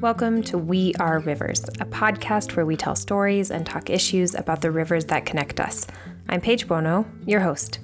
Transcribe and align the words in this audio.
Welcome 0.00 0.44
to 0.44 0.58
We 0.58 0.94
Are 1.00 1.18
Rivers, 1.18 1.64
a 1.80 1.84
podcast 1.84 2.54
where 2.54 2.64
we 2.64 2.76
tell 2.76 2.94
stories 2.94 3.50
and 3.50 3.66
talk 3.66 3.90
issues 3.90 4.36
about 4.36 4.60
the 4.60 4.70
rivers 4.70 5.06
that 5.06 5.26
connect 5.26 5.58
us. 5.58 5.88
I'm 6.28 6.40
Paige 6.40 6.68
Bono, 6.68 7.04
your 7.26 7.40
host. 7.40 7.80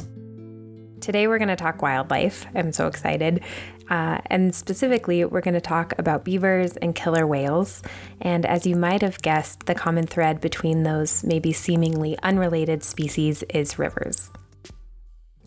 Today 1.01 1.27
we're 1.27 1.39
going 1.39 1.49
to 1.49 1.57
talk 1.57 1.83
wildlife. 1.83 2.47
I'm 2.55 2.71
so 2.71 2.87
excited. 2.87 3.43
Uh, 3.91 4.19
and 4.27 4.55
specifically, 4.55 5.25
we're 5.25 5.41
going 5.41 5.55
to 5.55 5.61
talk 5.61 5.93
about 5.99 6.25
beavers 6.25 6.77
and 6.77 6.95
killer 6.95 7.27
whales. 7.27 7.83
And 8.21 8.47
as 8.47 8.65
you 8.65 8.77
might 8.77 9.03
have 9.03 9.21
guessed, 9.21 9.67
the 9.67 9.75
common 9.75 10.07
thread 10.07 10.41
between 10.41 10.85
those 10.85 11.25
maybe 11.25 11.53
seemingly 11.53 12.17
unrelated 12.23 12.85
species 12.85 13.43
is 13.51 13.77
rivers. 13.77 14.31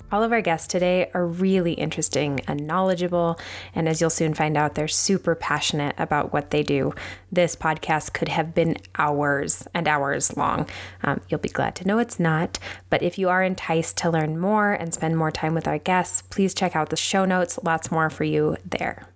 All 0.10 0.24
of 0.24 0.32
our 0.32 0.40
guests 0.42 0.68
today 0.68 1.12
are 1.14 1.28
really 1.28 1.74
interesting 1.74 2.40
and 2.48 2.66
knowledgeable, 2.66 3.38
and 3.76 3.90
as 3.90 4.00
you'll 4.00 4.10
soon 4.10 4.34
find 4.34 4.56
out, 4.56 4.76
they're 4.76 4.88
super 4.88 5.36
passionate 5.36 5.96
about 5.98 6.32
what 6.32 6.52
they 6.52 6.64
do. 6.64 6.94
This 7.30 7.58
podcast 7.58 8.14
could 8.14 8.30
have 8.30 8.56
been 8.56 8.78
hours 8.98 9.68
and 9.74 9.86
hours 9.86 10.38
long. 10.38 10.70
Um, 11.04 11.20
you'll 11.28 11.42
be 11.42 11.50
glad 11.50 11.76
to 11.76 11.88
know 11.88 12.00
it's 12.00 12.22
not, 12.22 12.58
but 12.90 13.04
if 13.04 13.18
you 13.18 13.28
are 13.28 13.44
enticed 13.44 13.98
to 13.98 14.10
learn 14.10 14.40
more 14.40 14.72
and 14.72 14.94
spend 14.94 15.18
more 15.18 15.32
time 15.32 15.54
with 15.54 15.68
our 15.68 15.78
guests, 15.78 16.22
please 16.22 16.54
check 16.54 16.74
out 16.74 16.90
the 16.90 16.96
show 16.96 17.26
notes. 17.26 17.60
Lots 17.62 17.92
more 17.92 18.10
for 18.10 18.24
you 18.24 18.56
there. 18.64 19.10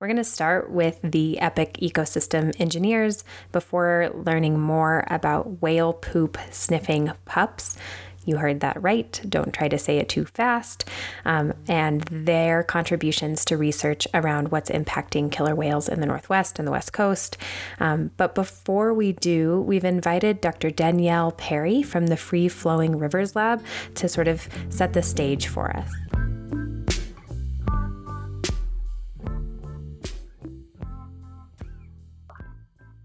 We're 0.00 0.08
going 0.08 0.16
to 0.16 0.24
start 0.24 0.70
with 0.70 1.00
the 1.02 1.38
epic 1.40 1.78
ecosystem 1.80 2.52
engineers 2.60 3.22
before 3.52 4.10
learning 4.14 4.58
more 4.58 5.04
about 5.08 5.62
whale 5.62 5.92
poop 5.92 6.38
sniffing 6.50 7.12
pups. 7.24 7.76
You 8.24 8.36
heard 8.36 8.60
that 8.60 8.80
right. 8.82 9.20
Don't 9.28 9.52
try 9.52 9.68
to 9.68 9.78
say 9.78 9.98
it 9.98 10.08
too 10.08 10.24
fast. 10.24 10.88
Um, 11.24 11.54
and 11.68 12.02
their 12.02 12.62
contributions 12.62 13.44
to 13.46 13.56
research 13.56 14.06
around 14.14 14.48
what's 14.48 14.70
impacting 14.70 15.30
killer 15.30 15.54
whales 15.54 15.88
in 15.88 16.00
the 16.00 16.06
Northwest 16.06 16.58
and 16.58 16.66
the 16.66 16.72
West 16.72 16.92
Coast. 16.92 17.36
Um, 17.80 18.10
but 18.16 18.34
before 18.34 18.94
we 18.94 19.12
do, 19.12 19.60
we've 19.60 19.84
invited 19.84 20.40
Dr. 20.40 20.70
Danielle 20.70 21.32
Perry 21.32 21.82
from 21.82 22.06
the 22.06 22.16
Free 22.16 22.48
Flowing 22.48 22.98
Rivers 22.98 23.34
Lab 23.34 23.62
to 23.96 24.08
sort 24.08 24.28
of 24.28 24.48
set 24.68 24.92
the 24.92 25.02
stage 25.02 25.48
for 25.48 25.76
us. 25.76 25.92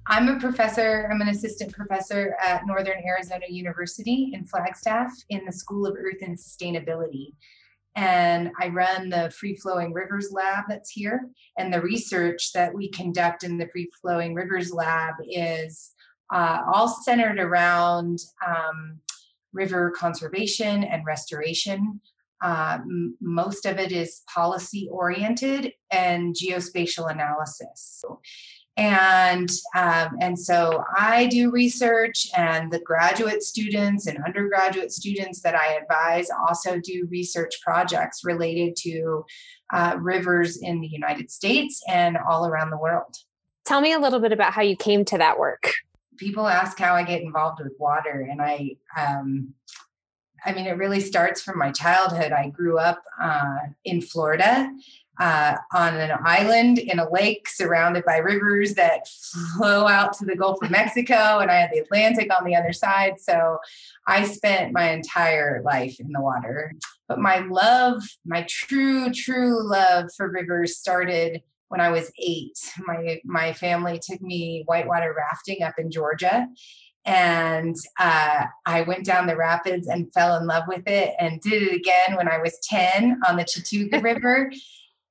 I'm 0.09 0.29
a 0.29 0.39
professor, 0.39 1.09
I'm 1.11 1.19
an 1.19 1.27
assistant 1.27 1.73
professor 1.73 2.37
at 2.41 2.65
Northern 2.65 3.03
Arizona 3.05 3.45
University 3.49 4.31
in 4.33 4.45
Flagstaff 4.45 5.11
in 5.29 5.43
the 5.45 5.51
School 5.51 5.85
of 5.85 5.97
Earth 5.97 6.21
and 6.21 6.37
Sustainability. 6.37 7.33
And 7.97 8.51
I 8.57 8.69
run 8.69 9.09
the 9.09 9.31
Free 9.31 9.55
Flowing 9.57 9.91
Rivers 9.91 10.31
Lab 10.31 10.65
that's 10.69 10.91
here. 10.91 11.27
And 11.57 11.73
the 11.73 11.81
research 11.81 12.53
that 12.53 12.73
we 12.73 12.89
conduct 12.89 13.43
in 13.43 13.57
the 13.57 13.67
Free 13.67 13.89
Flowing 14.01 14.33
Rivers 14.33 14.71
Lab 14.71 15.15
is 15.29 15.91
uh, 16.33 16.61
all 16.73 16.87
centered 16.87 17.39
around 17.39 18.19
um, 18.45 18.99
river 19.51 19.91
conservation 19.91 20.85
and 20.85 21.05
restoration. 21.05 21.99
Uh, 22.41 22.77
m- 22.81 23.17
most 23.19 23.65
of 23.65 23.77
it 23.77 23.91
is 23.91 24.21
policy 24.33 24.87
oriented 24.89 25.73
and 25.91 26.33
geospatial 26.33 27.11
analysis. 27.11 28.05
And 28.77 29.49
um, 29.75 30.17
and 30.21 30.37
so 30.37 30.83
I 30.95 31.25
do 31.25 31.49
research, 31.49 32.29
and 32.37 32.71
the 32.71 32.79
graduate 32.79 33.41
students 33.41 34.05
and 34.05 34.23
undergraduate 34.23 34.91
students 34.91 35.41
that 35.41 35.55
I 35.55 35.73
advise 35.73 36.29
also 36.47 36.79
do 36.79 37.07
research 37.09 37.59
projects 37.63 38.23
related 38.23 38.75
to 38.83 39.25
uh, 39.73 39.97
rivers 39.99 40.57
in 40.57 40.79
the 40.79 40.87
United 40.87 41.31
States 41.31 41.81
and 41.89 42.17
all 42.17 42.45
around 42.45 42.69
the 42.69 42.77
world. 42.77 43.15
Tell 43.65 43.81
me 43.81 43.93
a 43.93 43.99
little 43.99 44.19
bit 44.19 44.31
about 44.31 44.53
how 44.53 44.61
you 44.61 44.77
came 44.77 45.03
to 45.05 45.17
that 45.17 45.39
work. 45.39 45.73
People 46.17 46.47
ask 46.47 46.77
how 46.77 46.93
I 46.93 47.03
get 47.03 47.23
involved 47.23 47.59
with 47.63 47.73
water, 47.79 48.27
and 48.29 48.41
I. 48.41 48.77
Um, 48.95 49.55
I 50.45 50.53
mean, 50.53 50.67
it 50.67 50.77
really 50.77 50.99
starts 50.99 51.41
from 51.41 51.57
my 51.57 51.71
childhood. 51.71 52.31
I 52.31 52.49
grew 52.49 52.77
up 52.77 53.01
uh, 53.19 53.57
in 53.83 54.01
Florida 54.01 54.71
uh, 55.19 55.55
on 55.73 55.95
an 55.95 56.11
island 56.23 56.77
in 56.77 56.99
a 56.99 57.09
lake 57.09 57.49
surrounded 57.49 58.05
by 58.05 58.17
rivers 58.17 58.75
that 58.75 59.07
flow 59.57 59.87
out 59.87 60.13
to 60.13 60.25
the 60.25 60.35
Gulf 60.35 60.61
of 60.61 60.69
Mexico, 60.69 61.39
and 61.39 61.49
I 61.49 61.55
had 61.55 61.71
the 61.71 61.79
Atlantic 61.79 62.29
on 62.37 62.45
the 62.45 62.55
other 62.55 62.73
side. 62.73 63.19
So 63.19 63.57
I 64.05 64.25
spent 64.25 64.73
my 64.73 64.91
entire 64.91 65.61
life 65.65 65.99
in 65.99 66.11
the 66.11 66.21
water. 66.21 66.73
But 67.07 67.19
my 67.19 67.39
love, 67.39 68.03
my 68.25 68.45
true, 68.47 69.11
true 69.11 69.67
love 69.67 70.09
for 70.15 70.29
rivers 70.29 70.77
started 70.77 71.41
when 71.69 71.81
I 71.81 71.89
was 71.89 72.11
eight. 72.19 72.57
My 72.85 73.19
my 73.25 73.53
family 73.53 73.99
took 74.01 74.21
me 74.21 74.63
whitewater 74.65 75.13
rafting 75.17 75.63
up 75.63 75.75
in 75.77 75.91
Georgia. 75.91 76.47
And 77.05 77.77
uh, 77.97 78.43
I 78.65 78.81
went 78.81 79.05
down 79.05 79.27
the 79.27 79.37
rapids 79.37 79.87
and 79.87 80.11
fell 80.13 80.35
in 80.35 80.45
love 80.45 80.65
with 80.67 80.83
it 80.87 81.13
and 81.17 81.39
did 81.39 81.63
it 81.63 81.73
again 81.73 82.17
when 82.17 82.27
I 82.27 82.37
was 82.37 82.59
10 82.63 83.21
on 83.25 83.37
the 83.37 83.45
Chattooga 83.45 84.03
River 84.03 84.51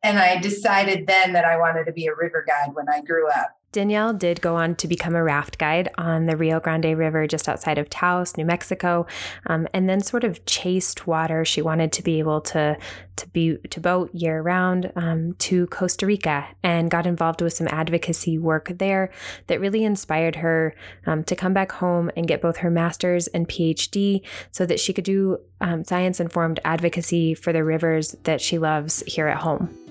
and 0.02 0.18
I 0.18 0.38
decided 0.40 1.06
then 1.06 1.32
that 1.32 1.44
I 1.44 1.56
wanted 1.56 1.84
to 1.84 1.92
be 1.92 2.06
a 2.06 2.14
river 2.14 2.44
guide 2.46 2.74
when 2.74 2.88
I 2.88 3.00
grew 3.02 3.28
up. 3.28 3.56
Danielle 3.76 4.14
did 4.14 4.40
go 4.40 4.56
on 4.56 4.74
to 4.76 4.88
become 4.88 5.14
a 5.14 5.22
raft 5.22 5.58
guide 5.58 5.90
on 5.98 6.24
the 6.24 6.34
Rio 6.34 6.60
Grande 6.60 6.96
River 6.96 7.26
just 7.26 7.46
outside 7.46 7.76
of 7.76 7.90
Taos, 7.90 8.34
New 8.38 8.46
Mexico, 8.46 9.06
um, 9.48 9.68
and 9.74 9.86
then 9.86 10.00
sort 10.00 10.24
of 10.24 10.42
chased 10.46 11.06
water. 11.06 11.44
She 11.44 11.60
wanted 11.60 11.92
to 11.92 12.02
be 12.02 12.18
able 12.18 12.40
to 12.40 12.78
to 13.16 13.28
be 13.28 13.58
to 13.68 13.78
boat 13.78 14.14
year 14.14 14.40
round 14.40 14.92
um, 14.96 15.34
to 15.40 15.66
Costa 15.66 16.06
Rica 16.06 16.46
and 16.62 16.90
got 16.90 17.06
involved 17.06 17.42
with 17.42 17.52
some 17.52 17.68
advocacy 17.68 18.38
work 18.38 18.72
there 18.78 19.10
that 19.48 19.60
really 19.60 19.84
inspired 19.84 20.36
her 20.36 20.74
um, 21.04 21.22
to 21.24 21.36
come 21.36 21.52
back 21.52 21.72
home 21.72 22.10
and 22.16 22.26
get 22.26 22.40
both 22.40 22.58
her 22.58 22.70
master's 22.70 23.26
and 23.26 23.46
PhD 23.46 24.22
so 24.50 24.64
that 24.64 24.80
she 24.80 24.94
could 24.94 25.04
do 25.04 25.38
um, 25.60 25.84
science 25.84 26.18
informed 26.18 26.60
advocacy 26.64 27.34
for 27.34 27.52
the 27.52 27.62
rivers 27.62 28.16
that 28.22 28.40
she 28.40 28.56
loves 28.56 29.02
here 29.06 29.28
at 29.28 29.38
home. 29.38 29.85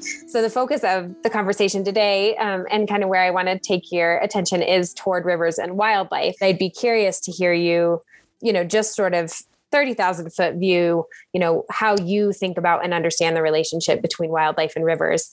So, 0.00 0.40
the 0.40 0.48
focus 0.48 0.82
of 0.84 1.14
the 1.22 1.28
conversation 1.28 1.84
today 1.84 2.34
um, 2.36 2.66
and 2.70 2.88
kind 2.88 3.02
of 3.02 3.10
where 3.10 3.22
I 3.22 3.30
want 3.30 3.48
to 3.48 3.58
take 3.58 3.92
your 3.92 4.18
attention 4.18 4.62
is 4.62 4.94
toward 4.94 5.26
rivers 5.26 5.58
and 5.58 5.76
wildlife. 5.76 6.36
I'd 6.40 6.58
be 6.58 6.70
curious 6.70 7.20
to 7.20 7.32
hear 7.32 7.52
you, 7.52 8.00
you 8.40 8.52
know, 8.52 8.64
just 8.64 8.94
sort 8.94 9.12
of 9.12 9.30
30,000 9.70 10.32
foot 10.32 10.54
view, 10.54 11.06
you 11.32 11.40
know, 11.40 11.64
how 11.70 11.96
you 11.96 12.32
think 12.32 12.56
about 12.56 12.84
and 12.84 12.94
understand 12.94 13.36
the 13.36 13.42
relationship 13.42 14.00
between 14.00 14.30
wildlife 14.30 14.76
and 14.76 14.84
rivers. 14.84 15.32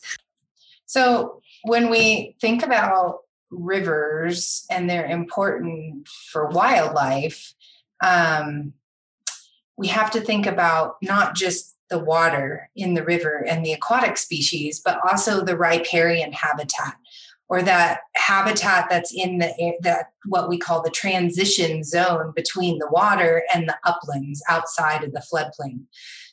So, 0.85 1.41
when 1.63 1.89
we 1.89 2.35
think 2.41 2.63
about 2.63 3.19
rivers 3.51 4.65
and 4.69 4.89
they're 4.89 5.07
important 5.07 6.07
for 6.07 6.49
wildlife, 6.49 7.53
um, 8.03 8.73
we 9.77 9.87
have 9.87 10.11
to 10.11 10.21
think 10.21 10.45
about 10.45 10.95
not 11.01 11.35
just 11.35 11.75
the 11.89 11.99
water 11.99 12.69
in 12.75 12.93
the 12.93 13.03
river 13.03 13.45
and 13.47 13.65
the 13.65 13.73
aquatic 13.73 14.17
species, 14.17 14.81
but 14.83 14.99
also 15.09 15.43
the 15.43 15.57
riparian 15.57 16.31
habitat 16.31 16.95
or 17.49 17.63
that 17.63 18.01
habitat 18.15 18.87
that's 18.89 19.11
in 19.11 19.39
the 19.39 19.77
that 19.81 20.11
what 20.25 20.47
we 20.47 20.57
call 20.57 20.81
the 20.81 20.91
transition 20.91 21.83
zone 21.83 22.31
between 22.35 22.77
the 22.77 22.87
water 22.91 23.43
and 23.53 23.67
the 23.67 23.77
uplands 23.85 24.41
outside 24.47 25.03
of 25.03 25.11
the 25.13 25.23
floodplain. 25.33 25.81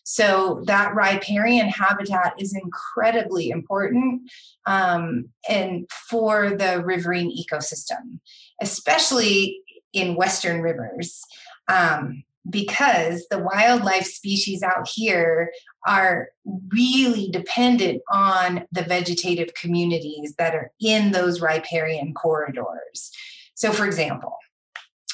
So 0.05 0.63
that 0.67 0.95
riparian 0.95 1.69
habitat 1.69 2.35
is 2.39 2.55
incredibly 2.55 3.49
important 3.49 4.31
um, 4.67 5.31
and 5.49 5.89
for 6.09 6.51
the 6.51 6.83
riverine 6.85 7.37
ecosystem, 7.37 8.21
especially 8.61 9.63
in 9.93 10.15
western 10.15 10.61
rivers. 10.61 11.25
Um, 11.67 12.23
because 12.49 13.27
the 13.31 13.39
wildlife 13.39 14.07
species 14.07 14.63
out 14.63 14.89
here 14.89 15.51
are 15.87 16.29
really 16.73 17.29
dependent 17.31 18.03
on 18.11 18.65
the 18.73 18.83
vegetative 18.83 19.55
communities 19.55 20.35
that 20.39 20.55
are 20.55 20.71
in 20.81 21.13
those 21.13 21.41
riparian 21.41 22.15
corridors. 22.15 23.11
So, 23.55 23.73
for 23.73 23.87
example, 23.87 24.37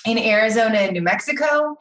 in 0.04 0.18
Arizona 0.18 0.78
and 0.78 0.92
New 0.92 1.02
Mexico, 1.02 1.76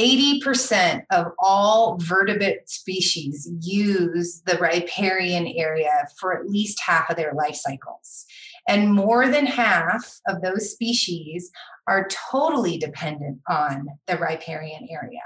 80% 0.00 1.02
of 1.10 1.26
all 1.38 1.98
vertebrate 1.98 2.68
species 2.68 3.50
use 3.60 4.42
the 4.46 4.56
riparian 4.58 5.46
area 5.46 6.06
for 6.18 6.38
at 6.38 6.48
least 6.48 6.80
half 6.84 7.10
of 7.10 7.16
their 7.16 7.32
life 7.34 7.54
cycles. 7.54 8.24
And 8.68 8.92
more 8.92 9.28
than 9.28 9.46
half 9.46 10.18
of 10.28 10.42
those 10.42 10.72
species 10.72 11.50
are 11.86 12.08
totally 12.30 12.78
dependent 12.78 13.40
on 13.48 13.86
the 14.06 14.18
riparian 14.18 14.88
area. 14.90 15.22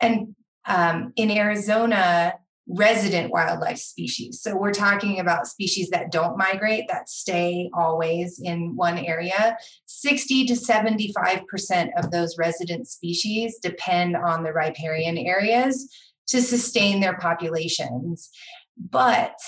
And 0.00 0.34
um, 0.66 1.12
in 1.16 1.30
Arizona, 1.30 2.34
resident 2.68 3.30
wildlife 3.30 3.78
species. 3.78 4.40
So 4.40 4.56
we're 4.56 4.72
talking 4.72 5.20
about 5.20 5.46
species 5.46 5.88
that 5.90 6.10
don't 6.10 6.36
migrate, 6.36 6.88
that 6.88 7.08
stay 7.08 7.70
always 7.72 8.40
in 8.42 8.74
one 8.74 8.98
area. 8.98 9.56
60 9.86 10.46
to 10.46 10.54
75% 10.54 11.90
of 11.96 12.10
those 12.10 12.36
resident 12.38 12.88
species 12.88 13.58
depend 13.62 14.16
on 14.16 14.42
the 14.42 14.52
riparian 14.52 15.16
areas 15.16 15.88
to 16.28 16.42
sustain 16.42 17.00
their 17.00 17.16
populations. 17.18 18.30
But 18.76 19.38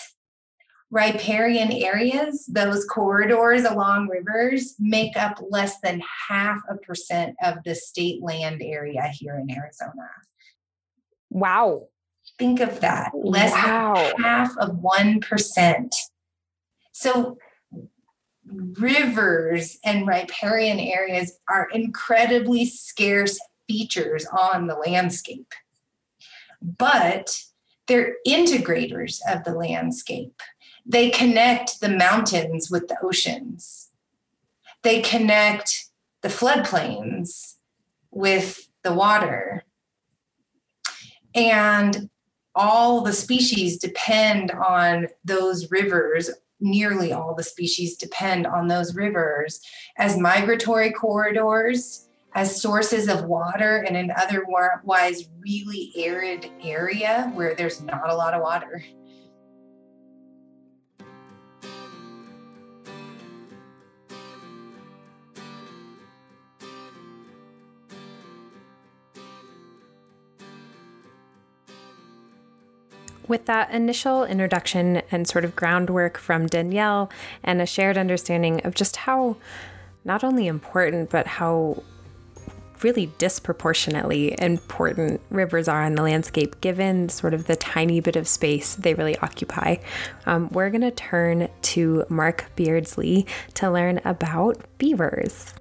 riparian 0.90 1.70
areas, 1.70 2.46
those 2.46 2.85
corridors 2.87 3.64
along 3.64 4.08
rivers, 4.08 4.75
make 4.79 5.17
up 5.17 5.38
less 5.50 5.81
than 5.81 6.02
half 6.29 6.61
a 6.69 6.76
percent 6.76 7.37
of 7.43 7.56
the 7.64 7.75
state 7.75 8.23
land 8.23 8.62
area 8.62 9.02
here 9.12 9.37
in 9.37 9.50
Arizona. 9.50 10.08
Wow. 11.31 11.88
Think 12.38 12.61
of 12.61 12.81
that. 12.81 13.12
Less 13.14 13.52
wow. 13.52 13.94
than 13.94 14.23
half 14.23 14.56
of 14.58 14.76
1%. 14.76 15.94
So 16.93 17.38
rivers 18.46 19.79
and 19.84 20.06
riparian 20.06 20.79
areas 20.79 21.38
are 21.49 21.69
incredibly 21.73 22.64
scarce 22.64 23.38
features 23.69 24.26
on 24.26 24.67
the 24.67 24.75
landscape. 24.75 25.52
But 26.62 27.37
they're 27.87 28.17
integrators 28.26 29.20
of 29.29 29.44
the 29.44 29.55
landscape. 29.55 30.41
They 30.90 31.11
connect 31.11 31.81
the 31.81 31.90
mountains 31.90 32.70
with 32.70 32.88
the 32.88 32.96
oceans. 33.02 33.90
They 34.82 35.02
connect 35.02 35.90
the 36.23 36.29
floodplains 36.29 37.56
with 38.11 38.70
the 38.82 38.94
water. 38.94 39.64
And 41.35 42.08
all 42.55 43.02
the 43.02 43.12
species 43.12 43.76
depend 43.76 44.50
on 44.50 45.08
those 45.25 45.70
rivers. 45.70 46.31
Nearly 46.58 47.12
all 47.12 47.34
the 47.34 47.44
species 47.44 47.99
depend 47.99 48.46
on 48.46 48.67
those 48.67 48.94
rivers 48.94 49.61
as 49.99 50.19
migratory 50.19 50.91
corridors, 50.91 52.08
as 52.34 52.61
sources 52.61 53.08
of 53.08 53.25
water 53.25 53.82
in 53.82 53.94
an 53.94 54.11
otherwise 54.17 55.29
really 55.38 55.93
arid 55.96 56.50
area 56.62 57.31
where 57.34 57.55
there's 57.55 57.82
not 57.82 58.08
a 58.08 58.17
lot 58.17 58.32
of 58.32 58.41
water. 58.41 58.82
With 73.28 73.44
that 73.44 73.70
initial 73.70 74.25
introduction 74.25 75.02
and 75.10 75.28
sort 75.28 75.44
of 75.44 75.54
groundwork 75.54 76.16
from 76.16 76.46
Danielle 76.46 77.10
and 77.44 77.60
a 77.60 77.66
shared 77.66 77.98
understanding 77.98 78.64
of 78.64 78.75
just 78.75 78.96
how 78.96 79.36
not 80.04 80.25
only 80.25 80.46
important, 80.46 81.10
but 81.10 81.26
how 81.26 81.82
really 82.82 83.12
disproportionately 83.19 84.34
important 84.40 85.20
rivers 85.30 85.69
are 85.69 85.84
in 85.84 85.94
the 85.94 86.02
landscape, 86.02 86.60
given 86.62 87.10
sort 87.10 87.34
of 87.34 87.46
the 87.46 87.56
tiny 87.56 88.00
bit 88.00 88.16
of 88.16 88.26
space 88.26 88.76
they 88.76 88.94
really 88.94 89.19
occupy. 89.19 89.76
Um, 90.24 90.48
we're 90.50 90.70
going 90.70 90.81
to 90.82 90.90
turn 90.90 91.48
to 91.62 92.04
Mark 92.08 92.46
Beardsley 92.56 93.26
to 93.54 93.70
learn 93.70 94.00
about 94.04 94.64
beavers. 94.78 95.52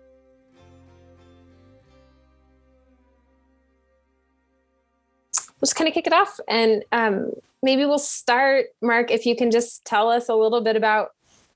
Just 5.60 5.76
kind 5.76 5.88
of 5.88 5.94
kick 5.94 6.06
it 6.06 6.14
off 6.14 6.40
and 6.48 6.86
um, 6.92 7.32
maybe 7.62 7.86
we'll 7.86 8.00
start, 8.00 8.68
Mark, 8.82 9.12
if 9.12 9.26
you 9.26 9.36
can 9.36 9.52
just 9.52 9.86
tell 9.86 10.10
us 10.10 10.30
a 10.30 10.36
little 10.36 10.62
bit 10.62 10.76
about 10.76 11.10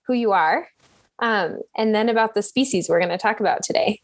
who 0.03 0.13
you 0.13 0.31
are 0.31 0.67
um, 1.19 1.59
and 1.77 1.93
then 1.93 2.09
about 2.09 2.33
the 2.33 2.41
species 2.41 2.89
we're 2.89 2.99
going 2.99 3.09
to 3.09 3.17
talk 3.17 3.39
about 3.39 3.63
today. 3.63 4.01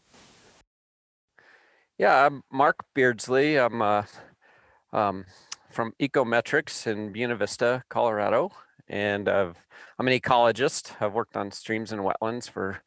Yeah, 1.98 2.26
I'm 2.26 2.42
Mark 2.52 2.76
Beardsley. 2.94 3.58
I'm 3.58 3.82
uh, 3.82 4.04
um, 4.92 5.24
from 5.70 5.92
Ecometrics 6.00 6.86
in 6.86 7.12
Buena 7.12 7.34
Vista, 7.34 7.82
Colorado, 7.88 8.52
and 8.86 9.28
I've, 9.28 9.56
I'm 9.98 10.06
an 10.06 10.18
ecologist. 10.18 10.92
I've 11.00 11.12
worked 11.12 11.36
on 11.36 11.50
streams 11.50 11.90
and 11.90 12.02
wetlands 12.02 12.48
for 12.48 12.82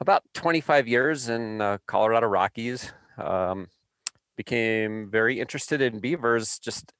about 0.00 0.22
25 0.34 0.86
years 0.86 1.28
in 1.28 1.60
uh, 1.60 1.78
Colorado 1.86 2.28
Rockies. 2.28 2.92
Um, 3.18 3.68
became 4.36 5.10
very 5.10 5.40
interested 5.40 5.80
in 5.80 5.98
beavers 5.98 6.58
just 6.58 6.92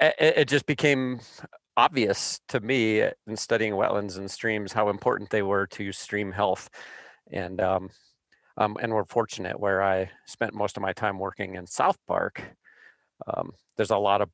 it, 0.00 0.48
just 0.48 0.66
became 0.66 1.20
obvious 1.76 2.40
to 2.48 2.60
me 2.60 3.00
in 3.00 3.36
studying 3.36 3.72
wetlands 3.72 4.16
and 4.16 4.30
streams 4.30 4.72
how 4.72 4.88
important 4.88 5.30
they 5.30 5.42
were 5.42 5.66
to 5.66 5.92
stream 5.92 6.32
health 6.32 6.70
and 7.32 7.60
um, 7.60 7.90
um, 8.56 8.76
and 8.80 8.92
we're 8.92 9.04
fortunate 9.04 9.58
where 9.58 9.82
I 9.82 10.10
spent 10.26 10.54
most 10.54 10.76
of 10.76 10.82
my 10.82 10.92
time 10.92 11.18
working 11.18 11.56
in 11.56 11.66
South 11.66 11.98
Park. 12.06 12.42
Um, 13.26 13.52
there's 13.76 13.90
a 13.90 13.98
lot 13.98 14.20
of 14.20 14.30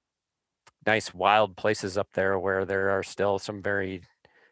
nice 0.87 1.15
wild 1.15 1.57
places 1.57 1.97
up 1.97 2.09
there 2.13 2.39
where 2.39 2.65
there 2.65 2.91
are 2.91 3.03
still 3.03 3.39
some 3.39 3.63
very 3.63 4.03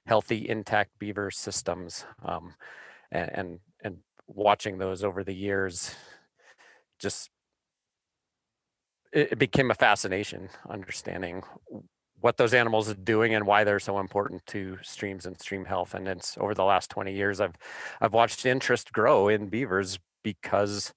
healthy, 0.07 0.49
intact 0.49 0.99
beaver 0.99 1.31
systems, 1.31 2.07
um, 2.25 2.55
and, 3.11 3.31
and 3.35 3.59
and 3.85 3.97
watching 4.27 4.79
those 4.79 5.05
over 5.05 5.25
the 5.25 5.35
years 5.35 5.95
just 6.99 7.31
it, 9.13 9.39
became 9.39 9.71
a 9.71 9.75
fascination 9.75 10.49
understanding 10.69 11.43
what 12.21 12.37
those 12.37 12.55
animals 12.55 12.89
are 12.91 12.95
doing 12.95 13.35
and 13.35 13.47
why 13.47 13.65
they're 13.65 13.79
so 13.79 13.99
important 13.99 14.45
to 14.47 14.79
streams 14.83 15.25
and 15.25 15.41
stream 15.41 15.65
health. 15.65 15.95
And 15.95 16.09
it's 16.09 16.37
over 16.39 16.55
the 16.55 16.65
last 16.65 16.91
20 16.91 17.15
years, 17.15 17.41
I've 17.41 17.55
I've 18.01 18.13
watched 18.13 18.45
interest 18.45 18.93
grow 18.93 19.29
in 19.29 19.49
beavers 19.49 19.99
because, 20.25 20.93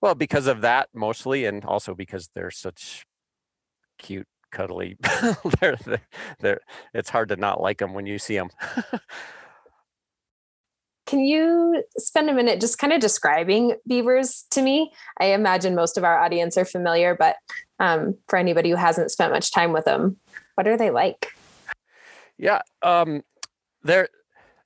well, 0.00 0.14
because 0.14 0.46
of 0.46 0.60
that 0.62 0.88
mostly, 0.94 1.44
and 1.44 1.64
also 1.64 1.94
because 1.94 2.28
they're 2.34 2.50
such 2.50 3.04
cute, 3.98 4.26
cuddly. 4.50 4.96
they're, 5.60 5.76
they're, 5.76 6.08
they're, 6.40 6.60
it's 6.94 7.10
hard 7.10 7.28
to 7.28 7.36
not 7.36 7.60
like 7.60 7.78
them 7.78 7.94
when 7.94 8.06
you 8.06 8.18
see 8.18 8.36
them. 8.36 8.50
Can 11.10 11.24
you 11.24 11.82
spend 11.98 12.30
a 12.30 12.32
minute 12.32 12.60
just 12.60 12.78
kind 12.78 12.92
of 12.92 13.00
describing 13.00 13.74
beavers 13.84 14.44
to 14.52 14.62
me? 14.62 14.92
I 15.18 15.32
imagine 15.32 15.74
most 15.74 15.98
of 15.98 16.04
our 16.04 16.22
audience 16.22 16.56
are 16.56 16.64
familiar, 16.64 17.16
but 17.16 17.34
um, 17.80 18.16
for 18.28 18.38
anybody 18.38 18.70
who 18.70 18.76
hasn't 18.76 19.10
spent 19.10 19.32
much 19.32 19.50
time 19.50 19.72
with 19.72 19.86
them, 19.86 20.18
what 20.54 20.68
are 20.68 20.76
they 20.76 20.90
like? 20.90 21.34
Yeah, 22.38 22.60
um, 22.82 23.22
they're 23.82 24.08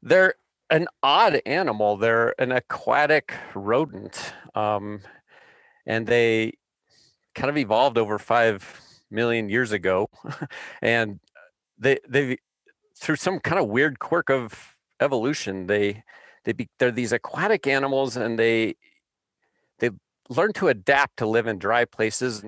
they're 0.03 0.35
an 0.69 0.87
odd 1.03 1.41
animal. 1.47 1.97
They're 1.97 2.35
an 2.39 2.53
aquatic 2.53 3.33
rodent, 3.55 4.35
um, 4.55 5.01
and 5.87 6.07
they 6.07 6.59
kind 7.35 7.49
of 7.49 7.57
evolved 7.57 7.97
over 7.97 8.19
five 8.19 8.83
million 9.11 9.49
years 9.49 9.73
ago, 9.73 10.11
and 10.83 11.21
they 11.79 12.01
they 12.07 12.37
through 12.99 13.17
some 13.17 13.41
kind 13.41 13.59
of 13.59 13.69
weird 13.69 13.99
quirk 13.99 14.29
of 14.29 14.77
evolution 15.01 15.69
they 15.69 16.05
they 16.45 16.53
be, 16.53 16.69
they're 16.79 16.91
these 16.91 17.13
aquatic 17.13 17.67
animals 17.67 18.17
and 18.17 18.39
they 18.39 18.75
they 19.79 19.91
learn 20.29 20.53
to 20.55 20.69
adapt 20.69 21.19
to 21.19 21.27
live 21.27 21.47
in 21.47 21.59
dry 21.59 21.85
places 21.85 22.45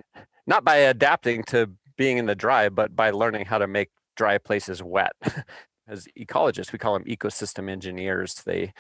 not 0.47 0.65
by 0.65 0.77
adapting 0.77 1.43
to 1.45 1.71
being 1.97 2.19
in 2.19 2.27
the 2.27 2.35
dry 2.35 2.69
but 2.69 2.95
by 2.95 3.11
learning 3.11 3.45
how 3.45 3.59
to 3.59 3.67
make 3.67 3.91
dry 4.17 4.39
places 4.39 4.83
wet. 4.83 5.13
As 5.89 6.09
ecologists 6.19 6.73
we 6.73 6.81
call 6.81 6.95
them 6.95 7.05
ecosystem 7.05 7.71
engineers. 7.71 8.35
They 8.45 8.73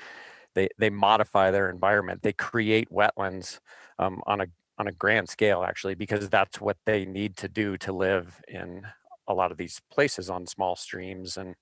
they 0.54 0.68
they 0.78 0.90
modify 0.90 1.50
their 1.52 1.70
environment. 1.70 2.23
They 2.23 2.32
create 2.32 2.90
wetlands 2.90 3.61
um, 4.00 4.23
on 4.26 4.40
a 4.40 4.46
on 4.78 4.88
a 4.88 4.92
grand 4.92 5.28
scale 5.28 5.62
actually 5.62 5.94
because 5.94 6.28
that's 6.28 6.61
what 6.61 6.76
they 6.85 7.04
need 7.04 7.37
to 7.37 7.49
do 7.49 7.76
to 7.78 7.92
live 7.92 8.40
in 8.49 8.82
a 9.28 9.35
lot 9.35 9.50
of 9.50 9.58
these 9.58 9.80
places 9.90 10.28
on 10.28 10.46
small 10.46 10.76
streams 10.76 11.37
and 11.37 11.54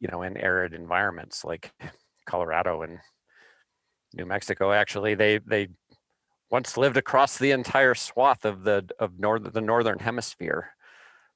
you 0.00 0.08
know 0.10 0.22
in 0.22 0.36
arid 0.36 0.74
environments 0.74 1.44
like 1.44 1.72
Colorado 2.26 2.82
and 2.82 2.98
New 4.14 4.26
Mexico. 4.26 4.72
Actually, 4.72 5.14
they 5.14 5.38
they 5.38 5.68
once 6.50 6.76
lived 6.76 6.96
across 6.96 7.38
the 7.38 7.50
entire 7.50 7.94
swath 7.94 8.44
of 8.44 8.64
the 8.64 8.88
of 8.98 9.18
north 9.18 9.52
the 9.52 9.60
northern 9.60 9.98
hemisphere, 9.98 10.70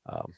um, 0.08 0.32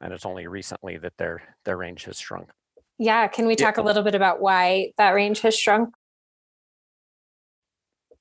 and 0.00 0.12
it's 0.12 0.26
only 0.26 0.46
recently 0.46 0.98
that 0.98 1.16
their 1.18 1.42
their 1.64 1.76
range 1.76 2.04
has 2.04 2.18
shrunk. 2.18 2.50
Yeah, 2.98 3.28
can 3.28 3.46
we 3.46 3.54
talk 3.54 3.76
yeah. 3.76 3.82
a 3.82 3.84
little 3.84 4.02
bit 4.02 4.14
about 4.14 4.40
why 4.40 4.92
that 4.98 5.10
range 5.10 5.40
has 5.40 5.56
shrunk? 5.56 5.94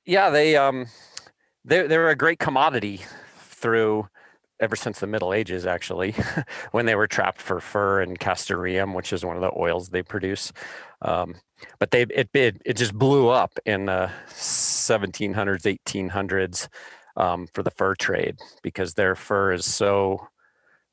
Yeah, 0.06 0.30
they 0.30 0.56
um 0.56 0.86
they 1.66 1.88
they're 1.88 2.10
a 2.10 2.16
great 2.16 2.40
commodity 2.40 3.02
through 3.40 4.08
ever 4.60 4.76
since 4.76 5.00
the 5.00 5.08
Middle 5.08 5.34
Ages, 5.34 5.66
actually, 5.66 6.16
when 6.72 6.86
they 6.86 6.96
were 6.96 7.08
trapped 7.08 7.42
for 7.42 7.60
fur 7.60 8.02
and 8.02 8.18
castoreum, 8.18 8.94
which 8.94 9.14
is 9.14 9.24
one 9.24 9.36
of 9.36 9.42
the 9.42 9.52
oils 9.56 9.90
they 9.90 10.02
produce. 10.02 10.52
Um, 11.02 11.36
but 11.80 11.92
they 11.92 12.04
it, 12.04 12.30
it 12.34 12.62
it 12.66 12.74
just 12.78 12.94
blew 12.94 13.30
up 13.30 13.58
in 13.66 13.86
the 13.86 14.12
1700s, 14.30 15.80
1800s 15.86 16.68
um, 17.16 17.48
for 17.54 17.64
the 17.64 17.72
fur 17.72 17.96
trade 17.96 18.38
because 18.62 18.94
their 18.94 19.16
fur 19.16 19.54
is 19.54 19.66
so 19.66 20.28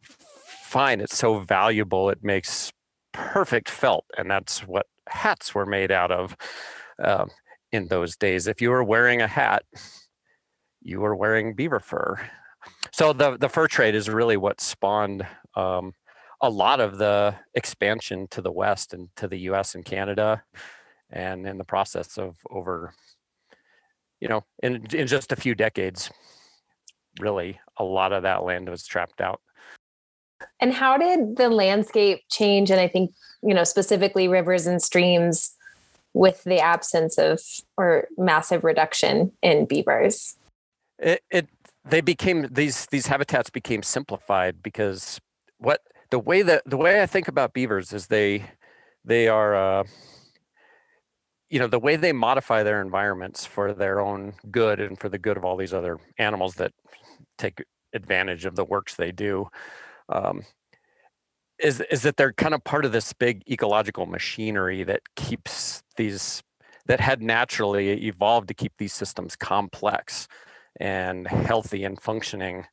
fine, 0.02 1.00
it's 1.00 1.16
so 1.16 1.38
valuable, 1.38 2.10
it 2.10 2.22
makes 2.22 2.72
perfect 3.12 3.68
felt, 3.68 4.04
and 4.18 4.30
that's 4.30 4.60
what 4.60 4.86
hats 5.08 5.54
were 5.54 5.66
made 5.66 5.92
out 5.92 6.10
of 6.10 6.36
um, 7.02 7.28
in 7.72 7.88
those 7.88 8.16
days. 8.16 8.46
If 8.46 8.60
you 8.60 8.70
were 8.70 8.84
wearing 8.84 9.20
a 9.20 9.28
hat, 9.28 9.64
you 10.82 11.00
were 11.00 11.14
wearing 11.14 11.54
beaver 11.54 11.80
fur 11.80 12.18
so 12.92 13.12
the 13.12 13.36
the 13.36 13.48
fur 13.48 13.66
trade 13.66 13.94
is 13.94 14.08
really 14.08 14.36
what 14.36 14.60
spawned 14.60 15.26
um, 15.56 15.92
a 16.44 16.48
lot 16.48 16.78
of 16.78 16.98
the 16.98 17.34
expansion 17.54 18.26
to 18.30 18.42
the 18.42 18.52
west 18.52 18.92
and 18.92 19.08
to 19.16 19.26
the 19.26 19.38
us 19.38 19.74
and 19.74 19.84
canada 19.84 20.42
and 21.10 21.46
in 21.46 21.56
the 21.56 21.64
process 21.64 22.18
of 22.18 22.36
over 22.50 22.92
you 24.20 24.28
know 24.28 24.44
in, 24.62 24.84
in 24.94 25.06
just 25.06 25.32
a 25.32 25.36
few 25.36 25.54
decades 25.54 26.10
really 27.18 27.58
a 27.78 27.84
lot 27.84 28.12
of 28.12 28.22
that 28.24 28.44
land 28.44 28.68
was 28.68 28.86
trapped 28.86 29.20
out. 29.20 29.40
And 30.60 30.72
how 30.72 30.96
did 30.98 31.36
the 31.36 31.48
landscape 31.48 32.20
change 32.30 32.70
and 32.70 32.80
i 32.80 32.88
think 32.88 33.12
you 33.42 33.54
know 33.54 33.64
specifically 33.64 34.28
rivers 34.28 34.66
and 34.66 34.82
streams 34.82 35.54
with 36.12 36.44
the 36.44 36.60
absence 36.60 37.16
of 37.18 37.40
or 37.78 38.08
massive 38.18 38.64
reduction 38.64 39.32
in 39.42 39.64
beavers 39.64 40.36
it, 40.98 41.22
it 41.30 41.48
they 41.88 42.00
became 42.00 42.48
these 42.50 42.86
these 42.86 43.06
habitats 43.06 43.48
became 43.48 43.82
simplified 43.82 44.62
because 44.62 45.20
what 45.58 45.80
the 46.14 46.18
way 46.20 46.42
that 46.42 46.62
the 46.64 46.76
way 46.76 47.02
I 47.02 47.06
think 47.06 47.26
about 47.26 47.54
beavers 47.54 47.92
is 47.92 48.06
they 48.06 48.44
they 49.04 49.26
are 49.26 49.56
uh, 49.56 49.84
you 51.50 51.58
know 51.58 51.66
the 51.66 51.80
way 51.80 51.96
they 51.96 52.12
modify 52.12 52.62
their 52.62 52.80
environments 52.80 53.44
for 53.44 53.72
their 53.72 53.98
own 53.98 54.34
good 54.48 54.78
and 54.78 54.96
for 54.96 55.08
the 55.08 55.18
good 55.18 55.36
of 55.36 55.44
all 55.44 55.56
these 55.56 55.74
other 55.74 55.98
animals 56.16 56.54
that 56.54 56.70
take 57.36 57.64
advantage 57.92 58.44
of 58.44 58.54
the 58.54 58.64
works 58.64 58.94
they 58.94 59.10
do 59.10 59.48
um, 60.08 60.44
is 61.58 61.80
is 61.90 62.02
that 62.02 62.16
they're 62.16 62.32
kind 62.32 62.54
of 62.54 62.62
part 62.62 62.84
of 62.84 62.92
this 62.92 63.12
big 63.12 63.42
ecological 63.50 64.06
machinery 64.06 64.84
that 64.84 65.02
keeps 65.16 65.82
these 65.96 66.44
that 66.86 67.00
had 67.00 67.22
naturally 67.22 68.06
evolved 68.06 68.46
to 68.46 68.54
keep 68.54 68.74
these 68.78 68.92
systems 68.92 69.34
complex 69.34 70.28
and 70.78 71.26
healthy 71.26 71.82
and 71.82 72.00
functioning. 72.00 72.66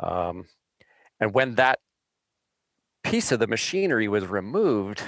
Um, 0.00 0.46
and 1.20 1.32
when 1.32 1.54
that 1.54 1.78
piece 3.02 3.32
of 3.32 3.38
the 3.38 3.46
machinery 3.46 4.08
was 4.08 4.26
removed, 4.26 5.02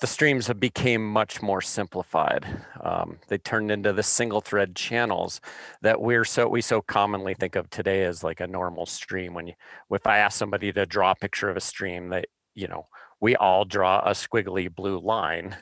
the 0.00 0.06
streams 0.06 0.52
became 0.54 1.06
much 1.06 1.40
more 1.40 1.60
simplified. 1.60 2.44
Um, 2.80 3.18
they 3.28 3.38
turned 3.38 3.70
into 3.70 3.92
the 3.92 4.02
single 4.02 4.40
thread 4.40 4.74
channels 4.74 5.40
that 5.82 6.00
we're 6.00 6.24
so 6.24 6.48
we 6.48 6.60
so 6.60 6.80
commonly 6.80 7.34
think 7.34 7.56
of 7.56 7.70
today 7.70 8.04
as 8.04 8.24
like 8.24 8.40
a 8.40 8.46
normal 8.46 8.86
stream. 8.86 9.34
When 9.34 9.46
you, 9.46 9.54
if 9.90 10.06
I 10.06 10.18
ask 10.18 10.36
somebody 10.36 10.72
to 10.72 10.84
draw 10.84 11.12
a 11.12 11.16
picture 11.16 11.48
of 11.48 11.56
a 11.56 11.60
stream, 11.60 12.08
that 12.08 12.26
you 12.54 12.66
know 12.66 12.88
we 13.20 13.36
all 13.36 13.64
draw 13.64 14.00
a 14.00 14.10
squiggly 14.10 14.74
blue 14.74 14.98
line 14.98 15.56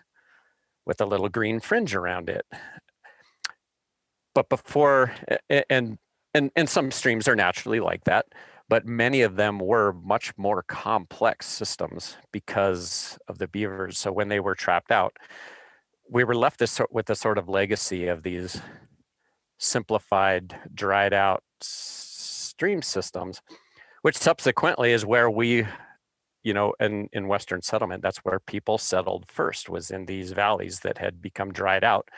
with 0.87 1.01
a 1.01 1.07
little 1.07 1.29
green 1.29 1.61
fringe 1.61 1.95
around 1.95 2.29
it 2.29 2.45
but 4.35 4.49
before 4.49 5.13
and 5.49 5.99
and 6.35 6.51
and 6.57 6.69
some 6.69 6.91
streams 6.91 7.29
are 7.29 7.37
naturally 7.37 7.81
like 7.81 8.05
that 8.05 8.27
but 8.73 8.87
many 8.87 9.21
of 9.21 9.37
them 9.37 9.59
were 9.59 9.93
much 9.93 10.33
more 10.39 10.63
complex 10.63 11.47
systems 11.47 12.17
because 12.33 13.19
of 13.29 13.37
the 13.37 13.47
beavers. 13.47 13.99
So 13.99 14.11
when 14.11 14.29
they 14.29 14.41
were 14.41 14.55
trapped 14.55 14.91
out 14.91 15.15
we 16.09 16.25
were 16.25 16.35
left 16.35 16.59
this, 16.59 16.81
with 16.91 17.11
a 17.11 17.15
sort 17.15 17.37
of 17.37 17.51
legacy 17.51 18.07
of 18.07 18.23
these 18.23 18.63
simplified 19.59 20.59
dried 20.73 21.13
out 21.13 21.43
stream 21.61 22.81
systems 22.81 23.43
which 24.01 24.17
subsequently 24.17 24.93
is 24.93 25.05
where 25.05 25.29
we 25.29 25.67
you 26.43 26.55
know 26.55 26.73
in 26.81 27.11
in 27.13 27.29
western 27.29 27.61
settlement 27.61 28.03
that's 28.03 28.25
where 28.25 28.41
people 28.41 28.79
settled 28.79 29.27
first 29.29 29.69
was 29.69 29.91
in 29.91 30.07
these 30.07 30.33
valleys 30.33 30.81
that 30.81 30.97
had 30.97 31.21
become 31.21 31.53
dried 31.53 31.85
out 31.85 32.09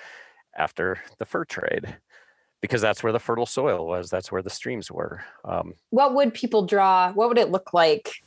after 0.57 1.01
the 1.19 1.27
fur 1.27 1.45
trade 1.45 1.99
because 2.65 2.81
that's 2.81 3.03
where 3.03 3.13
the 3.13 3.21
fertile 3.21 3.47
soil 3.47 3.87
was 3.87 4.09
that's 4.09 4.33
where 4.33 4.43
the 4.43 4.51
streams 4.51 4.91
were 4.91 5.23
um, 5.45 5.75
what 5.91 6.15
would 6.15 6.33
people 6.33 6.65
draw 6.65 7.13
what 7.13 7.29
would 7.29 7.39
it 7.39 7.51
look 7.51 7.75
like 7.75 8.23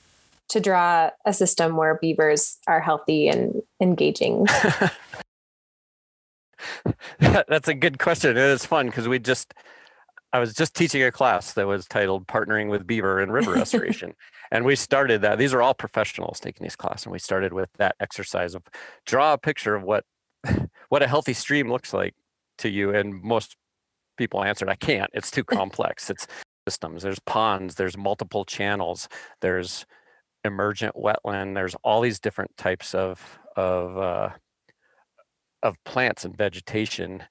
to 0.50 0.60
draw 0.60 1.10
a 1.26 1.34
system 1.34 1.76
where 1.76 1.96
beavers 1.96 2.58
are 2.68 2.80
healthy 2.80 3.28
and 3.28 3.62
engaging? 3.82 4.46
That's 7.20 7.68
a 7.68 7.74
good 7.74 8.00
question 8.00 8.32
And 8.32 8.40
it 8.40 8.50
is 8.50 8.66
fun 8.66 8.88
because 8.88 9.08
we 9.08 9.20
just 9.20 9.54
i 10.34 10.40
was 10.40 10.54
just 10.54 10.76
teaching 10.76 11.04
a 11.04 11.12
class 11.12 11.54
that 11.54 11.68
was 11.68 11.88
titled 11.88 12.28
partnering 12.28 12.70
with 12.70 12.86
beaver 12.86 13.22
and 13.22 13.32
river 13.32 13.54
restoration 13.54 14.14
and 14.52 14.66
we 14.66 14.76
started 14.76 15.22
that 15.22 15.38
these 15.38 15.54
are 15.54 15.62
all 15.62 15.74
professionals 15.74 16.40
taking 16.40 16.66
this 16.66 16.76
class 16.76 17.04
and 17.04 17.14
we 17.14 17.20
started 17.20 17.54
with 17.54 17.70
that 17.78 17.96
exercise 18.02 18.54
of 18.54 18.64
draw 19.06 19.34
a 19.34 19.38
picture 19.38 19.76
of 19.76 19.84
what 19.84 20.04
what 20.90 21.02
a 21.02 21.08
healthy 21.08 21.34
stream 21.34 21.72
looks 21.72 21.94
like 21.94 22.14
to 22.58 22.70
you 22.70 22.94
and 22.94 23.24
most 23.24 23.56
people 24.18 24.44
answered, 24.44 24.70
I 24.70 24.76
can't. 24.76 25.10
It's 25.14 25.32
too 25.32 25.44
complex. 25.44 26.10
It's 26.10 26.28
systems. 26.68 27.04
There's 27.04 27.20
ponds. 27.20 27.76
There's 27.76 27.98
multiple 27.98 28.44
channels. 28.44 29.08
There's 29.42 29.86
emergent 30.44 30.96
wetland. 30.96 31.56
There's 31.56 31.76
all 31.84 32.02
these 32.02 32.20
different 32.20 32.56
types 32.58 32.94
of 32.94 33.40
of 33.56 33.98
uh, 33.98 34.30
of 35.64 35.76
plants 35.86 36.26
and 36.26 36.36
vegetation. 36.36 37.24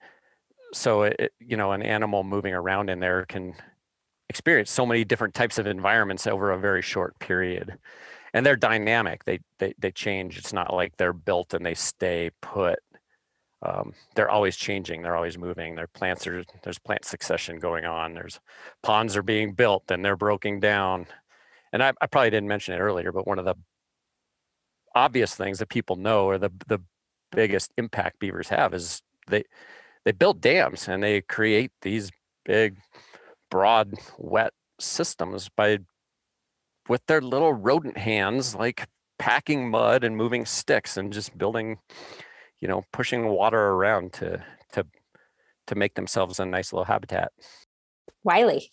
So 0.72 1.02
it, 1.02 1.32
you 1.38 1.56
know, 1.56 1.72
an 1.72 1.82
animal 1.82 2.24
moving 2.24 2.54
around 2.54 2.90
in 2.90 3.00
there 3.00 3.26
can 3.26 3.54
experience 4.28 4.70
so 4.70 4.84
many 4.84 5.04
different 5.04 5.34
types 5.34 5.58
of 5.58 5.66
environments 5.66 6.26
over 6.26 6.50
a 6.50 6.58
very 6.58 6.82
short 6.82 7.18
period 7.20 7.78
and 8.34 8.44
they're 8.44 8.56
dynamic 8.56 9.24
they, 9.24 9.38
they 9.58 9.72
they 9.78 9.92
change 9.92 10.36
it's 10.36 10.52
not 10.52 10.74
like 10.74 10.96
they're 10.96 11.12
built 11.12 11.54
and 11.54 11.64
they 11.64 11.74
stay 11.74 12.30
put 12.42 12.78
um, 13.62 13.94
they're 14.14 14.30
always 14.30 14.56
changing 14.56 15.02
they're 15.02 15.16
always 15.16 15.38
moving 15.38 15.74
their 15.74 15.86
plants 15.86 16.26
are 16.26 16.44
there's 16.62 16.78
plant 16.78 17.04
succession 17.04 17.58
going 17.58 17.84
on 17.84 18.14
there's 18.14 18.38
ponds 18.82 19.16
are 19.16 19.22
being 19.22 19.52
built 19.52 19.84
and 19.90 20.04
they're 20.04 20.16
broken 20.16 20.60
down. 20.60 21.06
And 21.72 21.82
I, 21.82 21.92
I 22.00 22.06
probably 22.06 22.30
didn't 22.30 22.48
mention 22.48 22.74
it 22.74 22.78
earlier 22.78 23.12
but 23.12 23.26
one 23.26 23.38
of 23.38 23.44
the 23.44 23.54
obvious 24.94 25.34
things 25.34 25.58
that 25.58 25.68
people 25.68 25.96
know 25.96 26.26
or 26.26 26.38
the 26.38 26.50
the 26.68 26.80
biggest 27.32 27.72
impact 27.76 28.18
beavers 28.18 28.48
have 28.48 28.72
is 28.72 29.02
they 29.26 29.44
they 30.04 30.12
build 30.12 30.40
dams 30.40 30.88
and 30.88 31.02
they 31.02 31.20
create 31.20 31.72
these 31.82 32.10
big 32.44 32.78
broad 33.50 33.92
wet 34.18 34.52
systems 34.78 35.48
by 35.56 35.78
with 36.88 37.04
their 37.06 37.20
little 37.20 37.52
rodent 37.52 37.98
hands 37.98 38.54
like 38.54 38.86
packing 39.18 39.70
mud 39.70 40.04
and 40.04 40.16
moving 40.16 40.44
sticks 40.46 40.96
and 40.96 41.12
just 41.12 41.36
building 41.36 41.78
you 42.60 42.68
know, 42.68 42.84
pushing 42.92 43.28
water 43.28 43.68
around 43.68 44.12
to 44.14 44.42
to 44.72 44.86
to 45.66 45.74
make 45.74 45.94
themselves 45.94 46.38
a 46.40 46.46
nice 46.46 46.72
little 46.72 46.84
habitat. 46.84 47.32
Wiley, 48.24 48.70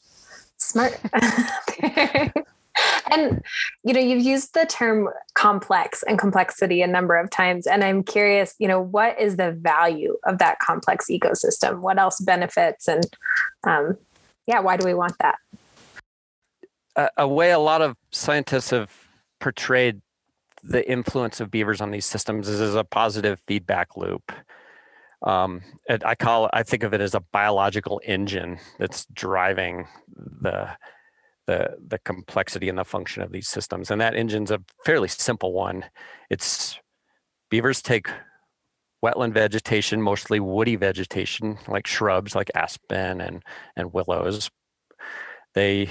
smart. 0.58 1.00
and 3.12 3.44
you 3.84 3.94
know, 3.94 4.00
you've 4.00 4.24
used 4.24 4.54
the 4.54 4.66
term 4.66 5.10
complex 5.36 6.04
and 6.04 6.18
complexity 6.18 6.82
a 6.82 6.88
number 6.88 7.16
of 7.16 7.30
times, 7.30 7.68
and 7.68 7.84
I'm 7.84 8.04
curious, 8.04 8.56
you 8.60 8.68
know, 8.68 8.82
what 8.82 9.20
is 9.20 9.38
the 9.38 9.52
value 9.52 10.18
of 10.26 10.40
that 10.40 10.60
complex 10.60 11.08
ecosystem? 11.10 11.80
What 11.80 12.00
else 12.00 12.20
benefits, 12.20 12.88
and 12.88 13.06
um, 13.64 13.98
yeah, 14.48 14.60
why 14.60 14.78
do 14.78 14.86
we 14.86 14.94
want 14.94 15.14
that? 15.20 15.36
A, 16.96 17.10
a 17.18 17.28
way 17.28 17.52
a 17.52 17.60
lot 17.60 17.82
of 17.82 17.96
scientists 18.12 18.70
have 18.72 18.92
portrayed 19.40 20.02
the 20.64 20.90
influence 20.90 21.42
of 21.42 21.52
beavers 21.52 21.82
on 21.82 21.92
these 21.92 22.06
systems 22.06 22.48
is, 22.48 22.76
a 22.76 22.84
positive 22.84 23.42
feedback 23.48 23.98
loop. 23.98 24.32
Um, 25.22 25.62
I 25.90 26.16
call 26.16 26.46
it, 26.46 26.52
I 26.54 26.64
think 26.64 26.84
of 26.84 26.94
it 26.94 27.02
as 27.02 27.14
a 27.14 27.20
biological 27.20 28.02
engine 28.06 28.60
that's 28.80 29.06
driving 29.14 29.88
the 30.16 30.70
the 31.46 31.76
the 31.86 32.00
complexity 32.00 32.70
and 32.70 32.78
the 32.78 32.86
function 32.86 33.22
of 33.22 33.32
these 33.32 33.48
systems. 33.48 33.92
And 33.92 34.00
that 34.00 34.16
engine's 34.16 34.52
a 34.52 34.62
fairly 34.86 35.10
simple 35.10 35.54
one. 35.54 35.86
It's 36.30 36.80
beavers 37.50 37.82
take 37.82 38.08
wetland 39.04 39.34
vegetation, 39.34 40.02
mostly 40.02 40.40
woody 40.40 40.78
vegetation, 40.78 41.58
like 41.68 41.88
shrubs 41.88 42.36
like 42.36 42.52
aspen 42.56 43.22
and 43.22 43.44
and 43.76 43.94
willows. 43.94 44.50
They 45.54 45.90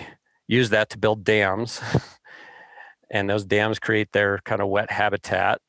use 0.48 0.70
that 0.70 0.90
to 0.90 0.98
build 0.98 1.24
dams 1.24 1.80
and 3.12 3.28
those 3.28 3.44
dams 3.44 3.78
create 3.78 4.10
their 4.12 4.38
kind 4.44 4.62
of 4.62 4.68
wet 4.68 4.90
habitat. 4.90 5.60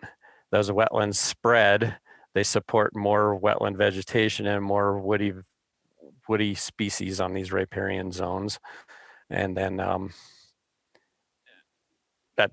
Those 0.49 0.71
wetlands 0.71 1.15
spread. 1.15 1.97
They 2.33 2.43
support 2.43 2.95
more 2.95 3.39
wetland 3.39 3.77
vegetation 3.77 4.47
and 4.47 4.63
more 4.63 4.97
woody 4.97 5.33
woody 6.27 6.55
species 6.55 7.19
on 7.19 7.33
these 7.33 7.51
riparian 7.51 8.11
zones, 8.11 8.59
and 9.29 9.57
then 9.57 9.79
um, 9.79 10.13
that 12.37 12.51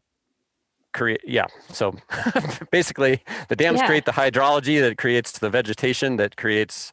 create 0.92 1.20
yeah. 1.24 1.46
So 1.72 1.94
basically, 2.72 3.22
the 3.48 3.56
dams 3.56 3.78
yeah. 3.78 3.86
create 3.86 4.04
the 4.06 4.12
hydrology 4.12 4.80
that 4.80 4.98
creates 4.98 5.38
the 5.38 5.50
vegetation 5.50 6.16
that 6.16 6.36
creates 6.36 6.92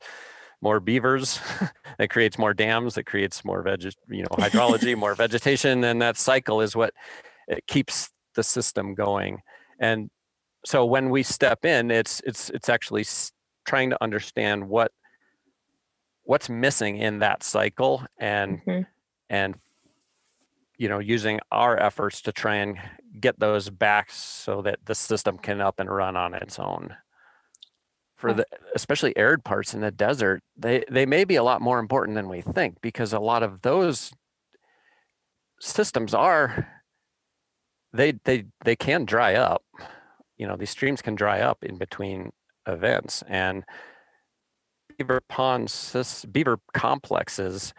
more 0.61 0.79
beavers 0.79 1.39
that 1.97 2.09
creates 2.09 2.37
more 2.37 2.53
dams 2.53 2.95
that 2.95 3.05
creates 3.05 3.45
more 3.45 3.61
veg 3.61 3.83
you 4.09 4.23
know 4.23 4.29
hydrology 4.31 4.97
more 4.97 5.13
vegetation 5.13 5.83
and 5.83 6.01
that 6.01 6.17
cycle 6.17 6.61
is 6.61 6.75
what 6.75 6.95
it 7.47 7.65
keeps 7.67 8.09
the 8.35 8.43
system 8.43 8.93
going. 8.93 9.41
And 9.79 10.09
so 10.65 10.85
when 10.85 11.09
we 11.09 11.23
step 11.23 11.65
in 11.65 11.91
it's 11.91 12.21
it's 12.25 12.49
it's 12.49 12.69
actually 12.69 13.05
trying 13.65 13.89
to 13.89 14.03
understand 14.03 14.67
what 14.67 14.91
what's 16.23 16.49
missing 16.49 16.97
in 16.97 17.19
that 17.19 17.41
cycle 17.43 18.03
and 18.17 18.59
mm-hmm. 18.65 18.81
and 19.29 19.55
you 20.77 20.89
know 20.89 20.99
using 20.99 21.39
our 21.51 21.77
efforts 21.77 22.21
to 22.21 22.31
try 22.31 22.55
and 22.55 22.77
get 23.19 23.39
those 23.39 23.69
back 23.69 24.11
so 24.11 24.61
that 24.61 24.79
the 24.85 24.93
system 24.93 25.37
can 25.37 25.61
up 25.61 25.79
and 25.79 25.89
run 25.89 26.15
on 26.15 26.33
its 26.33 26.59
own. 26.59 26.95
For 28.15 28.33
the 28.33 28.45
especially 28.75 29.15
arid 29.15 29.43
parts 29.45 29.73
in 29.73 29.81
the 29.81 29.91
desert 29.91 30.41
they 30.57 30.83
they 30.89 31.05
may 31.05 31.23
be 31.23 31.35
a 31.35 31.43
lot 31.43 31.61
more 31.61 31.79
important 31.79 32.15
than 32.15 32.27
we 32.27 32.41
think 32.41 32.81
because 32.81 33.13
a 33.13 33.19
lot 33.19 33.43
of 33.43 33.61
those 33.61 34.11
systems 35.61 36.13
are 36.13 36.67
they 37.93 38.13
they 38.23 38.45
they 38.63 38.75
can 38.75 39.05
dry 39.05 39.35
up. 39.35 39.63
You 40.37 40.47
know 40.47 40.55
these 40.55 40.69
streams 40.69 41.01
can 41.01 41.15
dry 41.15 41.41
up 41.41 41.63
in 41.63 41.77
between 41.77 42.31
events 42.67 43.23
and 43.27 43.63
beaver 44.97 45.21
ponds 45.29 46.25
beaver 46.31 46.59
complexes 46.73 47.73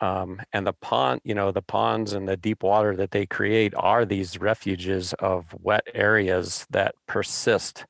um, 0.00 0.40
and 0.52 0.66
the 0.66 0.72
pond 0.74 1.20
you 1.24 1.34
know 1.34 1.52
the 1.52 1.62
ponds 1.62 2.12
and 2.12 2.28
the 2.28 2.36
deep 2.36 2.62
water 2.62 2.94
that 2.96 3.12
they 3.12 3.24
create 3.24 3.72
are 3.76 4.04
these 4.04 4.38
refuges 4.40 5.14
of 5.14 5.46
wet 5.62 5.84
areas 5.94 6.66
that 6.70 6.94
persist 7.06 7.86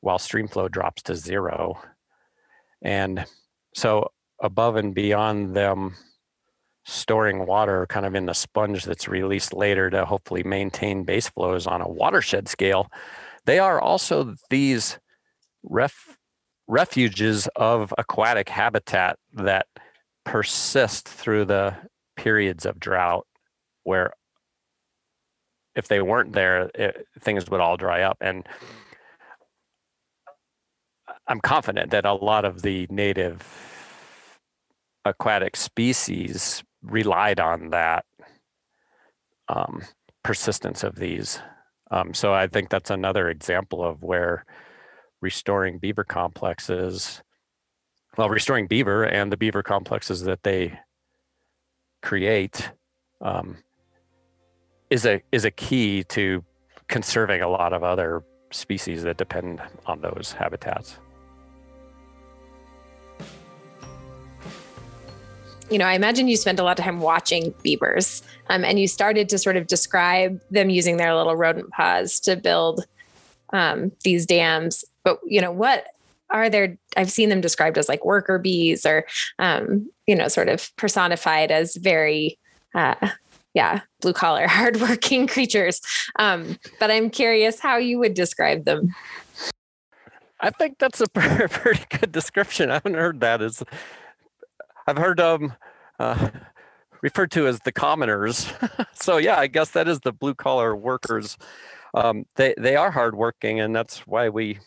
while 0.00 0.18
stream 0.18 0.48
flow 0.48 0.68
drops 0.68 1.02
to 1.02 1.14
zero. 1.14 1.80
And 2.82 3.24
so 3.74 4.12
above 4.40 4.76
and 4.76 4.94
beyond 4.94 5.54
them 5.54 5.96
storing 6.88 7.44
water 7.44 7.86
kind 7.86 8.06
of 8.06 8.14
in 8.14 8.24
the 8.24 8.32
sponge 8.32 8.84
that's 8.84 9.06
released 9.06 9.52
later 9.52 9.90
to 9.90 10.06
hopefully 10.06 10.42
maintain 10.42 11.04
base 11.04 11.28
flows 11.28 11.66
on 11.66 11.82
a 11.82 11.88
watershed 11.88 12.48
scale, 12.48 12.90
they 13.44 13.58
are 13.58 13.78
also 13.78 14.34
these 14.48 14.98
ref, 15.62 16.16
refuges 16.66 17.46
of 17.56 17.92
aquatic 17.98 18.48
habitat 18.48 19.18
that 19.34 19.66
persist 20.24 21.06
through 21.06 21.44
the 21.44 21.76
periods 22.16 22.64
of 22.64 22.80
drought 22.80 23.26
where 23.84 24.12
if 25.74 25.88
they 25.88 26.00
weren't 26.00 26.32
there, 26.32 26.70
it, 26.74 27.06
things 27.20 27.50
would 27.50 27.60
all 27.60 27.76
dry 27.76 28.00
up. 28.02 28.16
And 28.22 28.48
I'm 31.26 31.40
confident 31.40 31.90
that 31.90 32.06
a 32.06 32.14
lot 32.14 32.46
of 32.46 32.62
the 32.62 32.86
native 32.90 33.46
aquatic 35.04 35.54
species 35.54 36.62
relied 36.82 37.40
on 37.40 37.70
that 37.70 38.04
um, 39.48 39.82
persistence 40.22 40.84
of 40.84 40.96
these. 40.96 41.40
Um, 41.90 42.12
so 42.12 42.34
I 42.34 42.46
think 42.46 42.68
that's 42.68 42.90
another 42.90 43.28
example 43.28 43.82
of 43.82 44.02
where 44.02 44.44
restoring 45.20 45.78
beaver 45.78 46.04
complexes, 46.04 47.22
well, 48.16 48.28
restoring 48.28 48.66
beaver 48.66 49.04
and 49.04 49.32
the 49.32 49.36
beaver 49.36 49.62
complexes 49.62 50.22
that 50.24 50.42
they 50.42 50.78
create 52.02 52.70
um, 53.20 53.56
is 54.90 55.06
a 55.06 55.22
is 55.32 55.44
a 55.44 55.50
key 55.50 56.04
to 56.04 56.44
conserving 56.88 57.42
a 57.42 57.48
lot 57.48 57.72
of 57.72 57.82
other 57.82 58.22
species 58.50 59.02
that 59.02 59.16
depend 59.16 59.60
on 59.86 60.00
those 60.00 60.32
habitats. 60.38 60.98
You 65.70 65.78
know, 65.78 65.86
I 65.86 65.94
imagine 65.94 66.28
you 66.28 66.36
spent 66.36 66.58
a 66.58 66.62
lot 66.62 66.78
of 66.78 66.84
time 66.84 67.00
watching 67.00 67.54
beavers 67.62 68.22
um, 68.48 68.64
and 68.64 68.78
you 68.78 68.88
started 68.88 69.28
to 69.30 69.38
sort 69.38 69.56
of 69.56 69.66
describe 69.66 70.40
them 70.50 70.70
using 70.70 70.96
their 70.96 71.14
little 71.14 71.36
rodent 71.36 71.70
paws 71.70 72.20
to 72.20 72.36
build 72.36 72.84
um, 73.52 73.92
these 74.04 74.26
dams. 74.26 74.84
But, 75.04 75.18
you 75.26 75.40
know, 75.40 75.52
what 75.52 75.86
are 76.30 76.48
there? 76.48 76.78
I've 76.96 77.10
seen 77.10 77.28
them 77.28 77.40
described 77.40 77.78
as 77.78 77.88
like 77.88 78.04
worker 78.04 78.38
bees 78.38 78.86
or, 78.86 79.06
um, 79.38 79.90
you 80.06 80.16
know, 80.16 80.28
sort 80.28 80.48
of 80.48 80.74
personified 80.76 81.50
as 81.50 81.76
very, 81.76 82.38
uh, 82.74 83.10
yeah, 83.54 83.80
blue 84.00 84.12
collar, 84.12 84.46
hardworking 84.48 85.26
creatures. 85.26 85.80
Um, 86.18 86.58
but 86.80 86.90
I'm 86.90 87.10
curious 87.10 87.60
how 87.60 87.76
you 87.76 87.98
would 87.98 88.14
describe 88.14 88.64
them. 88.64 88.94
I 90.40 90.50
think 90.50 90.78
that's 90.78 91.00
a 91.00 91.08
pretty 91.08 91.84
good 91.98 92.12
description. 92.12 92.70
I 92.70 92.74
haven't 92.74 92.94
heard 92.94 93.20
that 93.20 93.42
I've 94.86 94.96
heard 94.96 95.20
um 95.20 95.54
uh, 95.98 96.30
referred 97.02 97.30
to 97.32 97.46
as 97.46 97.60
the 97.60 97.72
commoners. 97.72 98.52
so 98.92 99.16
yeah, 99.16 99.38
I 99.38 99.46
guess 99.46 99.70
that 99.70 99.88
is 99.88 100.00
the 100.00 100.12
blue 100.12 100.34
collar 100.34 100.74
workers. 100.74 101.36
Um, 101.94 102.24
they 102.36 102.54
they 102.58 102.76
are 102.76 102.90
hardworking, 102.90 103.60
and 103.60 103.74
that's 103.74 104.06
why 104.06 104.28
we, 104.28 104.58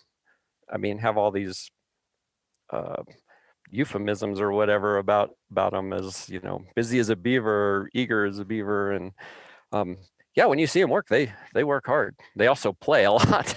I 0.71 0.77
mean, 0.77 0.97
have 0.99 1.17
all 1.17 1.31
these 1.31 1.69
uh, 2.71 3.03
euphemisms 3.69 4.39
or 4.39 4.51
whatever 4.51 4.97
about 4.97 5.31
about 5.51 5.73
them 5.73 5.93
as 5.93 6.29
you 6.29 6.39
know 6.41 6.63
busy 6.75 6.99
as 6.99 7.09
a 7.09 7.15
beaver, 7.15 7.89
eager 7.93 8.25
as 8.25 8.39
a 8.39 8.45
beaver, 8.45 8.91
and 8.91 9.11
um, 9.71 9.97
yeah, 10.35 10.45
when 10.45 10.59
you 10.59 10.67
see 10.67 10.81
them 10.81 10.89
work, 10.89 11.07
they 11.09 11.31
they 11.53 11.63
work 11.63 11.85
hard. 11.85 12.15
They 12.35 12.47
also 12.47 12.73
play 12.73 13.05
a 13.05 13.11
lot. 13.11 13.55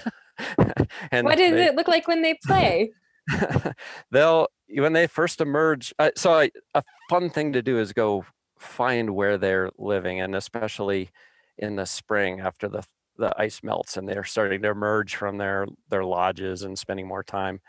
and 1.11 1.25
what 1.25 1.37
does 1.37 1.51
they, 1.51 1.67
it 1.67 1.75
look 1.75 1.87
like 1.87 2.07
when 2.07 2.21
they 2.21 2.37
play? 2.45 2.91
they'll 4.11 4.47
when 4.69 4.93
they 4.93 5.07
first 5.07 5.41
emerge. 5.41 5.93
Uh, 5.99 6.11
so 6.15 6.33
I, 6.33 6.51
a 6.73 6.83
fun 7.09 7.29
thing 7.29 7.53
to 7.53 7.61
do 7.61 7.79
is 7.79 7.93
go 7.93 8.25
find 8.59 9.11
where 9.15 9.37
they're 9.37 9.69
living, 9.77 10.21
and 10.21 10.35
especially 10.35 11.09
in 11.57 11.75
the 11.75 11.85
spring 11.85 12.41
after 12.41 12.67
the 12.67 12.83
the 13.17 13.33
ice 13.39 13.61
melts 13.63 13.95
and 13.95 14.09
they're 14.09 14.25
starting 14.25 14.61
to 14.61 14.69
emerge 14.69 15.15
from 15.15 15.37
their 15.37 15.65
their 15.89 16.03
lodges 16.03 16.63
and 16.63 16.77
spending 16.77 17.07
more 17.07 17.23
time 17.23 17.61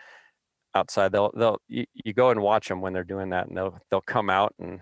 outside. 0.75 1.13
They'll 1.13 1.33
they'll 1.37 1.61
you, 1.69 1.87
you 1.95 2.13
go 2.13 2.31
and 2.31 2.43
watch 2.43 2.69
them 2.69 2.81
when 2.81 2.93
they're 2.93 3.05
doing 3.05 3.31
that, 3.31 3.49
and 3.49 3.57
they'll 3.57 3.79
they'll 3.91 4.01
come 4.01 4.31
out 4.31 4.55
and 4.59 4.81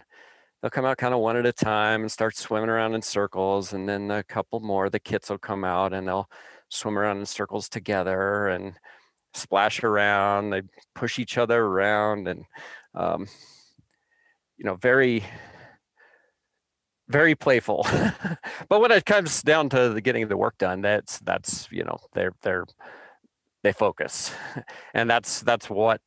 they'll 0.63 0.71
come 0.71 0.85
out 0.87 0.99
kind 0.99 1.15
of 1.15 1.21
one 1.21 1.37
at 1.37 1.47
a 1.47 1.53
time 1.53 2.03
and 2.03 2.13
start 2.13 2.37
swimming 2.37 2.71
around 2.71 2.95
in 2.95 3.03
circles 3.03 3.73
and 3.75 3.89
then 3.89 4.11
a 4.11 4.23
couple 4.25 4.61
more 4.61 4.89
the 4.91 5.01
kits 5.01 5.31
will 5.31 5.39
come 5.39 5.65
out 5.65 5.93
and 5.93 6.09
they'll 6.09 6.29
swim 6.71 6.99
around 6.99 7.19
in 7.19 7.27
circles 7.27 7.69
together 7.69 8.49
and 8.49 8.75
splash 9.35 9.83
around, 9.83 10.51
they 10.51 10.63
push 10.95 11.19
each 11.19 11.37
other 11.39 11.63
around, 11.63 12.29
and 12.29 12.45
um, 12.95 13.27
you 14.57 14.65
know, 14.65 14.77
very, 14.77 15.25
very 17.09 17.35
playful. 17.35 17.87
but 18.69 18.81
when 18.81 18.91
it 18.91 19.05
comes 19.05 19.43
down 19.43 19.69
to 19.71 19.91
the 19.91 20.01
getting 20.01 20.29
the 20.29 20.37
work 20.37 20.57
done, 20.59 20.81
that's 20.81 21.19
that's 21.21 21.69
you 21.71 21.85
know 21.85 21.99
they're 22.13 22.33
they're 22.43 22.65
they 23.63 23.73
focus, 23.73 24.33
and 24.95 25.11
that's 25.11 25.41
that's 25.41 25.69
what 25.69 26.01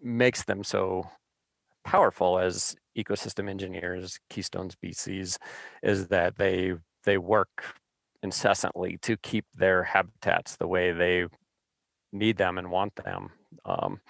makes 0.00 0.44
them 0.44 0.62
so 0.62 1.08
powerful 1.84 2.38
as 2.38 2.76
ecosystem 2.96 3.48
engineers, 3.48 4.18
keystone 4.28 4.70
species, 4.70 5.38
is 5.82 6.08
that 6.08 6.36
they 6.36 6.74
they 7.04 7.18
work 7.18 7.76
incessantly 8.22 8.98
to 9.02 9.16
keep 9.16 9.46
their 9.54 9.84
habitats 9.84 10.56
the 10.56 10.66
way 10.66 10.92
they 10.92 11.26
need 12.12 12.36
them 12.36 12.58
and 12.58 12.70
want 12.70 12.94
them. 12.96 13.30
Um, 13.64 14.00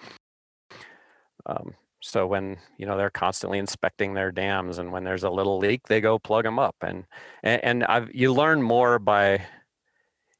um, 1.45 1.73
so 2.01 2.27
when 2.27 2.57
you 2.77 2.85
know 2.85 2.97
they're 2.97 3.09
constantly 3.09 3.57
inspecting 3.59 4.13
their 4.13 4.31
dams, 4.31 4.77
and 4.77 4.91
when 4.91 5.03
there's 5.03 5.23
a 5.23 5.29
little 5.29 5.57
leak, 5.57 5.87
they 5.87 6.01
go 6.01 6.19
plug 6.19 6.43
them 6.43 6.59
up, 6.59 6.75
and 6.81 7.05
and, 7.43 7.63
and 7.63 7.83
I've 7.85 8.13
you 8.13 8.33
learn 8.33 8.61
more 8.61 8.99
by, 8.99 9.45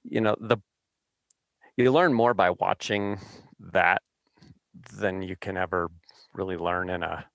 you 0.03 0.21
know 0.21 0.35
the, 0.39 0.57
you 1.75 1.91
learn 1.91 2.13
more 2.13 2.33
by 2.33 2.51
watching 2.51 3.19
that 3.73 4.01
than 4.93 5.21
you 5.21 5.35
can 5.35 5.57
ever 5.57 5.89
really 6.33 6.57
learn 6.57 6.89
in 6.89 7.01
a, 7.03 7.25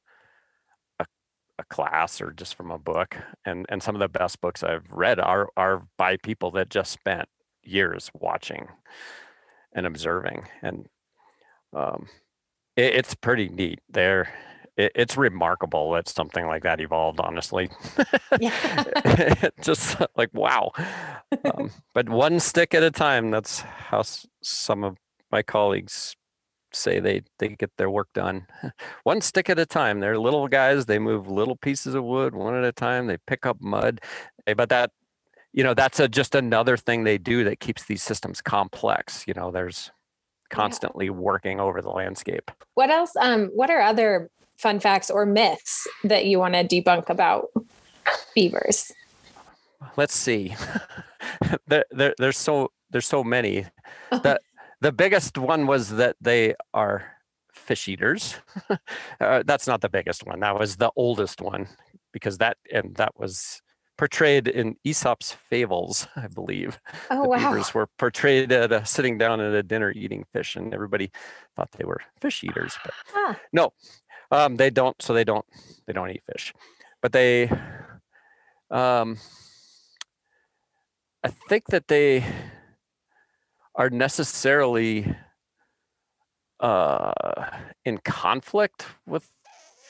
a 1.00 1.06
a 1.58 1.64
class 1.64 2.20
or 2.20 2.30
just 2.30 2.54
from 2.54 2.70
a 2.70 2.78
book. 2.78 3.16
And 3.44 3.66
and 3.68 3.82
some 3.82 3.96
of 3.96 4.00
the 4.00 4.08
best 4.08 4.40
books 4.40 4.62
I've 4.62 4.90
read 4.90 5.18
are 5.18 5.48
are 5.56 5.82
by 5.98 6.16
people 6.18 6.52
that 6.52 6.70
just 6.70 6.92
spent 6.92 7.28
years 7.64 8.10
watching 8.14 8.68
and 9.74 9.86
observing 9.86 10.46
and 10.62 10.88
um, 11.74 12.06
it, 12.76 12.94
it's 12.94 13.14
pretty 13.14 13.48
neat 13.48 13.80
there. 13.88 14.32
It, 14.76 14.92
it's 14.94 15.16
remarkable 15.16 15.92
that 15.92 16.08
something 16.08 16.46
like 16.46 16.62
that 16.62 16.80
evolved 16.80 17.20
honestly. 17.20 17.70
Just 19.60 20.00
like 20.16 20.30
wow. 20.32 20.72
Um, 21.44 21.70
but 21.94 22.08
one 22.08 22.40
stick 22.40 22.74
at 22.74 22.82
a 22.82 22.90
time 22.90 23.30
that's 23.30 23.60
how 23.60 24.02
some 24.42 24.84
of 24.84 24.96
my 25.30 25.42
colleagues 25.42 26.16
say 26.74 27.00
they 27.00 27.22
they 27.38 27.48
get 27.48 27.70
their 27.76 27.90
work 27.90 28.08
done. 28.14 28.46
One 29.04 29.20
stick 29.20 29.50
at 29.50 29.58
a 29.58 29.66
time. 29.66 30.00
They're 30.00 30.18
little 30.18 30.48
guys 30.48 30.86
they 30.86 30.98
move 30.98 31.28
little 31.28 31.56
pieces 31.56 31.94
of 31.94 32.04
wood 32.04 32.34
one 32.34 32.54
at 32.54 32.64
a 32.64 32.72
time 32.72 33.06
they 33.06 33.18
pick 33.26 33.44
up 33.44 33.60
mud. 33.60 34.00
But 34.56 34.70
that 34.70 34.90
you 35.52 35.62
know 35.62 35.74
that's 35.74 36.00
a, 36.00 36.08
just 36.08 36.34
another 36.34 36.76
thing 36.76 37.04
they 37.04 37.18
do 37.18 37.44
that 37.44 37.60
keeps 37.60 37.84
these 37.84 38.02
systems 38.02 38.40
complex 38.40 39.24
you 39.26 39.34
know 39.34 39.50
there's 39.50 39.90
constantly 40.52 41.06
yeah. 41.06 41.12
working 41.12 41.58
over 41.58 41.82
the 41.82 41.90
landscape. 41.90 42.50
What 42.74 42.90
else? 42.90 43.16
Um, 43.16 43.50
what 43.54 43.70
are 43.70 43.80
other 43.80 44.30
fun 44.58 44.78
facts 44.78 45.10
or 45.10 45.26
myths 45.26 45.88
that 46.04 46.26
you 46.26 46.38
want 46.38 46.54
to 46.54 46.62
debunk 46.64 47.08
about 47.08 47.48
beavers? 48.34 48.92
Let's 49.96 50.14
see. 50.14 50.54
there, 51.66 51.84
there, 51.90 52.14
there's 52.18 52.38
so 52.38 52.70
there's 52.90 53.06
so 53.06 53.24
many. 53.24 53.66
the 54.10 54.38
the 54.80 54.92
biggest 54.92 55.36
one 55.36 55.66
was 55.66 55.90
that 55.90 56.16
they 56.20 56.54
are 56.72 57.16
fish 57.52 57.88
eaters. 57.88 58.36
uh, 59.20 59.42
that's 59.44 59.66
not 59.66 59.80
the 59.80 59.88
biggest 59.88 60.24
one. 60.26 60.40
That 60.40 60.58
was 60.58 60.76
the 60.76 60.92
oldest 60.94 61.40
one 61.40 61.66
because 62.12 62.38
that 62.38 62.58
and 62.70 62.94
that 62.96 63.18
was 63.18 63.62
portrayed 64.02 64.48
in 64.48 64.74
Aesop's 64.82 65.30
fables, 65.30 66.08
I 66.16 66.26
believe. 66.26 66.80
Oh 67.08 67.22
the 67.22 67.28
wow. 67.28 67.36
beavers 67.36 67.72
were 67.72 67.86
portrayed 67.98 68.50
at 68.50 68.72
a, 68.72 68.84
sitting 68.84 69.16
down 69.16 69.40
at 69.40 69.54
a 69.54 69.62
dinner 69.62 69.92
eating 69.92 70.24
fish, 70.32 70.56
and 70.56 70.74
everybody 70.74 71.12
thought 71.54 71.70
they 71.78 71.84
were 71.84 72.00
fish 72.20 72.42
eaters. 72.42 72.76
But 72.84 72.94
Ah, 73.14 73.38
no, 73.52 73.72
um, 74.32 74.56
they 74.56 74.70
don't. 74.70 75.00
So 75.00 75.14
they 75.14 75.22
don't. 75.22 75.44
They 75.86 75.92
don't 75.92 76.10
eat 76.10 76.24
fish, 76.26 76.52
but 77.00 77.12
they. 77.12 77.48
Um, 78.72 79.18
I 81.22 81.28
think 81.48 81.66
that 81.68 81.86
they 81.86 82.24
are 83.76 83.88
necessarily 83.88 85.14
uh, 86.58 87.12
in 87.84 87.98
conflict 87.98 88.84
with 89.06 89.30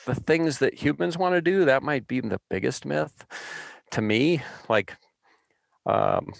the 0.05 0.13
things 0.13 0.59
that 0.59 0.75
humans 0.75 1.17
want 1.17 1.33
to 1.33 1.41
do. 1.41 1.65
That 1.65 1.81
might 1.81 2.07
be 2.07 2.19
the 2.19 2.39
biggest 2.47 2.85
myth 2.85 3.25
to 3.93 4.01
me. 4.01 4.41
Like, 4.69 4.95
um, 5.85 6.33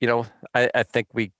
you 0.00 0.08
know, 0.08 0.26
I, 0.54 0.70
I 0.74 0.82
think 0.82 1.08
we. 1.12 1.32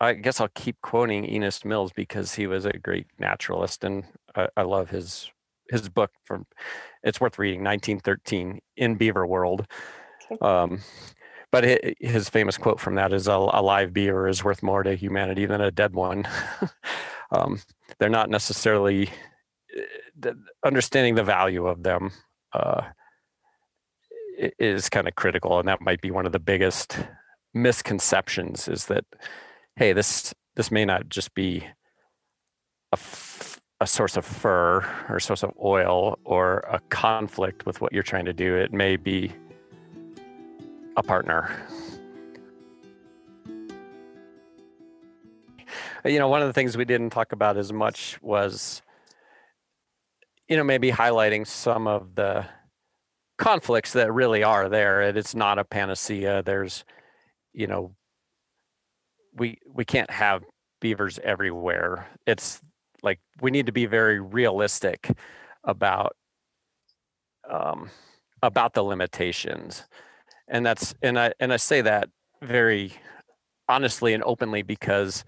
I 0.00 0.12
guess 0.12 0.40
I'll 0.40 0.50
keep 0.54 0.80
quoting 0.80 1.24
Enos 1.28 1.64
Mills 1.64 1.90
because 1.92 2.34
he 2.34 2.46
was 2.46 2.64
a 2.64 2.72
great 2.72 3.06
naturalist, 3.18 3.82
and 3.82 4.04
I, 4.36 4.48
I 4.56 4.62
love 4.62 4.90
his 4.90 5.30
his 5.70 5.88
book 5.88 6.10
from. 6.24 6.46
It's 7.02 7.20
worth 7.20 7.38
reading. 7.38 7.60
1913 7.60 8.60
in 8.76 8.94
Beaver 8.96 9.26
World. 9.26 9.66
Okay. 10.30 10.44
Um, 10.44 10.80
but 11.50 11.64
hi- 11.64 11.94
his 12.00 12.28
famous 12.28 12.58
quote 12.58 12.80
from 12.80 12.96
that 12.96 13.12
is 13.12 13.26
a, 13.26 13.32
a 13.32 13.62
live 13.62 13.92
beaver 13.92 14.28
is 14.28 14.44
worth 14.44 14.62
more 14.62 14.82
to 14.82 14.94
humanity 14.94 15.46
than 15.46 15.60
a 15.60 15.70
dead 15.70 15.94
one 15.94 16.28
um, 17.30 17.58
they're 17.98 18.10
not 18.10 18.28
necessarily 18.28 19.08
uh, 20.24 20.32
understanding 20.64 21.14
the 21.14 21.24
value 21.24 21.66
of 21.66 21.82
them 21.82 22.12
uh, 22.52 22.82
is 24.58 24.88
kind 24.88 25.08
of 25.08 25.14
critical 25.14 25.58
and 25.58 25.68
that 25.68 25.80
might 25.80 26.00
be 26.00 26.10
one 26.10 26.26
of 26.26 26.32
the 26.32 26.38
biggest 26.38 26.98
misconceptions 27.54 28.68
is 28.68 28.86
that 28.86 29.04
hey 29.76 29.92
this 29.92 30.34
this 30.54 30.70
may 30.70 30.84
not 30.84 31.08
just 31.08 31.34
be 31.34 31.58
a, 32.92 32.94
f- 32.94 33.60
a 33.80 33.86
source 33.86 34.16
of 34.16 34.24
fur 34.24 34.84
or 35.08 35.18
source 35.18 35.42
of 35.42 35.52
oil 35.62 36.18
or 36.24 36.58
a 36.70 36.80
conflict 36.88 37.66
with 37.66 37.80
what 37.80 37.92
you're 37.92 38.02
trying 38.02 38.24
to 38.24 38.32
do 38.32 38.56
it 38.56 38.72
may 38.72 38.96
be 38.96 39.32
a 40.98 41.02
partner. 41.02 41.48
You 46.04 46.18
know, 46.18 46.28
one 46.28 46.42
of 46.42 46.48
the 46.48 46.52
things 46.52 46.76
we 46.76 46.84
didn't 46.84 47.10
talk 47.10 47.32
about 47.32 47.56
as 47.56 47.72
much 47.72 48.18
was, 48.20 48.82
you 50.48 50.56
know, 50.56 50.64
maybe 50.64 50.90
highlighting 50.90 51.46
some 51.46 51.86
of 51.86 52.14
the 52.16 52.46
conflicts 53.38 53.92
that 53.92 54.12
really 54.12 54.42
are 54.42 54.68
there. 54.68 55.00
And 55.02 55.16
it's 55.16 55.34
not 55.34 55.58
a 55.58 55.64
panacea. 55.64 56.42
There's, 56.42 56.84
you 57.52 57.66
know, 57.66 57.94
we 59.34 59.58
we 59.72 59.84
can't 59.84 60.10
have 60.10 60.44
beavers 60.80 61.18
everywhere. 61.22 62.08
It's 62.26 62.60
like 63.02 63.20
we 63.40 63.50
need 63.50 63.66
to 63.66 63.72
be 63.72 63.86
very 63.86 64.20
realistic 64.20 65.10
about 65.64 66.16
um, 67.48 67.90
about 68.42 68.74
the 68.74 68.82
limitations 68.82 69.84
and 70.48 70.64
that's 70.64 70.94
and 71.02 71.18
i 71.18 71.32
and 71.40 71.52
i 71.52 71.56
say 71.56 71.80
that 71.80 72.08
very 72.42 72.92
honestly 73.68 74.14
and 74.14 74.22
openly 74.24 74.62
because 74.62 75.24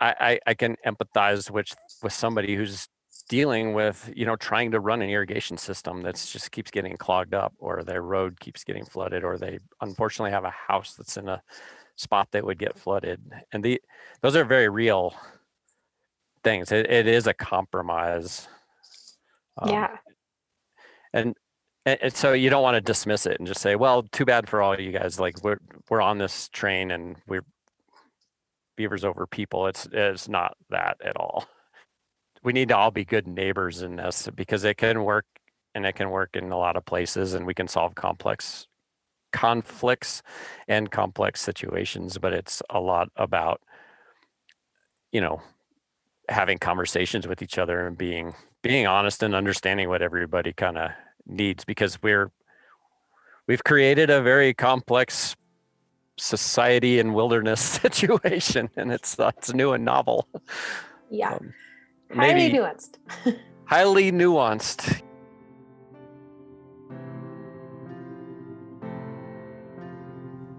i 0.00 0.14
i, 0.20 0.50
I 0.50 0.54
can 0.54 0.76
empathize 0.86 1.50
with 1.50 1.74
with 2.02 2.12
somebody 2.12 2.56
who's 2.56 2.88
dealing 3.30 3.74
with 3.74 4.12
you 4.16 4.26
know 4.26 4.34
trying 4.34 4.72
to 4.72 4.80
run 4.80 5.00
an 5.02 5.08
irrigation 5.08 5.56
system 5.56 6.02
that's 6.02 6.32
just 6.32 6.50
keeps 6.50 6.68
getting 6.68 6.96
clogged 6.96 7.32
up 7.32 7.54
or 7.60 7.84
their 7.84 8.02
road 8.02 8.40
keeps 8.40 8.64
getting 8.64 8.84
flooded 8.84 9.22
or 9.22 9.38
they 9.38 9.60
unfortunately 9.82 10.32
have 10.32 10.42
a 10.44 10.50
house 10.50 10.94
that's 10.96 11.16
in 11.16 11.28
a 11.28 11.40
spot 11.94 12.26
that 12.32 12.44
would 12.44 12.58
get 12.58 12.76
flooded. 12.76 13.20
And 13.52 13.62
the 13.62 13.80
those 14.20 14.34
are 14.34 14.44
very 14.44 14.68
real 14.68 15.14
things. 16.42 16.72
It, 16.72 16.90
it 16.90 17.06
is 17.06 17.28
a 17.28 17.32
compromise 17.34 18.48
Um, 19.58 19.68
yeah. 19.70 19.96
and 21.12 21.36
and, 21.86 21.98
and 22.02 22.12
so 22.16 22.32
you 22.32 22.50
don't 22.50 22.64
want 22.64 22.74
to 22.74 22.80
dismiss 22.80 23.26
it 23.26 23.38
and 23.38 23.46
just 23.46 23.60
say 23.60 23.76
well 23.76 24.02
too 24.02 24.24
bad 24.24 24.48
for 24.48 24.60
all 24.60 24.78
you 24.78 24.90
guys 24.90 25.20
like 25.20 25.42
we're 25.44 25.60
we're 25.88 26.02
on 26.02 26.18
this 26.18 26.48
train 26.48 26.90
and 26.90 27.14
we're 27.28 27.44
beavers 28.76 29.04
over 29.04 29.24
people. 29.28 29.68
It's 29.68 29.86
it's 29.92 30.28
not 30.28 30.56
that 30.70 30.96
at 31.04 31.16
all 31.16 31.46
we 32.42 32.52
need 32.52 32.68
to 32.68 32.76
all 32.76 32.90
be 32.90 33.04
good 33.04 33.26
neighbors 33.26 33.82
in 33.82 33.96
this 33.96 34.28
because 34.34 34.64
it 34.64 34.76
can 34.76 35.04
work 35.04 35.26
and 35.74 35.84
it 35.86 35.94
can 35.94 36.10
work 36.10 36.30
in 36.34 36.50
a 36.50 36.58
lot 36.58 36.76
of 36.76 36.84
places 36.84 37.34
and 37.34 37.46
we 37.46 37.54
can 37.54 37.68
solve 37.68 37.94
complex 37.94 38.66
conflicts 39.32 40.22
and 40.66 40.90
complex 40.90 41.40
situations 41.40 42.18
but 42.18 42.32
it's 42.32 42.62
a 42.70 42.80
lot 42.80 43.08
about 43.14 43.60
you 45.12 45.20
know 45.20 45.40
having 46.28 46.58
conversations 46.58 47.28
with 47.28 47.40
each 47.40 47.56
other 47.56 47.86
and 47.86 47.96
being 47.96 48.34
being 48.62 48.86
honest 48.88 49.22
and 49.22 49.34
understanding 49.34 49.88
what 49.88 50.02
everybody 50.02 50.52
kind 50.52 50.76
of 50.76 50.90
needs 51.26 51.64
because 51.64 52.02
we're 52.02 52.32
we've 53.46 53.62
created 53.62 54.10
a 54.10 54.20
very 54.20 54.52
complex 54.52 55.36
society 56.16 56.98
and 56.98 57.14
wilderness 57.14 57.60
situation 57.82 58.68
and 58.76 58.90
it's 58.92 59.18
uh, 59.20 59.30
it's 59.38 59.54
new 59.54 59.72
and 59.72 59.84
novel 59.84 60.26
Yeah. 61.08 61.34
um, 61.34 61.54
Highly 62.14 62.34
maybe 62.34 62.58
nuanced. 62.58 62.98
highly 63.66 64.12
nuanced 64.12 65.02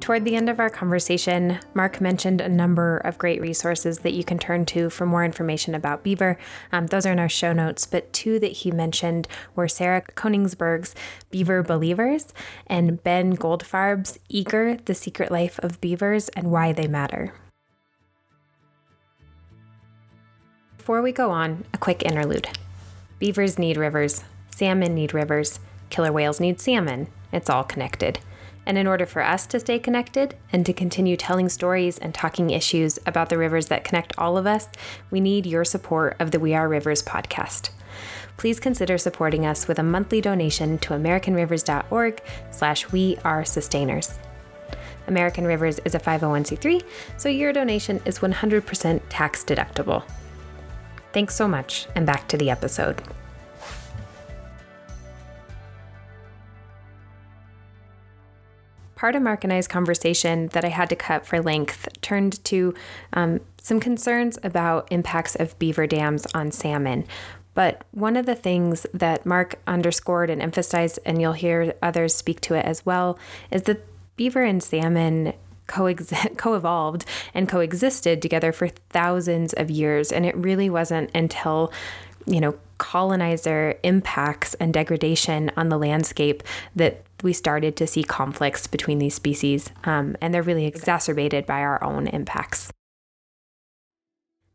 Toward 0.02 0.26
the 0.26 0.36
end 0.36 0.50
of 0.50 0.60
our 0.60 0.72
conversation, 0.72 1.60
Mark 1.76 2.02
mentioned 2.02 2.42
a 2.42 2.50
number 2.50 2.98
of 2.98 3.20
great 3.20 3.40
resources 3.40 4.00
that 4.00 4.14
you 4.14 4.24
can 4.24 4.40
turn 4.40 4.66
to 4.66 4.90
for 4.90 5.06
more 5.06 5.24
information 5.24 5.76
about 5.76 6.04
beaver. 6.04 6.40
Um, 6.72 6.88
those 6.88 7.06
are 7.06 7.12
in 7.12 7.20
our 7.20 7.30
show 7.30 7.54
notes, 7.54 7.86
but 7.86 8.12
two 8.12 8.40
that 8.40 8.52
he 8.52 8.72
mentioned 8.72 9.28
were 9.56 9.68
Sarah 9.68 10.02
Koenigsberg's 10.02 10.96
Beaver 11.30 11.62
Believers 11.62 12.34
and 12.66 13.04
Ben 13.04 13.38
Goldfarb's 13.38 14.18
Eager 14.28 14.76
The 14.84 14.96
Secret 14.96 15.32
Life 15.32 15.60
of 15.60 15.80
Beavers 15.80 16.30
and 16.30 16.50
Why 16.50 16.74
They 16.74 16.88
Matter. 16.88 17.34
Before 20.92 21.02
we 21.02 21.14
go 21.14 21.32
on, 21.32 21.64
a 21.74 21.78
quick 21.78 22.04
interlude. 22.04 22.50
Beavers 23.18 23.58
need 23.58 23.78
rivers, 23.78 24.26
salmon 24.54 24.94
need 24.94 25.14
rivers, 25.14 25.62
killer 25.90 26.12
whales 26.12 26.42
need 26.42 26.60
salmon. 26.60 27.08
It's 27.32 27.50
all 27.50 27.64
connected. 27.64 28.20
And 28.66 28.78
in 28.78 28.88
order 28.88 29.06
for 29.06 29.24
us 29.24 29.46
to 29.48 29.62
stay 29.62 29.80
connected 29.80 30.36
and 30.52 30.66
to 30.66 30.74
continue 30.74 31.16
telling 31.16 31.48
stories 31.48 31.98
and 31.98 32.14
talking 32.14 32.50
issues 32.50 33.00
about 33.06 33.30
the 33.30 33.38
rivers 33.38 33.68
that 33.68 33.86
connect 33.86 34.14
all 34.18 34.38
of 34.38 34.46
us, 34.46 34.68
we 35.10 35.22
need 35.22 35.46
your 35.46 35.64
support 35.64 36.18
of 36.20 36.32
the 36.32 36.42
We 36.42 36.54
Are 36.54 36.68
Rivers 36.68 37.02
podcast. 37.02 37.70
Please 38.36 38.60
consider 38.60 38.98
supporting 38.98 39.46
us 39.46 39.70
with 39.70 39.80
a 39.80 39.84
monthly 39.84 40.20
donation 40.20 40.78
to 40.80 40.90
americanrivers.org 40.90 42.22
slash 42.52 42.92
we 42.92 43.18
are 43.24 43.46
sustainers. 43.46 44.20
American 45.08 45.46
Rivers 45.46 45.80
is 45.86 45.96
a 45.96 46.00
501c3, 46.00 46.84
so 47.16 47.30
your 47.30 47.54
donation 47.54 48.02
is 48.04 48.20
100% 48.20 49.02
tax 49.08 49.46
deductible. 49.46 50.04
Thanks 51.14 51.36
so 51.36 51.48
much, 51.48 51.88
and 51.96 52.06
back 52.06 52.28
to 52.30 52.38
the 52.38 52.50
episode. 52.50 53.02
Part 58.96 59.16
of 59.16 59.24
Mark 59.24 59.44
and 59.44 59.52
I's 59.52 59.68
conversation 59.68 60.48
that 60.50 60.64
I 60.64 60.68
had 60.70 60.88
to 60.90 60.96
cut 60.96 61.26
for 61.26 61.42
length 61.42 61.88
turned 62.02 62.44
to 62.46 62.76
um, 63.14 63.42
some 63.60 63.80
concerns 63.80 64.38
about 64.44 64.88
impacts 64.92 65.36
of 65.36 65.58
beaver 65.58 65.88
dams 65.88 66.28
on 66.36 66.52
salmon. 66.52 67.06
But 67.54 67.84
one 67.92 68.16
of 68.16 68.26
the 68.26 68.36
things 68.36 68.86
that 68.94 69.26
Mark 69.26 69.60
underscored 69.66 70.30
and 70.30 70.42
emphasized, 70.42 71.00
and 71.04 71.20
you'll 71.20 71.34
hear 71.34 71.74
others 71.82 72.16
speak 72.16 72.42
to 72.42 72.54
it 72.54 72.64
as 72.64 72.86
well, 72.86 73.18
is 73.50 73.64
that 73.64 73.86
beaver 74.16 74.44
and 74.44 74.62
salmon 74.62 75.34
coexist, 75.72 76.28
co-evolved 76.38 77.06
and 77.34 77.48
coexisted 77.48 78.22
together 78.22 78.52
for 78.52 78.68
thousands 78.68 79.54
of 79.54 79.72
years. 79.72 80.12
And 80.12 80.26
it 80.26 80.36
really 80.36 80.70
wasn't 80.70 81.10
until 81.16 81.72
you 82.28 82.40
know 82.40 82.56
colonizer 82.78 83.76
impacts 83.84 84.54
and 84.56 84.74
degradation 84.74 85.52
on 85.56 85.70
the 85.70 85.78
landscape 85.78 86.44
that 86.76 87.04
we 87.24 87.34
started 87.34 87.76
to 87.76 87.88
see 87.88 88.04
conflicts 88.04 88.68
between 88.68 89.00
these 89.00 89.16
species 89.16 89.70
um, 89.84 90.16
and 90.22 90.34
they're 90.34 90.42
really 90.42 90.66
exacerbated 90.66 91.46
by 91.46 91.62
our 91.62 91.84
own 91.84 92.08
impacts 92.08 92.72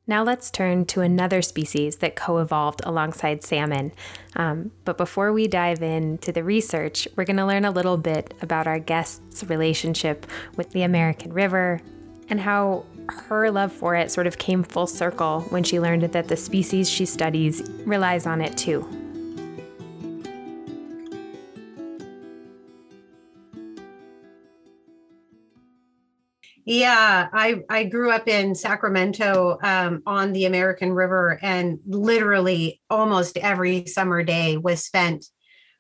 now 0.07 0.23
let's 0.23 0.51
turn 0.51 0.85
to 0.87 1.01
another 1.01 1.42
species 1.42 1.97
that 1.97 2.14
co 2.16 2.38
evolved 2.38 2.81
alongside 2.85 3.42
salmon. 3.42 3.92
Um, 4.37 4.71
but 4.85 4.97
before 4.97 5.33
we 5.33 5.49
dive 5.49 5.83
into 5.83 6.33
the 6.33 6.45
research, 6.45 7.09
we're 7.16 7.25
going 7.25 7.38
to 7.38 7.47
learn 7.47 7.64
a 7.64 7.71
little 7.71 7.97
bit 7.97 8.35
about 8.40 8.66
our 8.66 8.79
guest's 8.79 9.45
relationship 9.45 10.27
with 10.57 10.71
the 10.71 10.83
American 10.83 11.33
River 11.33 11.81
and 12.29 12.40
how 12.40 12.85
her 13.09 13.51
love 13.51 13.73
for 13.73 13.95
it 13.95 14.11
sort 14.11 14.27
of 14.27 14.38
came 14.38 14.62
full 14.62 14.87
circle 14.87 15.40
when 15.51 15.62
she 15.62 15.81
learned 15.81 16.03
that 16.03 16.29
the 16.29 16.37
species 16.37 16.90
she 16.90 17.07
studies 17.07 17.62
relies 17.85 18.27
on 18.27 18.40
it 18.40 18.57
too. 18.57 19.06
Yeah, 26.68 27.29
I 27.33 27.62
I 27.70 27.85
grew 27.85 28.11
up 28.11 28.26
in 28.26 28.57
Sacramento 28.57 29.57
um, 29.62 30.02
on 30.05 30.33
the 30.33 30.46
American 30.46 30.92
River, 30.92 31.38
and 31.40 31.79
literally 31.87 32.81
almost 32.90 33.37
every 33.37 33.87
summer 33.87 34.24
day 34.24 34.57
was 34.57 34.85
spent 34.85 35.26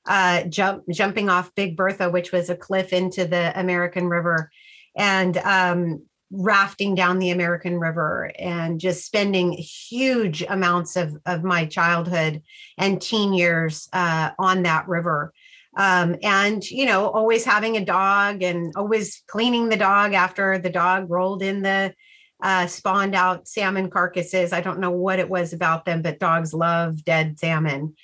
uh, 0.06 0.44
jump 0.44 0.84
jumping 0.92 1.28
off 1.28 1.52
Big 1.56 1.76
Bertha, 1.76 2.08
which 2.08 2.30
was 2.30 2.50
a 2.50 2.56
cliff 2.56 2.92
into 2.92 3.26
the 3.26 3.58
American 3.58 4.06
River, 4.06 4.52
and 4.96 5.36
um, 5.38 6.04
rafting 6.30 6.94
down 6.94 7.18
the 7.18 7.30
American 7.30 7.80
River, 7.80 8.30
and 8.38 8.78
just 8.78 9.04
spending 9.04 9.54
huge 9.54 10.44
amounts 10.48 10.94
of 10.94 11.16
of 11.26 11.42
my 11.42 11.66
childhood 11.66 12.42
and 12.78 13.02
teen 13.02 13.34
years 13.34 13.88
uh, 13.92 14.30
on 14.38 14.62
that 14.62 14.86
river 14.86 15.32
um, 15.76 16.16
and 16.22 16.68
you 16.70 16.86
know 16.86 17.08
always 17.08 17.44
having 17.44 17.76
a 17.76 17.84
dog 17.84 18.42
and 18.42 18.72
always 18.76 19.22
cleaning 19.26 19.68
the 19.68 19.76
dog 19.76 20.14
after 20.14 20.58
the 20.58 20.70
dog 20.70 21.10
rolled 21.10 21.42
in 21.42 21.62
the 21.62 21.94
uh, 22.42 22.66
spawned 22.66 23.14
out 23.14 23.48
salmon 23.48 23.88
carcasses. 23.90 24.52
I 24.52 24.60
don't 24.60 24.80
know 24.80 24.90
what 24.90 25.18
it 25.18 25.28
was 25.28 25.52
about 25.52 25.84
them 25.84 26.02
but 26.02 26.18
dogs 26.18 26.52
love 26.52 27.04
dead 27.04 27.38
salmon. 27.38 27.94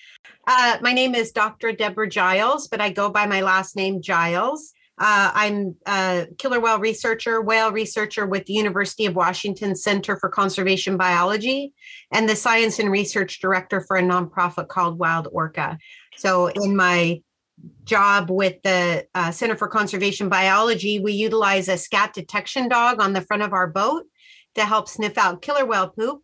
Uh, 0.47 0.77
my 0.81 0.93
name 0.93 1.15
is 1.15 1.33
dr 1.33 1.73
deborah 1.73 2.09
giles 2.09 2.69
but 2.69 2.81
i 2.81 2.91
go 2.91 3.09
by 3.09 3.27
my 3.27 3.41
last 3.41 3.77
name 3.77 4.03
giles. 4.03 4.73
Uh, 4.99 5.33
I'm 5.35 5.75
a 5.87 6.27
killer 6.39 6.61
whale 6.61 6.79
researcher, 6.79 7.41
whale 7.41 7.73
researcher 7.73 8.27
with 8.27 8.45
the 8.45 8.53
University 8.53 9.07
of 9.07 9.17
Washington 9.17 9.75
Center 9.75 10.17
for 10.17 10.29
Conservation 10.29 10.99
Biology, 10.99 11.73
and 12.13 12.29
the 12.29 12.37
science 12.37 12.79
and 12.79 12.91
research 12.91 13.41
director 13.41 13.81
for 13.81 13.97
a 13.97 14.03
nonprofit 14.03 14.69
called 14.69 14.99
Wild 14.99 15.29
Orca. 15.33 15.79
So, 16.19 16.49
in 16.49 16.77
my 16.77 17.23
job 17.85 18.31
with 18.31 18.63
the 18.63 19.07
uh, 19.15 19.31
Center 19.31 19.57
for 19.57 19.69
Conservation 19.69 20.29
Biology, 20.29 21.01
we 21.01 21.13
utilize 21.13 21.69
a 21.69 21.77
scat 21.77 22.13
detection 22.15 22.69
dog 22.69 23.01
on 23.01 23.13
the 23.13 23.21
front 23.21 23.43
of 23.43 23.53
our 23.53 23.67
boat 23.67 24.05
to 24.55 24.65
help 24.65 24.89
sniff 24.89 25.19
out 25.19 25.43
killer 25.43 25.65
whale 25.65 25.89
poop, 25.89 26.23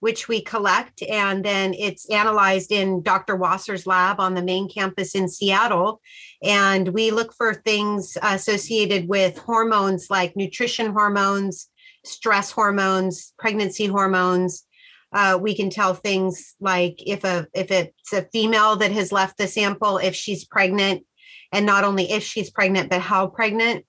which 0.00 0.28
we 0.28 0.40
collect. 0.40 1.02
And 1.02 1.44
then 1.44 1.74
it's 1.74 2.08
analyzed 2.10 2.72
in 2.72 3.02
Dr. 3.02 3.36
Wasser's 3.36 3.86
lab 3.86 4.20
on 4.20 4.34
the 4.34 4.42
main 4.42 4.68
campus 4.68 5.14
in 5.14 5.28
Seattle. 5.28 6.00
And 6.42 6.88
we 6.88 7.10
look 7.10 7.34
for 7.34 7.54
things 7.54 8.16
associated 8.22 9.08
with 9.08 9.38
hormones 9.38 10.08
like 10.10 10.36
nutrition 10.36 10.92
hormones, 10.92 11.68
stress 12.04 12.50
hormones, 12.50 13.32
pregnancy 13.38 13.86
hormones, 13.86 14.64
uh, 15.12 15.38
we 15.40 15.54
can 15.54 15.70
tell 15.70 15.94
things 15.94 16.54
like 16.60 17.02
if 17.06 17.24
a 17.24 17.46
if 17.54 17.70
it's 17.70 18.12
a 18.12 18.22
female 18.32 18.76
that 18.76 18.92
has 18.92 19.12
left 19.12 19.38
the 19.38 19.48
sample 19.48 19.98
if 19.98 20.14
she's 20.14 20.44
pregnant. 20.44 21.04
And 21.52 21.66
not 21.66 21.82
only 21.82 22.12
if 22.12 22.22
she's 22.22 22.50
pregnant 22.50 22.90
but 22.90 23.00
how 23.00 23.26
pregnant. 23.26 23.84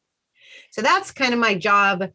So 0.71 0.81
that's 0.81 1.11
kind 1.11 1.33
of 1.33 1.39
my 1.39 1.53
job 1.53 2.09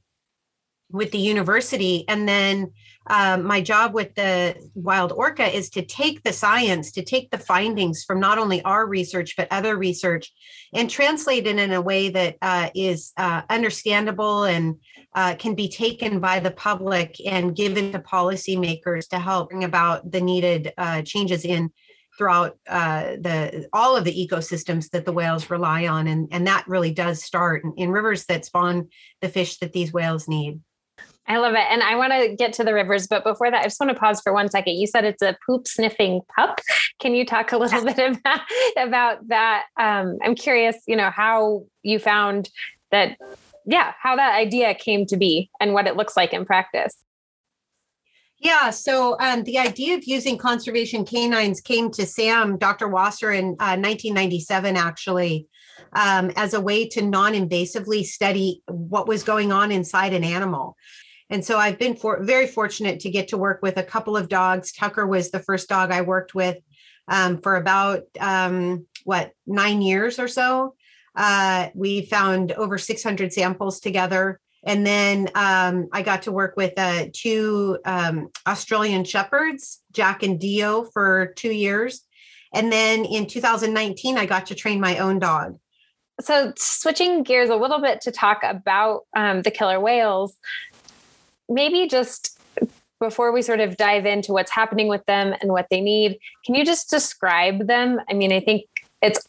with 0.91 1.11
the 1.11 1.19
university. 1.19 2.05
And 2.09 2.29
then 2.29 2.73
um, 3.09 3.45
my 3.45 3.61
job 3.61 3.95
with 3.95 4.15
the 4.15 4.57
wild 4.75 5.13
orca 5.13 5.47
is 5.47 5.71
to 5.71 5.83
take 5.83 6.23
the 6.23 6.33
science 6.33 6.91
to 6.93 7.05
take 7.05 7.31
the 7.31 7.39
findings 7.39 8.05
from 8.05 8.19
not 8.19 8.39
only 8.39 8.63
our 8.63 8.87
research 8.87 9.37
but 9.37 9.49
other 9.51 9.77
research 9.77 10.33
and 10.73 10.91
translate 10.91 11.47
it 11.47 11.59
in 11.59 11.73
a 11.73 11.81
way 11.81 12.09
that 12.09 12.37
uh, 12.43 12.71
is 12.75 13.13
uh, 13.17 13.43
understandable 13.49 14.45
and 14.45 14.77
uh, 15.15 15.35
can 15.37 15.55
be 15.55 15.69
taken 15.69 16.19
by 16.19 16.41
the 16.41 16.51
public 16.51 17.17
and 17.25 17.55
given 17.55 17.93
to 17.93 17.99
policymakers 18.01 19.09
to 19.09 19.19
help 19.19 19.51
bring 19.51 19.65
about 19.65 20.11
the 20.11 20.21
needed 20.21 20.73
uh, 20.77 21.03
changes 21.03 21.45
in 21.45 21.71
throughout 22.19 22.59
uh, 22.69 23.13
the 23.21 23.69
all 23.73 23.97
of 23.97 24.05
the 24.05 24.27
ecosystems 24.27 24.91
that 24.91 25.05
the 25.05 25.13
whales 25.13 25.51
rely 25.51 25.87
on. 25.87 26.07
And, 26.07 26.29
and 26.33 26.47
that 26.47 26.67
really 26.67 26.93
does 26.93 27.23
start 27.23 27.63
in, 27.63 27.75
in 27.77 27.91
rivers 27.91 28.25
that 28.27 28.47
spawn 28.47 28.89
the 29.21 29.29
fish 29.29 29.59
that 29.59 29.73
these 29.73 29.93
whales 29.93 30.27
need 30.27 30.61
I 31.29 31.39
love 31.39 31.55
it. 31.55 31.65
And 31.71 31.83
I 31.83 31.97
want 31.97 32.13
to 32.13 32.37
get 32.37 32.53
to 32.55 32.65
the 32.65 32.73
rivers, 32.73 33.07
but 33.07 33.25
before 33.25 33.51
that, 33.51 33.61
I 33.61 33.65
just 33.65 33.81
want 33.81 33.91
to 33.91 33.99
pause 33.99 34.21
for 34.21 34.33
one 34.33 34.49
second. 34.49 34.75
You 34.75 34.87
said 34.87 35.05
it's 35.05 35.23
a 35.23 35.37
poop 35.45 35.67
sniffing 35.67 36.21
pup. 36.37 36.61
Can 37.01 37.15
you 37.15 37.25
talk 37.25 37.53
a 37.53 37.59
little 37.59 37.85
bit 37.85 37.99
about, 38.17 38.41
about 38.77 39.29
that? 39.29 39.65
Um, 39.77 40.19
I'm 40.23 40.35
curious, 40.35 40.77
you 40.87 40.97
know, 40.97 41.11
how 41.11 41.65
you 41.83 41.99
found 41.99 42.49
that, 42.93 43.19
yeah, 43.65 43.93
how 44.01 44.15
that 44.17 44.35
idea 44.37 44.75
came 44.75 45.05
to 45.07 45.17
be 45.17 45.51
and 45.61 45.73
what 45.73 45.87
it 45.87 45.97
looks 45.97 46.17
like 46.17 46.33
in 46.33 46.45
practice. 46.45 46.97
Yeah, 48.39 48.71
so 48.71 49.17
um, 49.19 49.45
the 49.45 49.59
idea 49.59 49.97
of 49.97 50.05
using 50.05 50.37
conservation 50.37 51.05
canines 51.05 51.61
came 51.61 51.91
to 51.93 52.05
Sam, 52.05 52.59
Dr. 52.59 52.87
Wasser, 52.87 53.33
in 53.33 53.57
uh, 53.59 53.81
1997, 53.81 54.77
actually, 54.77 55.49
um, 55.95 56.31
as 56.37 56.53
a 56.53 56.61
way 56.61 56.87
to 56.89 57.03
non 57.03 57.33
invasively 57.33 58.05
study 58.05 58.63
what 58.69 59.09
was 59.09 59.23
going 59.23 59.53
on 59.53 59.73
inside 59.73 60.13
an 60.13 60.23
animal. 60.23 60.77
And 61.31 61.45
so 61.45 61.59
I've 61.59 61.79
been 61.79 61.97
for, 61.97 62.23
very 62.23 62.47
fortunate 62.47 63.01
to 63.01 63.11
get 63.11 63.29
to 63.29 63.39
work 63.39 63.61
with 63.63 63.77
a 63.77 63.83
couple 63.83 64.17
of 64.17 64.29
dogs. 64.29 64.73
Tucker 64.73 65.07
was 65.07 65.31
the 65.31 65.41
first 65.41 65.69
dog 65.69 65.91
I 65.91 66.03
worked 66.03 66.35
with 66.35 66.59
um, 67.09 67.39
for 67.39 67.57
about, 67.57 68.03
um, 68.21 68.87
what, 69.05 69.33
nine 69.47 69.83
years 69.83 70.19
or 70.19 70.29
so. 70.29 70.75
Uh, 71.17 71.69
we 71.75 72.03
found 72.03 72.53
over 72.53 72.79
600 72.79 73.33
samples 73.33 73.81
together. 73.81 74.41
And 74.65 74.87
then 74.87 75.29
um, 75.35 75.89
I 75.93 76.03
got 76.03 76.23
to 76.23 76.33
work 76.33 76.57
with 76.57 76.75
uh, 76.77 77.07
two 77.13 77.79
um, 77.85 78.29
Australian 78.47 79.05
shepherds, 79.05 79.83
Jack 79.93 80.23
and 80.23 80.41
Dio, 80.41 80.85
for 80.85 81.33
two 81.37 81.53
years. 81.53 82.03
And 82.53 82.73
then 82.73 83.05
in 83.05 83.27
2019, 83.27 84.19
I 84.19 84.27
got 84.27 84.47
to 84.47 84.55
train 84.55 84.81
my 84.81 84.99
own 84.99 85.19
dog. 85.19 85.59
So, 86.21 86.55
switching 86.57 87.23
gears 87.23 87.51
a 87.51 87.57
little 87.57 87.79
bit 87.79 88.01
to 88.03 88.11
talk 88.11 88.41
about 88.43 89.03
um, 89.15 89.43
the 89.43 89.51
killer 89.51 89.79
whales, 89.79 90.35
maybe 91.49 91.87
just 91.89 92.39
before 93.01 93.33
we 93.33 93.43
sort 93.43 93.61
of 93.61 93.77
dive 93.77 94.07
into 94.07 94.33
what's 94.33 94.51
happening 94.51 94.89
with 94.89 95.05
them 95.07 95.35
and 95.41 95.51
what 95.53 95.67
they 95.71 95.81
need, 95.81 96.19
can 96.45 96.55
you 96.55 96.65
just 96.65 96.89
describe 96.89 97.67
them? 97.67 98.01
I 98.09 98.15
mean, 98.15 98.33
I 98.33 98.41
think 98.41 98.65
it's 99.03 99.27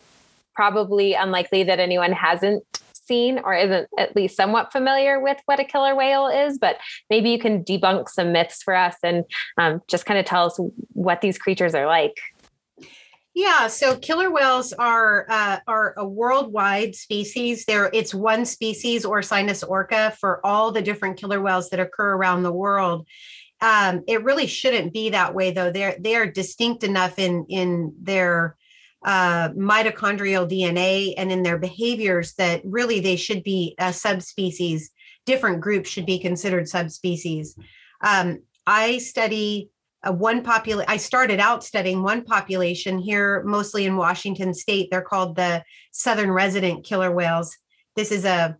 probably 0.56 1.14
unlikely 1.14 1.64
that 1.64 1.80
anyone 1.80 2.14
hasn't 2.14 2.64
seen 3.08 3.40
or 3.40 3.54
isn't 3.54 3.88
at 3.98 4.16
least 4.16 4.36
somewhat 4.36 4.72
familiar 4.72 5.20
with 5.20 5.38
what 5.46 5.60
a 5.60 5.64
killer 5.64 5.96
whale 5.96 6.28
is, 6.28 6.58
but 6.58 6.78
maybe 7.10 7.30
you 7.30 7.40
can 7.40 7.64
debunk 7.64 8.10
some 8.10 8.32
myths 8.32 8.62
for 8.62 8.76
us 8.76 8.98
and 9.04 9.24
um, 9.58 9.82
just 9.88 10.06
kind 10.06 10.20
of 10.20 10.26
tell 10.26 10.46
us 10.46 10.60
what 10.94 11.22
these 11.22 11.38
creatures 11.38 11.74
are 11.74 11.88
like. 11.88 12.18
Yeah, 13.38 13.68
so 13.68 13.96
killer 13.96 14.32
whales 14.32 14.74
are 14.74 15.28
uh, 15.30 15.60
are 15.68 15.94
a 15.96 16.08
worldwide 16.08 16.96
species. 16.96 17.66
There, 17.66 17.88
it's 17.94 18.12
one 18.12 18.48
species 18.48 19.06
or 19.06 19.20
Orcinus 19.20 19.64
orca 19.64 20.16
for 20.20 20.44
all 20.44 20.72
the 20.72 20.82
different 20.82 21.18
killer 21.18 21.40
whales 21.40 21.70
that 21.70 21.80
occur 21.80 22.14
around 22.14 22.42
the 22.42 22.52
world. 22.52 23.06
Um, 23.62 24.02
it 24.08 24.24
really 24.24 24.48
shouldn't 24.48 24.92
be 24.92 25.12
that 25.12 25.36
way, 25.36 25.52
though. 25.52 25.72
They're 25.72 25.96
they 26.00 26.16
are 26.16 26.26
distinct 26.26 26.84
enough 26.84 27.20
in 27.20 27.46
in 27.48 27.94
their 28.02 28.58
uh, 29.06 29.50
mitochondrial 29.50 30.50
DNA 30.50 31.14
and 31.16 31.32
in 31.32 31.44
their 31.44 31.60
behaviors 31.60 32.34
that 32.40 32.64
really 32.66 33.02
they 33.02 33.18
should 33.18 33.44
be 33.44 33.76
a 33.78 33.94
subspecies. 33.94 34.90
Different 35.28 35.62
groups 35.62 35.92
should 35.92 36.08
be 36.08 36.18
considered 36.18 36.68
subspecies. 36.68 37.56
Um, 38.04 38.40
I 38.66 38.98
study 38.98 39.70
a 40.04 40.12
one 40.12 40.44
population. 40.44 40.90
I 40.90 40.98
started 40.98 41.40
out 41.40 41.64
studying 41.64 42.04
one 42.04 42.24
population 42.24 43.00
here, 43.00 43.44
mostly 43.44 43.86
in 43.86 43.98
Washington 43.98 44.54
State. 44.54 44.90
They're 44.92 45.02
called 45.02 45.36
the 45.36 45.64
Southern 45.92 46.32
resident 46.32 46.86
killer 46.86 47.12
whales. 47.12 47.58
This 47.96 48.12
is 48.12 48.26
a 48.26 48.58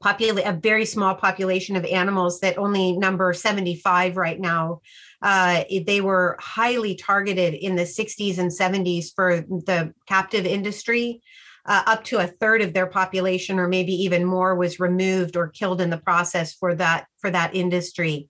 populate 0.00 0.46
a 0.46 0.52
very 0.52 0.84
small 0.84 1.14
population 1.14 1.74
of 1.74 1.84
animals 1.84 2.40
that 2.40 2.58
only 2.58 2.96
number 2.96 3.32
75 3.32 4.16
right 4.16 4.38
now. 4.38 4.80
Uh, 5.22 5.64
they 5.86 6.00
were 6.00 6.36
highly 6.38 6.94
targeted 6.94 7.54
in 7.54 7.74
the 7.74 7.82
60s 7.82 8.38
and 8.38 8.50
70s 8.50 9.06
for 9.14 9.40
the 9.40 9.92
captive 10.06 10.46
industry. 10.46 11.20
Uh, 11.66 11.82
up 11.86 12.04
to 12.04 12.18
a 12.18 12.26
third 12.26 12.62
of 12.62 12.72
their 12.72 12.86
population, 12.86 13.58
or 13.58 13.68
maybe 13.68 13.92
even 13.92 14.24
more, 14.24 14.54
was 14.54 14.80
removed 14.80 15.36
or 15.36 15.48
killed 15.48 15.82
in 15.82 15.90
the 15.90 15.98
process 15.98 16.54
for 16.54 16.74
that 16.74 17.06
for 17.18 17.30
that 17.30 17.54
industry. 17.54 18.28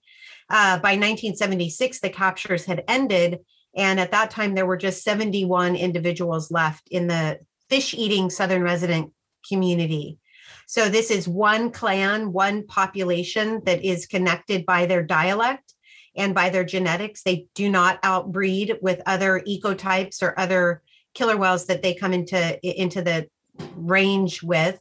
Uh, 0.49 0.77
by 0.79 0.91
1976, 0.91 1.99
the 1.99 2.09
captures 2.09 2.65
had 2.65 2.83
ended. 2.87 3.39
And 3.75 3.99
at 3.99 4.11
that 4.11 4.31
time, 4.31 4.55
there 4.55 4.65
were 4.65 4.77
just 4.77 5.03
71 5.03 5.75
individuals 5.75 6.49
left 6.51 6.87
in 6.89 7.07
the 7.07 7.39
fish 7.69 7.93
eating 7.93 8.29
Southern 8.29 8.63
resident 8.63 9.13
community. 9.47 10.17
So, 10.65 10.89
this 10.89 11.11
is 11.11 11.27
one 11.27 11.71
clan, 11.71 12.33
one 12.33 12.65
population 12.65 13.61
that 13.65 13.83
is 13.83 14.07
connected 14.07 14.65
by 14.65 14.85
their 14.85 15.03
dialect 15.03 15.73
and 16.15 16.33
by 16.33 16.49
their 16.49 16.63
genetics. 16.63 17.23
They 17.23 17.47
do 17.53 17.69
not 17.69 17.99
outbreed 18.03 18.77
with 18.81 19.01
other 19.05 19.41
ecotypes 19.47 20.21
or 20.21 20.37
other 20.39 20.81
killer 21.13 21.37
whales 21.37 21.65
that 21.67 21.81
they 21.81 21.93
come 21.93 22.13
into, 22.13 22.59
into 22.63 23.01
the 23.01 23.27
range 23.75 24.41
with. 24.43 24.79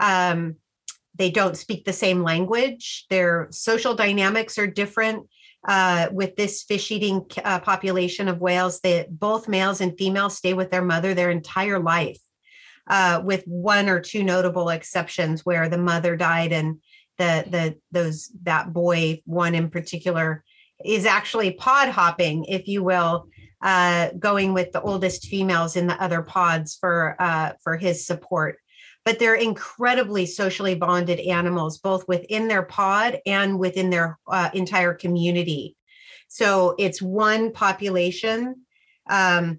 Um, 0.00 0.56
they 1.20 1.30
don't 1.30 1.56
speak 1.56 1.84
the 1.84 1.92
same 1.92 2.22
language. 2.22 3.04
Their 3.10 3.48
social 3.50 3.94
dynamics 3.94 4.58
are 4.58 4.66
different. 4.66 5.28
Uh, 5.68 6.08
with 6.10 6.34
this 6.36 6.62
fish 6.62 6.90
eating 6.90 7.20
uh, 7.44 7.60
population 7.60 8.28
of 8.28 8.40
whales, 8.40 8.80
that 8.80 9.20
both 9.20 9.46
males 9.46 9.82
and 9.82 9.98
females 9.98 10.34
stay 10.34 10.54
with 10.54 10.70
their 10.70 10.82
mother 10.82 11.12
their 11.12 11.30
entire 11.30 11.78
life, 11.78 12.18
uh, 12.86 13.20
with 13.22 13.44
one 13.44 13.90
or 13.90 14.00
two 14.00 14.24
notable 14.24 14.70
exceptions 14.70 15.44
where 15.44 15.68
the 15.68 15.76
mother 15.76 16.16
died 16.16 16.52
and 16.52 16.80
the 17.18 17.44
the 17.50 17.76
those 17.92 18.30
that 18.44 18.72
boy 18.72 19.20
one 19.26 19.54
in 19.54 19.68
particular 19.68 20.42
is 20.82 21.04
actually 21.04 21.50
pod 21.50 21.90
hopping, 21.90 22.46
if 22.46 22.66
you 22.66 22.82
will, 22.82 23.28
uh, 23.60 24.08
going 24.18 24.54
with 24.54 24.72
the 24.72 24.80
oldest 24.80 25.26
females 25.26 25.76
in 25.76 25.86
the 25.86 26.02
other 26.02 26.22
pods 26.22 26.78
for 26.80 27.16
uh, 27.18 27.52
for 27.62 27.76
his 27.76 28.06
support. 28.06 28.56
But 29.10 29.18
they're 29.18 29.34
incredibly 29.34 30.24
socially 30.24 30.76
bonded 30.76 31.18
animals, 31.18 31.78
both 31.78 32.06
within 32.06 32.46
their 32.46 32.62
pod 32.62 33.18
and 33.26 33.58
within 33.58 33.90
their 33.90 34.20
uh, 34.28 34.50
entire 34.54 34.94
community. 34.94 35.74
So 36.28 36.76
it's 36.78 37.02
one 37.02 37.50
population. 37.50 38.66
Um, 39.08 39.58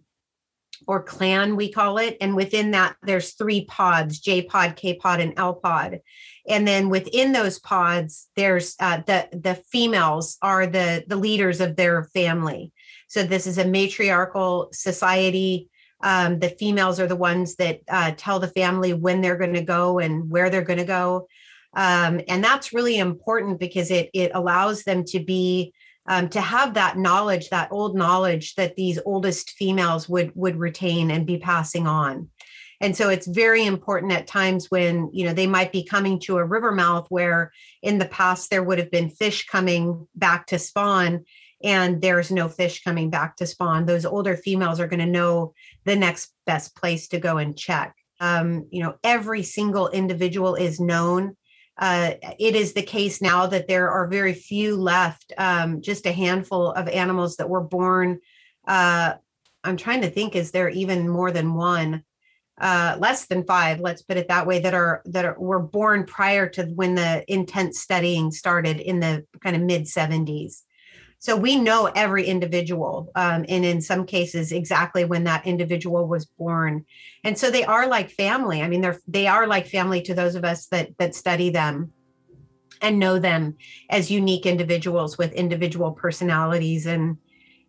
or 0.88 1.04
clan 1.04 1.58
we 1.58 1.70
call 1.70 1.98
it 1.98 2.16
and 2.22 2.34
within 2.34 2.72
that 2.72 2.96
there's 3.04 3.34
three 3.34 3.66
pods 3.66 4.20
j 4.20 4.42
pod 4.42 4.76
k 4.76 4.96
pod 4.96 5.20
and 5.20 5.34
l 5.38 5.54
pod 5.54 6.00
and 6.48 6.68
then 6.68 6.90
within 6.90 7.34
those 7.34 7.60
pods 7.60 8.30
there's 8.36 8.76
uh, 8.80 9.00
the 9.06 9.28
the 9.32 9.54
females 9.54 10.38
are 10.42 10.66
the 10.66 11.04
the 11.08 11.16
leaders 11.16 11.62
of 11.62 11.76
their 11.76 12.06
family 12.06 12.72
so 13.08 13.22
this 13.22 13.46
is 13.46 13.60
a 13.60 13.66
matriarchal 13.66 14.70
society 14.72 15.70
um, 16.04 16.40
the 16.40 16.50
females 16.50 17.00
are 17.00 17.08
the 17.08 17.16
ones 17.16 17.56
that 17.56 17.82
uh, 17.90 18.12
tell 18.18 18.40
the 18.40 18.48
family 18.48 18.94
when 18.94 19.22
they're 19.22 19.38
going 19.38 19.54
to 19.54 19.62
go 19.62 20.00
and 20.00 20.30
where 20.30 20.50
they're 20.50 20.62
going 20.62 20.80
to 20.80 20.86
go 20.86 21.28
um, 21.74 22.22
and 22.28 22.44
that's 22.44 22.74
really 22.74 22.98
important 22.98 23.60
because 23.60 23.92
it 23.92 24.10
it 24.14 24.32
allows 24.34 24.84
them 24.84 25.04
to 25.06 25.20
be 25.20 25.74
um, 26.08 26.30
to 26.30 26.42
have 26.42 26.74
that 26.74 26.98
knowledge, 26.98 27.50
that 27.50 27.72
old 27.72 27.96
knowledge 27.96 28.56
that 28.56 28.76
these 28.76 29.00
oldest 29.06 29.52
females 29.52 30.10
would 30.10 30.32
would 30.36 30.58
retain 30.58 31.12
and 31.12 31.26
be 31.26 31.38
passing 31.38 31.88
on. 31.88 32.30
And 32.82 32.98
so 32.98 33.10
it's 33.10 33.28
very 33.28 33.64
important 33.64 34.12
at 34.12 34.26
times 34.28 34.70
when 34.70 35.10
you 35.14 35.26
know 35.26 35.34
they 35.34 35.48
might 35.48 35.72
be 35.72 35.84
coming 35.84 36.20
to 36.22 36.38
a 36.38 36.46
river 36.46 36.72
mouth 36.72 37.06
where 37.10 37.52
in 37.82 38.00
the 38.00 38.06
past 38.06 38.50
there 38.50 38.64
would 38.64 38.80
have 38.80 38.92
been 38.92 39.10
fish 39.10 39.46
coming 39.46 40.08
back 40.16 40.48
to 40.48 40.60
spawn 40.60 41.26
and 41.64 42.02
there's 42.02 42.32
no 42.32 42.48
fish 42.48 42.84
coming 42.84 43.10
back 43.10 43.36
to 43.38 43.48
spawn. 43.48 43.86
Those 43.86 44.06
older 44.06 44.36
females 44.36 44.80
are 44.80 44.88
going 44.88 45.00
to 45.00 45.06
know 45.06 45.54
the 45.86 45.96
next 45.96 46.34
best 46.46 46.76
place 46.76 47.08
to 47.10 47.20
go 47.20 47.38
and 47.38 47.58
check. 47.58 47.96
Um, 48.20 48.68
you 48.72 48.84
know, 48.84 48.96
every 49.04 49.44
single 49.44 49.90
individual 49.90 50.56
is 50.56 50.80
known 50.80 51.36
uh, 51.82 52.14
it 52.38 52.56
is 52.56 52.74
the 52.74 52.84
case 52.84 53.22
now 53.22 53.48
that 53.48 53.68
there 53.68 53.90
are 53.90 54.08
very 54.08 54.34
few 54.34 54.76
left, 54.76 55.34
um, 55.38 55.82
just 55.82 56.06
a 56.06 56.12
handful 56.12 56.72
of 56.74 56.88
animals 56.88 57.38
that 57.38 57.50
were 57.50 57.64
born. 57.64 58.20
Uh, 58.68 59.14
I'm 59.64 59.78
trying 59.78 60.02
to 60.02 60.10
think, 60.10 60.36
is 60.36 60.52
there 60.52 60.70
even 60.70 61.10
more 61.10 61.32
than 61.32 61.56
one? 61.56 62.04
Uh, 62.60 62.96
less 63.00 63.26
than 63.26 63.44
five, 63.44 63.80
let's 63.80 64.04
put 64.04 64.18
it 64.18 64.28
that 64.28 64.46
way, 64.46 64.60
that 64.60 64.76
are 64.76 65.02
that 65.06 65.26
are, 65.26 65.36
were 65.40 65.60
born 65.60 66.06
prior 66.06 66.48
to 66.48 66.66
when 66.66 66.94
the 66.94 67.24
intense 67.28 67.80
studying 67.80 68.30
started 68.30 68.80
in 68.80 69.00
the 69.00 69.26
kind 69.44 69.56
of 69.56 69.64
mid 69.64 69.86
70s. 69.86 70.62
So 71.22 71.36
we 71.36 71.56
know 71.56 71.86
every 71.86 72.26
individual, 72.26 73.12
um, 73.14 73.46
and 73.48 73.64
in 73.64 73.80
some 73.80 74.08
cases, 74.08 74.52
exactly 74.52 75.06
when 75.06 75.24
that 75.26 75.46
individual 75.46 76.08
was 76.08 76.26
born. 76.26 76.84
And 77.24 77.38
so 77.38 77.52
they 77.52 77.64
are 77.64 77.86
like 77.88 78.10
family. 78.10 78.64
I 78.64 78.68
mean, 78.68 78.82
they're 78.82 79.00
they 79.08 79.28
are 79.28 79.46
like 79.46 79.68
family 79.68 80.02
to 80.02 80.16
those 80.16 80.34
of 80.34 80.44
us 80.44 80.66
that 80.68 80.98
that 80.98 81.14
study 81.14 81.52
them 81.52 81.94
and 82.82 82.98
know 82.98 83.20
them 83.20 83.56
as 83.92 84.10
unique 84.10 84.48
individuals 84.48 85.20
with 85.20 85.32
individual 85.34 85.92
personalities. 85.92 86.88
And 86.88 87.18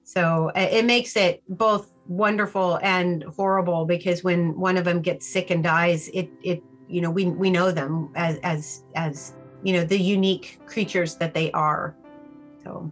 so 0.02 0.50
it 0.54 0.86
makes 0.86 1.14
it 1.14 1.42
both 1.46 1.90
wonderful 2.08 2.78
and 2.82 3.22
horrible 3.36 3.84
because 3.84 4.24
when 4.24 4.58
one 4.58 4.78
of 4.78 4.86
them 4.86 5.02
gets 5.02 5.28
sick 5.28 5.50
and 5.50 5.62
dies, 5.62 6.08
it 6.14 6.30
it 6.42 6.62
you 6.88 7.02
know 7.02 7.10
we 7.10 7.26
we 7.26 7.50
know 7.50 7.70
them 7.70 8.08
as 8.14 8.38
as 8.44 8.82
as 8.94 9.34
you 9.62 9.74
know 9.74 9.84
the 9.84 9.98
unique 9.98 10.58
creatures 10.64 11.16
that 11.16 11.34
they 11.34 11.52
are. 11.52 11.94
So. 12.64 12.90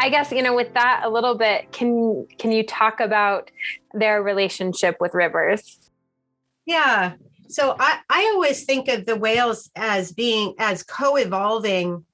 I 0.00 0.08
guess 0.08 0.32
you 0.32 0.42
know 0.42 0.56
with 0.56 0.72
that 0.72 1.02
a 1.04 1.10
little 1.10 1.34
bit 1.34 1.70
can 1.72 2.26
can 2.38 2.52
you 2.52 2.64
talk 2.64 3.00
about 3.00 3.50
their 3.92 4.22
relationship 4.22 4.96
with 4.98 5.12
rivers? 5.12 5.90
Yeah. 6.64 7.14
So 7.48 7.76
I, 7.78 7.98
I 8.08 8.32
always 8.32 8.64
think 8.64 8.88
of 8.88 9.04
the 9.04 9.16
whales 9.16 9.70
as 9.76 10.12
being 10.12 10.54
as 10.58 10.82
co-evolving 10.84 12.06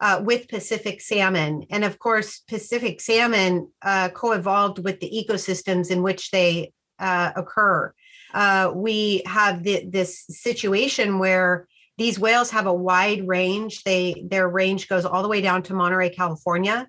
uh, 0.00 0.22
with 0.24 0.48
Pacific 0.48 1.00
salmon. 1.00 1.66
And 1.70 1.84
of 1.84 1.98
course, 1.98 2.38
Pacific 2.48 3.00
salmon 3.00 3.70
uh, 3.82 4.08
co-evolved 4.10 4.78
with 4.78 5.00
the 5.00 5.10
ecosystems 5.10 5.90
in 5.90 6.02
which 6.02 6.30
they 6.30 6.72
uh, 6.98 7.32
occur. 7.36 7.92
Uh, 8.32 8.72
we 8.74 9.22
have 9.26 9.64
the, 9.64 9.84
this 9.86 10.24
situation 10.28 11.18
where 11.18 11.68
these 11.98 12.18
whales 12.18 12.50
have 12.52 12.66
a 12.66 12.72
wide 12.72 13.28
range. 13.28 13.82
They 13.82 14.24
their 14.28 14.48
range 14.48 14.88
goes 14.88 15.04
all 15.04 15.22
the 15.22 15.28
way 15.28 15.40
down 15.40 15.62
to 15.64 15.74
Monterey, 15.74 16.10
California. 16.10 16.88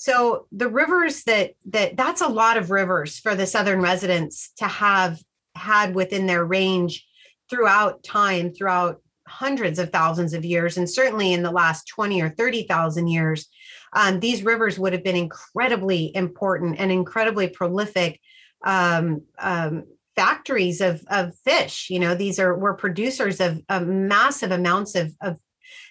So 0.00 0.46
the 0.52 0.68
rivers 0.68 1.24
that 1.24 1.54
that 1.66 1.96
that's 1.96 2.20
a 2.20 2.28
lot 2.28 2.56
of 2.56 2.70
rivers 2.70 3.18
for 3.18 3.34
the 3.34 3.48
southern 3.48 3.82
residents 3.82 4.52
to 4.58 4.68
have 4.68 5.20
had 5.56 5.96
within 5.96 6.26
their 6.26 6.44
range 6.44 7.04
throughout 7.50 8.04
time, 8.04 8.54
throughout 8.54 9.02
hundreds 9.26 9.80
of 9.80 9.90
thousands 9.90 10.34
of 10.34 10.44
years, 10.44 10.76
and 10.76 10.88
certainly 10.88 11.32
in 11.32 11.42
the 11.42 11.50
last 11.50 11.88
20 11.88 12.22
or 12.22 12.30
30,000 12.30 13.08
years, 13.08 13.48
um, 13.92 14.20
these 14.20 14.44
rivers 14.44 14.78
would 14.78 14.92
have 14.92 15.02
been 15.02 15.16
incredibly 15.16 16.14
important 16.14 16.78
and 16.78 16.92
incredibly 16.92 17.48
prolific 17.48 18.20
um, 18.64 19.22
um, 19.40 19.82
factories 20.14 20.80
of, 20.80 21.02
of 21.10 21.34
fish. 21.44 21.88
You 21.90 21.98
know, 21.98 22.14
these 22.14 22.38
are 22.38 22.54
were 22.54 22.74
producers 22.74 23.40
of, 23.40 23.62
of 23.68 23.88
massive 23.88 24.52
amounts 24.52 24.94
of, 24.94 25.12
of 25.20 25.40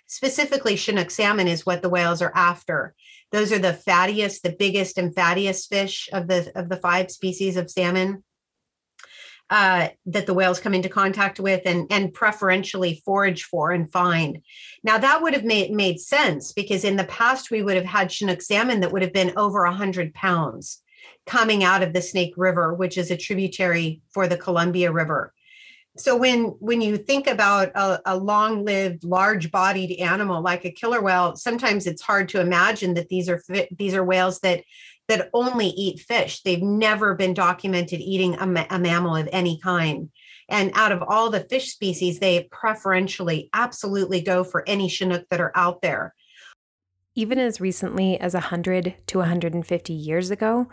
specifically 0.07 0.77
Chinook 0.77 1.11
salmon 1.11 1.49
is 1.49 1.65
what 1.65 1.81
the 1.81 1.89
whales 1.89 2.21
are 2.21 2.31
after. 2.33 2.95
Those 3.31 3.51
are 3.51 3.59
the 3.59 3.79
fattiest, 3.87 4.41
the 4.41 4.55
biggest 4.57 4.97
and 4.97 5.13
fattiest 5.13 5.67
fish 5.67 6.09
of 6.13 6.27
the 6.27 6.51
of 6.55 6.69
the 6.69 6.77
five 6.77 7.11
species 7.11 7.57
of 7.57 7.69
salmon 7.69 8.23
uh, 9.49 9.89
that 10.05 10.25
the 10.25 10.33
whales 10.33 10.59
come 10.59 10.73
into 10.73 10.89
contact 10.89 11.39
with 11.39 11.61
and, 11.65 11.87
and 11.89 12.13
preferentially 12.13 13.01
forage 13.05 13.43
for 13.43 13.71
and 13.71 13.91
find. 13.91 14.41
Now 14.83 14.97
that 14.97 15.21
would 15.21 15.33
have 15.33 15.45
made, 15.45 15.71
made 15.71 15.99
sense 15.99 16.51
because 16.51 16.83
in 16.83 16.97
the 16.97 17.05
past 17.05 17.51
we 17.51 17.61
would 17.61 17.75
have 17.75 17.85
had 17.85 18.11
Chinook 18.11 18.41
salmon 18.41 18.81
that 18.81 18.91
would 18.91 19.01
have 19.01 19.13
been 19.13 19.33
over 19.37 19.63
100 19.63 20.13
pounds 20.13 20.81
coming 21.25 21.63
out 21.63 21.83
of 21.83 21.93
the 21.93 22.01
Snake 22.01 22.33
River, 22.37 22.73
which 22.73 22.97
is 22.97 23.11
a 23.11 23.17
tributary 23.17 24.01
for 24.09 24.27
the 24.27 24.37
Columbia 24.37 24.91
River 24.91 25.33
so 25.97 26.15
when 26.15 26.45
when 26.59 26.81
you 26.81 26.97
think 26.97 27.27
about 27.27 27.69
a, 27.75 28.01
a 28.05 28.17
long-lived 28.17 29.03
large-bodied 29.03 29.99
animal 29.99 30.41
like 30.41 30.65
a 30.65 30.71
killer 30.71 31.01
whale 31.01 31.35
sometimes 31.35 31.87
it's 31.87 32.01
hard 32.01 32.29
to 32.29 32.41
imagine 32.41 32.93
that 32.93 33.09
these 33.09 33.29
are 33.29 33.41
these 33.77 33.93
are 33.93 34.03
whales 34.03 34.39
that 34.39 34.63
that 35.07 35.29
only 35.33 35.67
eat 35.67 35.99
fish. 35.99 36.41
They've 36.41 36.61
never 36.61 37.15
been 37.15 37.33
documented 37.33 37.99
eating 38.01 38.35
a, 38.35 38.45
ma- 38.45 38.65
a 38.69 38.79
mammal 38.79 39.15
of 39.15 39.29
any 39.31 39.59
kind. 39.59 40.09
And 40.49 40.71
out 40.75 40.91
of 40.91 41.01
all 41.01 41.29
the 41.29 41.45
fish 41.49 41.71
species 41.71 42.19
they 42.19 42.47
preferentially 42.51 43.49
absolutely 43.53 44.21
go 44.21 44.43
for 44.43 44.67
any 44.67 44.89
chinook 44.89 45.25
that 45.29 45.41
are 45.41 45.51
out 45.55 45.81
there. 45.81 46.13
Even 47.15 47.39
as 47.39 47.59
recently 47.59 48.19
as 48.19 48.33
100 48.33 48.95
to 49.07 49.17
150 49.17 49.93
years 49.93 50.31
ago 50.31 50.67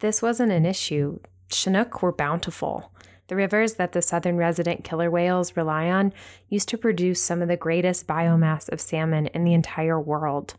this 0.00 0.20
wasn't 0.20 0.52
an 0.52 0.66
issue. 0.66 1.18
Chinook 1.50 2.02
were 2.02 2.12
bountiful 2.12 2.92
the 3.28 3.36
rivers 3.36 3.74
that 3.74 3.92
the 3.92 4.02
southern 4.02 4.36
resident 4.36 4.84
killer 4.84 5.10
whales 5.10 5.56
rely 5.56 5.90
on 5.90 6.12
used 6.48 6.68
to 6.68 6.78
produce 6.78 7.20
some 7.20 7.42
of 7.42 7.48
the 7.48 7.56
greatest 7.56 8.06
biomass 8.06 8.70
of 8.70 8.80
salmon 8.80 9.26
in 9.28 9.44
the 9.44 9.54
entire 9.54 10.00
world. 10.00 10.54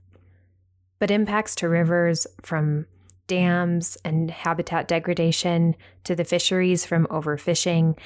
But 0.99 1.11
impacts 1.11 1.55
to 1.55 1.70
rivers 1.70 2.28
from 2.41 2.88
dams 3.28 3.97
and 4.03 4.32
habitat 4.32 4.88
degradation 4.88 5.76
to 6.03 6.15
the 6.15 6.24
fisheries 6.24 6.86
from 6.86 7.07
overfishing 7.07 7.97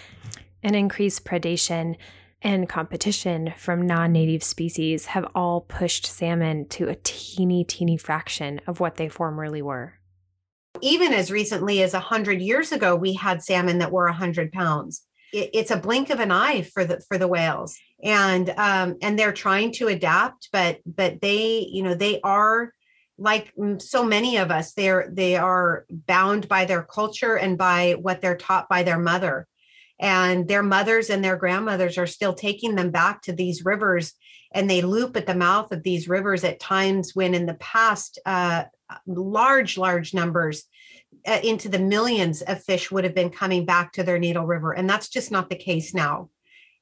and 0.63 0.75
increased 0.75 1.25
predation 1.25 1.95
and 2.41 2.67
competition 2.67 3.53
from 3.55 3.85
non 3.85 4.11
native 4.11 4.43
species 4.43 5.07
have 5.07 5.27
all 5.35 5.61
pushed 5.61 6.05
salmon 6.07 6.67
to 6.69 6.89
a 6.89 6.95
teeny, 7.03 7.63
teeny 7.63 7.97
fraction 7.97 8.59
of 8.65 8.79
what 8.79 8.95
they 8.95 9.07
formerly 9.07 9.61
were 9.61 10.00
even 10.81 11.13
as 11.13 11.31
recently 11.31 11.83
as 11.83 11.93
100 11.93 12.41
years 12.41 12.71
ago 12.71 12.95
we 12.95 13.13
had 13.13 13.43
salmon 13.43 13.79
that 13.79 13.91
were 13.91 14.05
100 14.05 14.51
pounds. 14.51 15.01
It, 15.33 15.49
it's 15.53 15.71
a 15.71 15.77
blink 15.77 16.09
of 16.09 16.19
an 16.19 16.31
eye 16.31 16.61
for 16.61 16.85
the 16.85 17.01
for 17.07 17.17
the 17.17 17.27
whales. 17.27 17.77
And 18.03 18.49
um 18.51 18.97
and 19.01 19.17
they're 19.17 19.33
trying 19.33 19.73
to 19.73 19.87
adapt 19.87 20.49
but 20.51 20.79
but 20.85 21.21
they 21.21 21.67
you 21.71 21.83
know 21.83 21.93
they 21.93 22.19
are 22.21 22.73
like 23.17 23.53
so 23.77 24.03
many 24.03 24.37
of 24.37 24.49
us 24.49 24.73
they're 24.73 25.09
they 25.11 25.35
are 25.35 25.85
bound 25.89 26.47
by 26.47 26.65
their 26.65 26.81
culture 26.81 27.35
and 27.35 27.57
by 27.57 27.95
what 27.99 28.21
they're 28.21 28.37
taught 28.37 28.69
by 28.69 28.83
their 28.83 28.99
mother. 28.99 29.47
And 29.99 30.47
their 30.47 30.63
mothers 30.63 31.11
and 31.11 31.23
their 31.23 31.35
grandmothers 31.35 31.99
are 31.99 32.07
still 32.07 32.33
taking 32.33 32.73
them 32.73 32.89
back 32.89 33.21
to 33.23 33.33
these 33.33 33.63
rivers 33.63 34.13
and 34.53 34.69
they 34.69 34.81
loop 34.81 35.15
at 35.15 35.25
the 35.25 35.35
mouth 35.35 35.71
of 35.71 35.83
these 35.83 36.09
rivers 36.09 36.43
at 36.43 36.59
times 36.59 37.15
when 37.15 37.33
in 37.33 37.45
the 37.45 37.53
past 37.55 38.19
uh, 38.25 38.63
large, 39.05 39.77
large 39.77 40.13
numbers 40.13 40.63
uh, 41.27 41.39
into 41.43 41.69
the 41.69 41.79
millions 41.79 42.41
of 42.41 42.63
fish 42.63 42.91
would 42.91 43.03
have 43.03 43.15
been 43.15 43.29
coming 43.29 43.65
back 43.65 43.91
to 43.93 44.03
their 44.03 44.19
natal 44.19 44.45
river. 44.45 44.71
And 44.71 44.89
that's 44.89 45.09
just 45.09 45.31
not 45.31 45.49
the 45.49 45.55
case 45.55 45.93
now. 45.93 46.29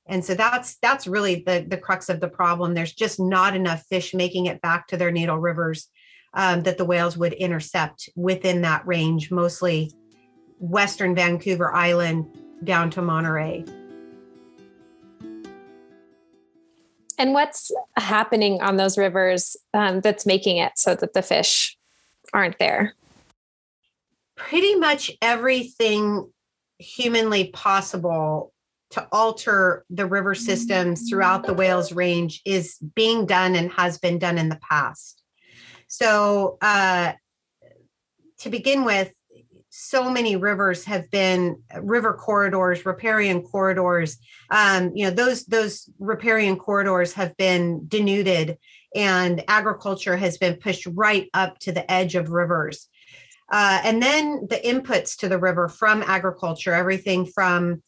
And 0.07 0.25
so 0.25 0.33
that's 0.33 0.77
that's 0.77 1.05
really 1.05 1.43
the 1.45 1.65
the 1.67 1.77
crux 1.77 2.09
of 2.09 2.19
the 2.19 2.27
problem. 2.27 2.73
There's 2.73 2.93
just 2.93 3.19
not 3.19 3.55
enough 3.55 3.83
fish 3.89 4.13
making 4.13 4.47
it 4.47 4.59
back 4.59 4.87
to 4.87 4.97
their 4.97 5.11
natal 5.11 5.37
rivers 5.37 5.87
um, 6.33 6.63
that 6.63 6.77
the 6.77 6.85
whales 6.85 7.15
would 7.15 7.33
intercept 7.33 8.09
within 8.15 8.61
that 8.61 8.85
range, 8.87 9.29
mostly 9.29 9.91
western 10.59 11.15
Vancouver 11.15 11.73
Island 11.73 12.25
down 12.63 12.89
to 12.91 13.01
Monterey. 13.01 13.65
And 17.17 17.33
what's 17.33 17.71
happening 17.97 18.61
on 18.61 18.77
those 18.77 18.97
rivers 18.97 19.57
um, 19.73 19.99
that's 19.99 20.25
making 20.25 20.57
it 20.57 20.73
so 20.77 20.95
that 20.95 21.13
the 21.13 21.21
fish 21.21 21.77
aren't 22.33 22.59
there? 22.59 22.93
Pretty 24.35 24.75
much 24.75 25.11
everything 25.21 26.31
humanly 26.77 27.49
possible 27.49 28.53
to 28.91 29.07
alter 29.11 29.85
the 29.89 30.05
river 30.05 30.33
systems 30.33 31.09
throughout 31.09 31.45
the 31.45 31.53
whales 31.53 31.91
Range 31.91 32.41
is 32.45 32.77
being 32.95 33.25
done 33.25 33.55
and 33.55 33.71
has 33.73 33.97
been 33.99 34.17
done 34.17 34.37
in 34.37 34.49
the 34.49 34.59
past. 34.67 35.21
So, 35.87 36.57
uh, 36.61 37.13
to 38.39 38.49
begin 38.49 38.85
with, 38.85 39.11
so 39.69 40.09
many 40.09 40.35
rivers 40.35 40.85
have 40.85 41.09
been 41.11 41.61
river 41.81 42.13
corridors, 42.13 42.85
riparian 42.85 43.43
corridors. 43.43 44.17
Um, 44.49 44.91
you 44.95 45.05
know, 45.05 45.11
those 45.11 45.45
those 45.45 45.89
riparian 45.99 46.57
corridors 46.57 47.13
have 47.13 47.37
been 47.37 47.87
denuded, 47.87 48.57
and 48.95 49.43
agriculture 49.47 50.17
has 50.17 50.37
been 50.37 50.55
pushed 50.55 50.87
right 50.93 51.29
up 51.33 51.59
to 51.59 51.71
the 51.71 51.89
edge 51.91 52.15
of 52.15 52.29
rivers. 52.31 52.87
Uh, 53.51 53.81
and 53.83 54.01
then 54.01 54.47
the 54.49 54.57
inputs 54.57 55.17
to 55.17 55.27
the 55.27 55.39
river 55.39 55.67
from 55.67 56.03
agriculture, 56.03 56.73
everything 56.73 57.25
from 57.25 57.81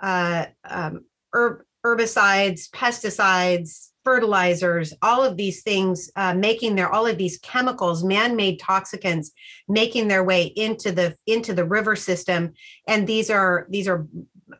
uh, 0.00 0.46
um, 0.64 1.04
herb, 1.32 1.62
herbicides, 1.84 2.68
pesticides, 2.70 3.88
fertilizers, 4.04 4.94
all 5.02 5.24
of 5.24 5.36
these 5.36 5.62
things 5.62 6.10
uh, 6.16 6.34
making 6.34 6.74
their 6.74 6.88
all 6.88 7.06
of 7.06 7.18
these 7.18 7.38
chemicals, 7.38 8.02
man-made 8.02 8.60
toxicants, 8.60 9.28
making 9.68 10.08
their 10.08 10.24
way 10.24 10.44
into 10.44 10.92
the 10.92 11.14
into 11.26 11.52
the 11.52 11.64
river 11.64 11.94
system. 11.94 12.52
And 12.86 13.06
these 13.06 13.28
are 13.28 13.66
these 13.68 13.88
are 13.88 14.06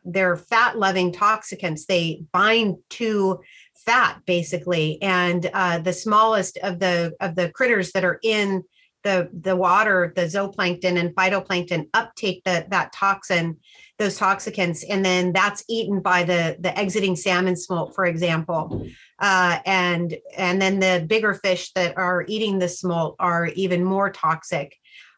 they're 0.05 0.35
fat-loving 0.35 1.13
toxicants. 1.13 1.85
They 1.85 2.23
bind 2.31 2.77
to 2.91 3.39
fat 3.89 4.21
basically, 4.25 5.01
and 5.01 5.49
uh, 5.53 5.79
the 5.79 5.93
smallest 5.93 6.57
of 6.57 6.79
the 6.79 7.15
of 7.19 7.35
the 7.35 7.49
critters 7.49 7.91
that 7.93 8.03
are 8.03 8.19
in 8.23 8.63
the 9.03 9.29
the 9.33 9.55
water, 9.55 10.13
the 10.15 10.23
zooplankton 10.23 10.99
and 10.99 11.15
phytoplankton 11.15 11.87
uptake 11.93 12.43
the, 12.43 12.65
that 12.69 12.91
toxin, 12.93 13.57
those 13.97 14.19
toxicants, 14.19 14.83
and 14.89 15.03
then 15.03 15.33
that's 15.33 15.63
eaten 15.67 16.01
by 16.01 16.23
the 16.23 16.57
the 16.59 16.77
exiting 16.77 17.15
salmon 17.15 17.55
smolt, 17.55 17.95
for 17.95 18.05
example 18.05 18.85
uh, 19.19 19.59
and 19.65 20.17
and 20.37 20.61
then 20.61 20.79
the 20.79 21.05
bigger 21.07 21.33
fish 21.33 21.71
that 21.73 21.97
are 21.97 22.25
eating 22.27 22.59
the 22.59 22.69
smolt 22.69 23.15
are 23.19 23.47
even 23.47 23.83
more 23.83 24.09
toxic. 24.09 24.75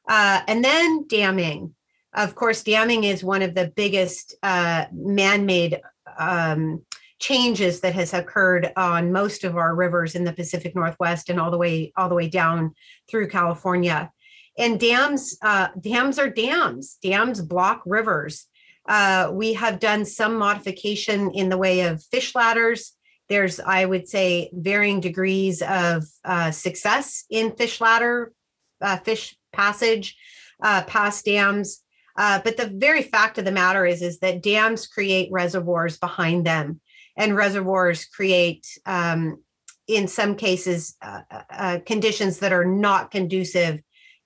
Uh, 0.09 0.41
and 0.47 0.63
then 0.63 1.05
damming. 1.07 1.75
Of 2.13 2.35
course, 2.35 2.63
damming 2.63 3.03
is 3.03 3.23
one 3.23 3.41
of 3.41 3.55
the 3.55 3.71
biggest 3.73 4.35
uh, 4.43 4.85
man-made 4.91 5.79
um, 6.17 6.81
changes 7.21 7.79
that 7.79 7.93
has 7.93 8.13
occurred 8.13 8.73
on 8.75 9.13
most 9.13 9.45
of 9.45 9.55
our 9.55 9.73
rivers 9.73 10.15
in 10.15 10.25
the 10.25 10.33
Pacific 10.33 10.75
Northwest 10.75 11.29
and 11.29 11.39
all 11.39 11.51
the 11.51 11.57
way 11.57 11.93
all 11.95 12.09
the 12.09 12.15
way 12.15 12.27
down 12.27 12.73
through 13.09 13.29
California. 13.29 14.11
And 14.57 14.77
dams, 14.77 15.37
uh, 15.41 15.69
dams 15.79 16.19
are 16.19 16.29
dams. 16.29 16.97
Dams 17.01 17.41
block 17.41 17.83
rivers. 17.85 18.47
Uh, 18.85 19.29
we 19.31 19.53
have 19.53 19.79
done 19.79 20.03
some 20.03 20.35
modification 20.35 21.31
in 21.31 21.47
the 21.47 21.57
way 21.57 21.81
of 21.81 22.03
fish 22.03 22.35
ladders 22.35 22.93
there's, 23.31 23.61
I 23.61 23.85
would 23.85 24.09
say, 24.09 24.49
varying 24.51 24.99
degrees 24.99 25.61
of 25.61 26.03
uh, 26.25 26.51
success 26.51 27.23
in 27.29 27.55
fish 27.55 27.79
ladder, 27.79 28.33
uh, 28.81 28.97
fish 28.97 29.37
passage, 29.53 30.17
uh, 30.61 30.83
past 30.83 31.23
dams. 31.23 31.81
Uh, 32.17 32.41
but 32.43 32.57
the 32.57 32.67
very 32.67 33.01
fact 33.01 33.37
of 33.37 33.45
the 33.45 33.51
matter 33.53 33.85
is, 33.85 34.01
is 34.01 34.19
that 34.19 34.43
dams 34.43 34.85
create 34.85 35.31
reservoirs 35.31 35.97
behind 35.97 36.45
them, 36.45 36.81
and 37.21 37.35
reservoirs 37.35 38.05
create, 38.05 38.65
um, 38.87 39.43
in 39.87 40.07
some 40.07 40.35
cases, 40.35 40.97
uh, 41.03 41.21
uh, 41.51 41.79
conditions 41.85 42.39
that 42.39 42.51
are 42.51 42.65
not 42.65 43.11
conducive 43.11 43.79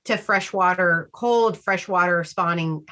to 0.06 0.16
freshwater, 0.18 1.10
cold 1.12 1.58
freshwater 1.58 2.24
spawning 2.24 2.86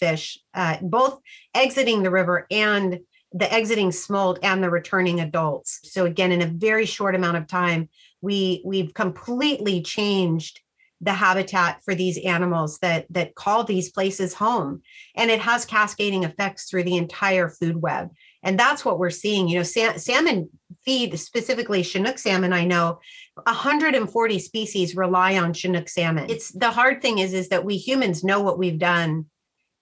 fish, 0.00 0.38
both 0.82 1.20
exiting 1.54 2.02
the 2.02 2.10
river 2.10 2.46
and 2.50 2.98
the 3.32 3.52
exiting 3.52 3.92
smolt 3.92 4.40
and 4.42 4.64
the 4.64 4.70
returning 4.70 5.20
adults. 5.20 5.80
So 5.84 6.06
again, 6.06 6.32
in 6.32 6.42
a 6.42 6.46
very 6.46 6.86
short 6.86 7.14
amount 7.14 7.36
of 7.36 7.46
time, 7.46 7.88
we 8.20 8.62
we've 8.64 8.94
completely 8.94 9.82
changed 9.82 10.60
the 11.00 11.12
habitat 11.12 11.82
for 11.84 11.94
these 11.94 12.18
animals 12.24 12.78
that 12.78 13.06
that 13.10 13.34
call 13.34 13.64
these 13.64 13.90
places 13.90 14.32
home 14.32 14.80
and 15.14 15.30
it 15.30 15.40
has 15.40 15.66
cascading 15.66 16.24
effects 16.24 16.68
through 16.68 16.84
the 16.84 16.96
entire 16.96 17.50
food 17.50 17.76
web 17.76 18.08
and 18.46 18.58
that's 18.58 18.84
what 18.84 18.98
we're 18.98 19.10
seeing 19.10 19.48
you 19.48 19.56
know 19.58 19.62
sal- 19.62 19.98
salmon 19.98 20.48
feed 20.84 21.18
specifically 21.18 21.82
chinook 21.82 22.18
salmon 22.18 22.52
i 22.52 22.64
know 22.64 22.98
140 23.34 24.38
species 24.38 24.96
rely 24.96 25.36
on 25.36 25.52
chinook 25.52 25.88
salmon 25.88 26.30
it's 26.30 26.50
the 26.52 26.70
hard 26.70 27.02
thing 27.02 27.18
is 27.18 27.34
is 27.34 27.48
that 27.50 27.64
we 27.64 27.76
humans 27.76 28.24
know 28.24 28.40
what 28.40 28.58
we've 28.58 28.78
done 28.78 29.26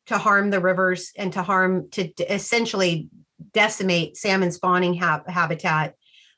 to 0.07 0.19
harm 0.19 0.51
the 0.51 0.61
rivers 0.61 1.13
and 1.17 1.33
to 1.33 1.43
harm 1.43 1.89
to, 1.91 2.09
to 2.09 2.35
essentially 2.35 3.09
decimate 3.53 4.17
salmon 4.17 4.51
spawning 4.51 4.95
ha- 4.95 5.23
habitat. 5.27 5.95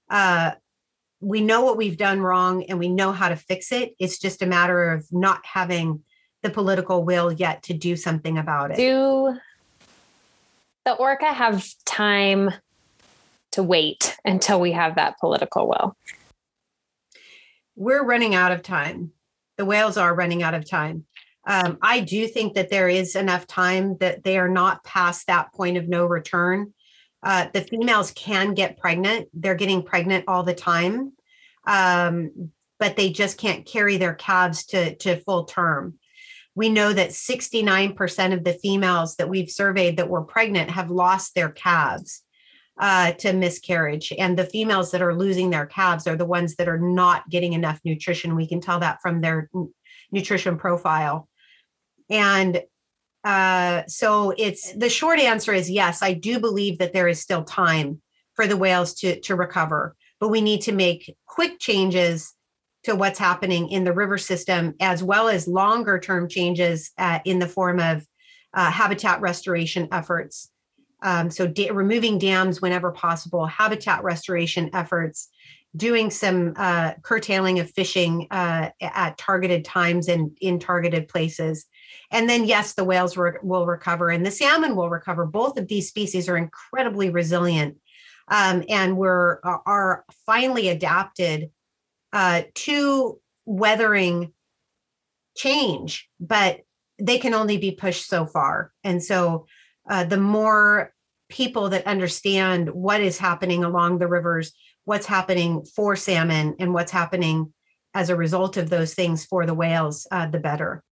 Uh, 0.09 0.53
we 1.21 1.41
know 1.41 1.63
what 1.63 1.77
we've 1.77 1.97
done 1.97 2.21
wrong 2.21 2.65
and 2.65 2.79
we 2.79 2.89
know 2.89 3.11
how 3.11 3.29
to 3.29 3.37
fix 3.37 3.73
it. 3.73 3.95
It's 3.99 4.19
just 4.19 4.43
a 4.43 4.47
matter 4.47 4.93
of 4.93 5.07
not 5.11 5.45
having 5.45 6.03
the 6.43 6.51
political 6.51 7.05
will 7.05 7.33
yet 7.33 7.65
to 7.65 7.75
do 7.75 7.97
something 7.97 8.39
about 8.39 8.71
it. 8.71 8.77
Do 8.77 9.37
the 10.87 10.95
orca 10.95 11.27
have 11.27 11.67
time 11.85 12.51
to 13.53 13.63
wait 13.63 14.17
until 14.25 14.59
we 14.59 14.73
have 14.73 14.95
that 14.95 15.19
political 15.19 15.69
will? 15.69 15.95
We're 17.75 18.05
running 18.05 18.35
out 18.35 18.53
of 18.53 18.63
time. 18.63 19.13
The 19.59 19.67
whales 19.67 19.99
are 19.99 20.15
running 20.15 20.43
out 20.43 20.55
of 20.55 20.69
time. 20.69 21.05
Um, 21.47 21.77
I 21.83 22.01
do 22.01 22.27
think 22.27 22.55
that 22.55 22.71
there 22.71 22.89
is 22.89 23.15
enough 23.15 23.47
time 23.47 23.99
that 23.99 24.25
they 24.25 24.39
are 24.39 24.49
not 24.49 24.83
past 24.85 25.27
that 25.27 25.53
point 25.53 25.77
of 25.77 25.87
no 25.87 26.07
return 26.07 26.73
uh, 27.27 27.49
the 27.53 27.61
females 27.61 28.13
can 28.13 28.55
get 28.55 28.79
pregnant. 28.79 29.29
They're 29.35 29.57
getting 29.57 29.83
pregnant 29.83 30.27
all 30.29 30.45
the 30.45 30.55
time, 30.55 31.13
um, 31.67 32.53
but 32.79 32.97
they 32.97 33.11
just 33.11 33.37
can't 33.37 33.67
carry 33.67 33.97
their 33.97 34.15
calves 34.15 34.65
to, 34.67 34.95
to 34.97 35.21
full 35.23 35.45
term. 35.45 35.99
We 36.57 36.71
know 36.71 36.93
that 36.93 37.11
69% 37.11 38.33
of 38.33 38.43
the 38.43 38.55
females 38.55 39.15
that 39.17 39.29
we've 39.29 39.51
surveyed 39.51 39.99
that 39.99 40.09
were 40.09 40.25
pregnant 40.25 40.71
have 40.71 40.91
lost 40.91 41.35
their 41.35 41.51
calves 41.51 42.23
uh, 42.81 43.13
to 43.13 43.33
miscarriage. 43.33 44.13
And 44.19 44.39
the 44.39 44.45
females 44.45 44.91
that 44.91 45.03
are 45.03 45.15
losing 45.15 45.51
their 45.51 45.67
calves 45.67 46.07
are 46.07 46.17
the 46.17 46.25
ones 46.25 46.57
that 46.57 46.69
are 46.69 46.81
not 46.81 47.29
getting 47.29 47.53
enough 47.53 47.79
nutrition. 47.85 48.35
We 48.35 48.49
can 48.49 48.61
tell 48.61 48.81
that 48.81 49.01
from 49.03 49.21
their 49.21 49.49
nutrition 50.11 50.57
profile. 50.57 51.29
And 52.11 52.63
uh, 53.23 53.83
so 53.87 54.33
it's 54.37 54.73
the 54.73 54.89
short 54.89 55.19
answer 55.19 55.53
is 55.53 55.71
yes, 55.71 56.03
I 56.03 56.15
do 56.15 56.39
believe 56.39 56.79
that 56.79 56.93
there 56.93 57.09
is 57.09 57.21
still 57.21 57.45
time 57.45 58.01
for 58.35 58.47
the 58.47 58.57
whales 58.57 58.95
to, 58.95 59.21
to 59.21 59.35
recover, 59.35 59.97
but 60.21 60.29
we 60.29 60.41
need 60.41 60.63
to 60.63 60.73
make 60.73 61.15
quick 61.27 61.59
changes 61.59 62.33
to 62.87 62.95
what's 62.95 63.19
happening 63.19 63.69
in 63.69 63.85
the 63.85 63.93
river 63.93 64.17
system, 64.17 64.75
as 64.81 65.03
well 65.03 65.29
as 65.29 65.49
longer 65.49 65.99
term 65.99 66.29
changes 66.29 66.93
uh, 66.99 67.19
in 67.25 67.41
the 67.41 67.49
form 67.49 67.81
of 67.81 68.07
uh, 68.55 68.71
habitat 68.71 69.21
restoration 69.21 69.89
efforts. 69.93 70.51
Um, 71.03 71.31
so, 71.31 71.47
da- 71.47 71.73
removing 71.73 72.19
dams 72.19 72.63
whenever 72.63 72.91
possible, 72.93 73.45
habitat 73.47 74.03
restoration 74.05 74.71
efforts, 74.73 75.29
doing 75.77 76.11
some 76.11 76.55
uh, 76.57 76.95
curtailing 77.03 77.59
of 77.59 77.71
fishing 77.71 78.29
uh, 78.31 78.71
at 78.81 79.19
targeted 79.19 79.65
times 79.65 80.09
and 80.09 80.37
in 80.41 80.59
targeted 80.59 81.09
places. 81.09 81.67
And 82.13 82.31
then, 82.31 82.45
yes, 82.45 82.75
the 82.75 82.85
whales 82.85 83.17
re- 83.17 83.33
will 83.43 83.67
recover 83.67 84.11
and 84.11 84.25
the 84.25 84.31
salmon 84.31 84.77
will 84.77 84.89
recover. 84.89 85.27
Both 85.27 85.59
of 85.59 85.69
these 85.69 85.89
species 85.89 86.29
are 86.29 86.37
incredibly 86.37 87.11
resilient 87.11 87.77
um, 88.29 88.65
and 88.69 88.97
we're 88.97 89.39
are 89.43 90.05
finally 90.25 90.69
adapted 90.69 91.51
uh, 92.17 92.45
to 92.55 93.21
weathering 93.45 94.33
change, 95.37 96.09
but 96.19 96.61
they 96.99 97.19
can 97.19 97.35
only 97.35 97.59
be 97.59 97.73
pushed 97.73 98.09
so 98.09 98.25
far. 98.25 98.73
And 98.83 99.05
so, 99.05 99.47
uh, 99.91 100.05
the 100.05 100.17
more 100.17 100.95
people 101.29 101.69
that 101.69 101.87
understand 101.87 102.71
what 102.71 103.03
is 103.03 103.19
happening 103.19 103.65
along 103.65 103.99
the 103.99 104.09
rivers, 104.09 104.53
what's 104.87 105.05
happening 105.05 105.63
for 105.63 105.95
salmon, 105.95 106.57
and 106.59 106.73
what's 106.73 106.91
happening 106.91 107.53
as 107.93 108.09
a 108.09 108.17
result 108.17 108.57
of 108.57 108.71
those 108.71 108.95
things 108.95 109.27
for 109.27 109.45
the 109.45 109.53
whales, 109.53 110.07
uh, 110.11 110.27
the 110.27 110.41
better. 110.41 110.83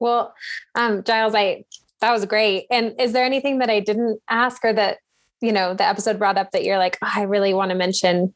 Well, 0.00 0.34
um, 0.74 1.04
Giles, 1.04 1.36
I 1.36 1.64
that 2.00 2.10
was 2.10 2.24
great. 2.26 2.66
And 2.72 3.00
is 3.00 3.12
there 3.12 3.24
anything 3.24 3.58
that 3.58 3.70
I 3.70 3.78
didn't 3.78 4.20
ask 4.28 4.64
or 4.64 4.72
that 4.72 4.98
you 5.40 5.52
know, 5.52 5.74
the 5.74 5.86
episode 5.86 6.18
brought 6.18 6.38
up 6.38 6.50
that 6.50 6.64
you're 6.64 6.78
like, 6.78 6.98
oh, 7.02 7.12
I 7.14 7.22
really 7.22 7.54
want 7.54 7.70
to 7.70 7.76
mention? 7.76 8.34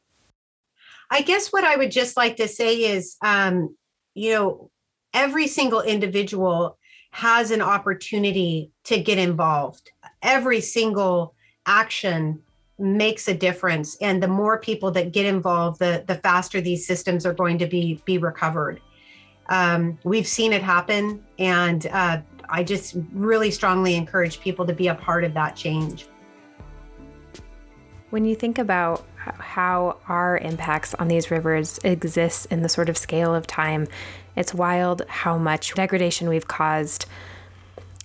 I 1.09 1.21
guess 1.21 1.49
what 1.49 1.63
I 1.63 1.75
would 1.75 1.91
just 1.91 2.17
like 2.17 2.37
to 2.37 2.47
say 2.47 2.77
is, 2.77 3.17
um, 3.23 3.75
you 4.13 4.31
know, 4.31 4.71
every 5.13 5.47
single 5.47 5.81
individual 5.81 6.77
has 7.11 7.51
an 7.51 7.61
opportunity 7.61 8.71
to 8.85 8.99
get 8.99 9.17
involved. 9.17 9.91
Every 10.21 10.61
single 10.61 11.35
action 11.65 12.41
makes 12.79 13.27
a 13.27 13.33
difference 13.33 13.95
and 13.97 14.21
the 14.21 14.27
more 14.27 14.59
people 14.59 14.89
that 14.91 15.11
get 15.11 15.25
involved 15.25 15.79
the 15.79 16.03
the 16.07 16.15
faster 16.15 16.59
these 16.59 16.85
systems 16.85 17.25
are 17.25 17.33
going 17.33 17.57
to 17.57 17.67
be 17.67 18.01
be 18.03 18.17
recovered 18.17 18.81
um, 19.49 19.97
we've 20.03 20.27
seen 20.27 20.51
it 20.51 20.61
happen 20.63 21.23
and 21.37 21.85
uh, 21.87 22.19
i 22.49 22.63
just 22.63 22.95
really 23.13 23.51
strongly 23.51 23.95
encourage 23.95 24.39
people 24.41 24.65
to 24.65 24.73
be 24.73 24.87
a 24.87 24.95
part 24.95 25.23
of 25.23 25.33
that 25.35 25.55
change 25.55 26.07
when 28.13 28.25
you 28.25 28.35
think 28.35 28.59
about 28.59 29.03
how 29.17 29.97
our 30.07 30.37
impacts 30.37 30.93
on 30.93 31.07
these 31.07 31.31
rivers 31.31 31.79
exist 31.83 32.45
in 32.51 32.61
the 32.61 32.69
sort 32.69 32.87
of 32.87 32.95
scale 32.95 33.33
of 33.33 33.47
time 33.47 33.87
it's 34.35 34.53
wild 34.53 35.01
how 35.07 35.35
much 35.35 35.73
degradation 35.73 36.29
we've 36.29 36.47
caused 36.47 37.07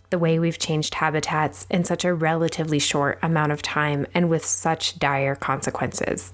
the 0.09 0.19
way 0.19 0.39
we've 0.39 0.59
changed 0.59 0.95
habitats 0.95 1.67
in 1.69 1.85
such 1.85 2.07
a 2.07 2.15
relatively 2.15 2.79
short 2.79 3.19
amount 3.21 3.53
of 3.53 3.61
time 3.61 4.07
and 4.15 4.31
with 4.31 4.47
such 4.47 4.99
dire 4.99 5.37
consequences. 5.37 6.33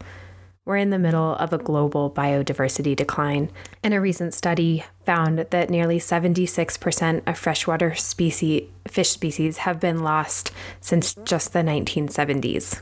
We're 0.65 0.77
in 0.77 0.91
the 0.91 0.99
middle 0.99 1.35
of 1.35 1.53
a 1.53 1.59
global 1.59 2.09
biodiversity 2.09 2.95
decline, 2.95 3.51
and 3.83 3.93
a 3.93 4.01
recent 4.01 4.35
study 4.35 4.85
found 5.05 5.41
that 5.41 5.69
nearly 5.69 5.99
76% 5.99 7.23
of 7.27 7.37
freshwater 7.37 7.97
species, 7.97 8.69
fish 8.87 9.11
species 9.11 9.59
have 9.59 9.81
been 9.81 10.05
lost 10.05 10.53
since 10.81 11.15
just 11.25 11.53
the 11.53 11.59
1970s. 11.59 12.81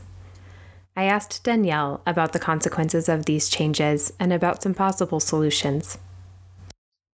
I 0.95 1.05
asked 1.05 1.43
Danielle 1.43 2.01
about 2.05 2.33
the 2.33 2.39
consequences 2.39 3.09
of 3.09 3.25
these 3.25 3.49
changes 3.49 4.13
and 4.19 4.31
about 4.31 4.61
some 4.61 4.73
possible 4.73 5.19
solutions 5.19 5.97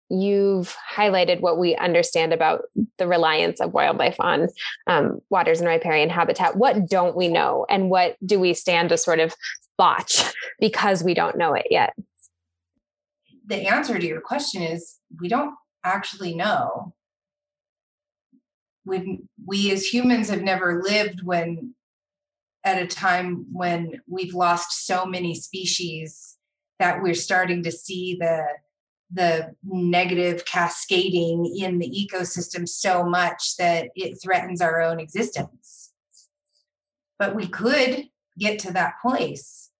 you've 0.10 0.76
highlighted 0.96 1.40
what 1.40 1.60
we 1.60 1.76
understand 1.76 2.34
about 2.34 2.64
the 2.98 3.08
reliance 3.08 3.62
of 3.62 3.74
wildlife 3.74 4.20
on 4.20 4.48
um, 4.88 5.20
waters 5.30 5.60
and 5.60 5.70
riparian 5.70 6.10
habitat. 6.10 6.56
What 6.56 6.90
don't 6.90 7.16
we 7.16 7.28
know, 7.28 7.66
and 7.70 7.90
what 7.90 8.18
do 8.26 8.40
we 8.40 8.54
stand 8.54 8.90
to 8.90 8.98
sort 8.98 9.20
of 9.20 9.36
botch 9.78 10.24
because 10.60 11.04
we 11.04 11.14
don't 11.14 11.38
know 11.38 11.54
it 11.54 11.68
yet? 11.70 11.94
The 13.46 13.68
answer 13.68 13.98
to 13.98 14.06
your 14.06 14.22
question 14.22 14.62
is 14.62 14.98
we 15.20 15.28
don't 15.28 15.56
actually 15.84 16.36
know. 16.36 16.94
We, 18.86 19.22
we 19.46 19.72
as 19.72 19.86
humans 19.86 20.30
have 20.30 20.42
never 20.42 20.82
lived 20.84 21.24
when 21.24 21.76
at 22.64 22.82
a 22.82 22.88
time 22.88 23.46
when 23.52 24.02
we've 24.08 24.34
lost 24.34 24.86
so 24.86 25.06
many 25.06 25.36
species 25.36 26.38
that 26.80 27.02
we're 27.02 27.14
starting 27.14 27.64
to 27.64 27.72
see 27.72 28.18
the 28.20 28.46
the 29.12 29.56
negative 29.64 30.46
cascading 30.46 31.52
in 31.58 31.80
the 31.80 31.90
ecosystem 31.90 32.70
so 32.70 33.04
much 33.04 33.58
that 33.58 33.90
it 33.96 34.22
threatens 34.22 34.62
our 34.62 34.82
own 34.82 35.00
existence. 35.00 35.92
But 37.18 37.36
we 37.36 37.48
could 37.48 38.06
get 38.38 38.60
to 38.60 38.74
that 38.74 39.02
place. 39.02 39.72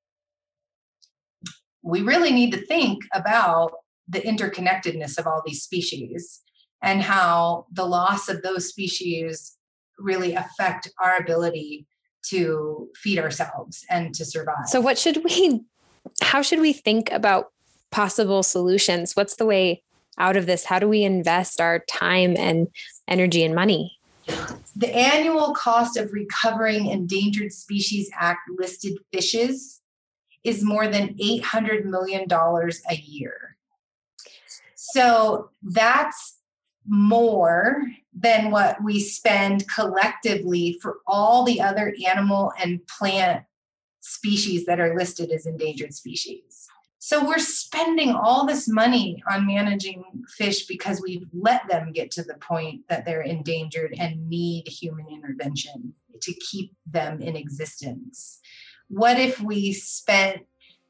We 1.84 2.02
really 2.02 2.32
need 2.32 2.52
to 2.54 2.66
think 2.66 3.04
about 3.14 3.74
the 4.08 4.20
interconnectedness 4.20 5.20
of 5.20 5.28
all 5.28 5.44
these 5.46 5.62
species 5.62 6.42
and 6.82 7.04
how 7.04 7.68
the 7.72 7.86
loss 7.86 8.30
of 8.30 8.42
those 8.42 8.68
species 8.68 9.58
really 10.00 10.34
affect 10.34 10.90
our 11.02 11.18
ability 11.18 11.86
to 12.24 12.90
feed 12.96 13.20
ourselves 13.20 13.86
and 13.90 14.14
to 14.16 14.26
survive. 14.26 14.68
So 14.68 14.82
what 14.82 14.98
should 14.98 15.24
we 15.24 15.62
how 16.22 16.42
should 16.42 16.60
we 16.60 16.74
think 16.74 17.12
about 17.12 17.52
possible 17.92 18.44
solutions? 18.44 19.16
What's 19.16 19.36
the 19.36 19.46
way 19.46 19.84
out 20.18 20.38
of 20.38 20.46
this? 20.46 20.66
How 20.66 20.80
do 20.80 20.88
we 20.88 21.04
invest 21.04 21.62
our 21.62 21.80
time 21.80 22.36
and 22.38 22.68
energy 23.08 23.44
and 23.44 23.56
money? 23.56 23.98
The 24.76 24.96
annual 24.96 25.54
cost 25.54 25.98
of 25.98 26.12
recovering 26.14 26.88
Endangered 26.88 27.52
Species 27.52 28.10
Act 28.18 28.42
listed 28.58 28.98
fishes 29.12 29.82
is 30.44 30.64
more 30.64 30.88
than 30.88 31.16
$800 31.16 31.86
million 31.86 32.26
a 32.32 32.96
year. 32.96 33.58
So 34.76 35.50
that's 35.62 36.39
more 36.88 37.84
than 38.14 38.52
what 38.52 38.84
we 38.84 39.00
spend 39.00 39.68
collectively 39.68 40.78
for 40.82 40.98
all 41.08 41.44
the 41.44 41.62
other 41.62 41.94
animal 42.08 42.52
and 42.62 42.86
plant 42.88 43.44
species 44.00 44.66
that 44.66 44.80
are 44.80 44.96
listed 44.96 45.32
as 45.32 45.46
endangered 45.46 45.94
species. 45.94 46.68
So 47.00 47.26
we're 47.26 47.40
spending 47.40 48.12
all 48.12 48.46
this 48.46 48.68
money 48.68 49.24
on 49.30 49.48
managing 49.48 50.04
fish 50.38 50.66
because 50.66 51.02
we've 51.02 51.26
let 51.34 51.68
them 51.70 51.94
get 51.94 52.12
to 52.12 52.24
the 52.24 52.36
point 52.36 52.82
that 52.90 53.06
they're 53.06 53.22
endangered 53.22 53.96
and 53.98 54.28
need 54.30 54.68
human 54.68 55.08
intervention 55.08 55.94
to 56.22 56.34
keep 56.34 56.74
them 56.86 57.22
in 57.22 57.36
existence. 57.36 58.40
What 58.90 59.18
if 59.18 59.40
we 59.40 59.72
spent 59.72 60.42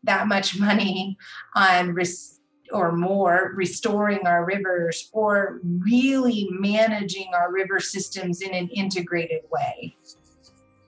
that 0.04 0.28
much 0.28 0.58
money 0.60 1.18
on 1.56 1.94
res- 1.94 2.39
or 2.72 2.92
more 2.92 3.54
restoring 3.56 4.26
our 4.26 4.46
rivers 4.46 5.10
or 5.12 5.60
really 5.64 6.48
managing 6.52 7.32
our 7.34 7.52
river 7.52 7.80
systems 7.80 8.42
in 8.42 8.54
an 8.54 8.68
integrated 8.70 9.42
way? 9.52 9.96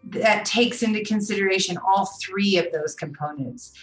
that 0.04 0.46
takes 0.46 0.84
into 0.84 1.04
consideration 1.04 1.78
all 1.78 2.06
three 2.22 2.58
of 2.58 2.72
those 2.72 2.96
components 2.96 3.74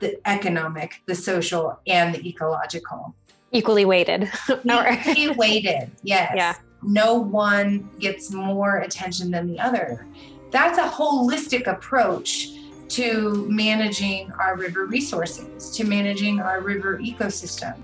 the 0.00 0.18
economic, 0.28 1.00
the 1.06 1.14
social, 1.14 1.78
and 1.86 2.14
the 2.14 2.28
ecological. 2.28 3.14
Equally 3.52 3.84
weighted. 3.84 4.28
Equally 4.64 5.28
weighted, 5.30 5.90
yes. 6.02 6.32
Yeah. 6.34 6.56
No 6.82 7.14
one 7.14 7.88
gets 8.00 8.32
more 8.32 8.78
attention 8.78 9.30
than 9.30 9.46
the 9.46 9.58
other. 9.58 10.06
That's 10.50 10.78
a 10.78 10.82
holistic 10.82 11.68
approach 11.68 12.53
to 12.94 13.46
managing 13.48 14.30
our 14.38 14.56
river 14.56 14.86
resources, 14.86 15.70
to 15.76 15.84
managing 15.84 16.40
our 16.40 16.60
river 16.60 16.98
ecosystem. 16.98 17.76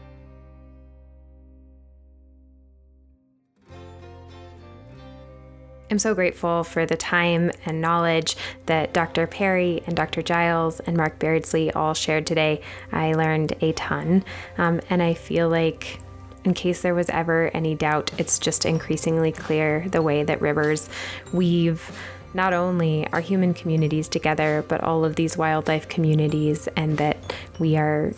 I'm 5.91 5.99
so 5.99 6.15
grateful 6.15 6.63
for 6.63 6.87
the 6.87 6.97
time 6.97 7.51
and 7.67 7.81
knowledge 7.81 8.37
that 8.67 8.95
Dr. 8.95 9.27
Perry 9.27 9.83
and 9.89 9.97
Dr. 9.97 10.23
Giles 10.23 10.79
and 10.79 10.97
Mark 10.97 11.19
Beardsley 11.19 11.73
all 11.73 11.95
shared 11.95 12.29
today. 12.29 12.61
I 12.93 13.13
learned 13.15 13.55
a 13.61 13.73
ton, 13.73 14.25
um, 14.59 14.81
and 14.89 15.03
I 15.03 15.15
feel 15.15 15.49
like 15.49 15.99
in 16.45 16.55
case 16.55 16.83
there 16.83 16.95
was 16.95 17.09
ever 17.09 17.51
any 17.53 17.75
doubt, 17.75 18.13
it's 18.19 18.39
just 18.39 18.65
increasingly 18.65 19.33
clear 19.33 19.89
the 19.91 20.03
way 20.03 20.23
that 20.23 20.41
rivers 20.41 20.89
weave 21.33 21.91
not 22.35 22.53
only 22.53 23.07
our 23.09 23.21
human 23.21 23.55
communities 23.55 24.09
together, 24.09 24.65
but 24.69 24.83
all 24.83 25.05
of 25.05 25.17
these 25.17 25.37
wildlife 25.37 25.89
communities, 25.89 26.69
and 26.77 26.99
that 26.99 27.35
we 27.59 27.77
are 27.77 28.13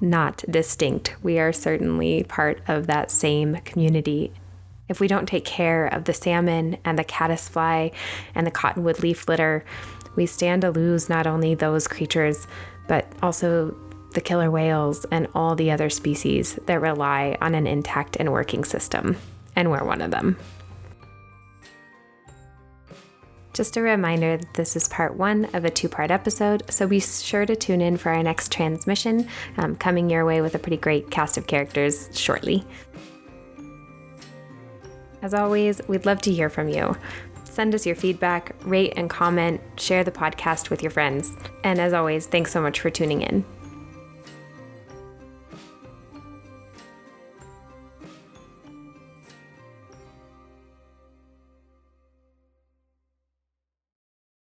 not 0.00 0.44
distinct. 0.50 1.14
We 1.22 1.38
are 1.38 1.52
certainly 1.52 2.24
part 2.24 2.60
of 2.68 2.86
that 2.86 3.10
same 3.10 3.56
community 3.64 4.32
if 4.88 5.00
we 5.00 5.08
don't 5.08 5.26
take 5.26 5.44
care 5.44 5.86
of 5.86 6.04
the 6.04 6.14
salmon 6.14 6.78
and 6.84 6.98
the 6.98 7.04
caddisfly 7.04 7.92
and 8.34 8.46
the 8.46 8.52
cottonwood 8.52 9.00
leaf 9.00 9.28
litter, 9.28 9.64
we 10.14 10.26
stand 10.26 10.62
to 10.62 10.70
lose 10.70 11.08
not 11.08 11.26
only 11.26 11.54
those 11.54 11.88
creatures, 11.88 12.46
but 12.86 13.10
also 13.22 13.76
the 14.12 14.20
killer 14.20 14.50
whales 14.50 15.04
and 15.06 15.26
all 15.34 15.54
the 15.54 15.70
other 15.70 15.90
species 15.90 16.58
that 16.66 16.80
rely 16.80 17.36
on 17.40 17.54
an 17.54 17.66
intact 17.66 18.16
and 18.16 18.32
working 18.32 18.64
system. 18.64 19.16
And 19.54 19.70
we're 19.70 19.84
one 19.84 20.00
of 20.00 20.10
them. 20.10 20.38
Just 23.56 23.78
a 23.78 23.80
reminder 23.80 24.36
that 24.36 24.52
this 24.52 24.76
is 24.76 24.86
part 24.86 25.16
one 25.16 25.46
of 25.54 25.64
a 25.64 25.70
two 25.70 25.88
part 25.88 26.10
episode, 26.10 26.62
so 26.68 26.86
be 26.86 27.00
sure 27.00 27.46
to 27.46 27.56
tune 27.56 27.80
in 27.80 27.96
for 27.96 28.10
our 28.10 28.22
next 28.22 28.52
transmission, 28.52 29.26
um, 29.56 29.76
coming 29.76 30.10
your 30.10 30.26
way 30.26 30.42
with 30.42 30.54
a 30.54 30.58
pretty 30.58 30.76
great 30.76 31.10
cast 31.10 31.38
of 31.38 31.46
characters 31.46 32.10
shortly. 32.12 32.66
As 35.22 35.32
always, 35.32 35.80
we'd 35.88 36.04
love 36.04 36.20
to 36.20 36.30
hear 36.30 36.50
from 36.50 36.68
you. 36.68 36.98
Send 37.44 37.74
us 37.74 37.86
your 37.86 37.96
feedback, 37.96 38.54
rate 38.62 38.92
and 38.94 39.08
comment, 39.08 39.62
share 39.76 40.04
the 40.04 40.10
podcast 40.10 40.68
with 40.68 40.82
your 40.82 40.90
friends. 40.90 41.34
And 41.64 41.80
as 41.80 41.94
always, 41.94 42.26
thanks 42.26 42.52
so 42.52 42.60
much 42.60 42.80
for 42.80 42.90
tuning 42.90 43.22
in. 43.22 43.42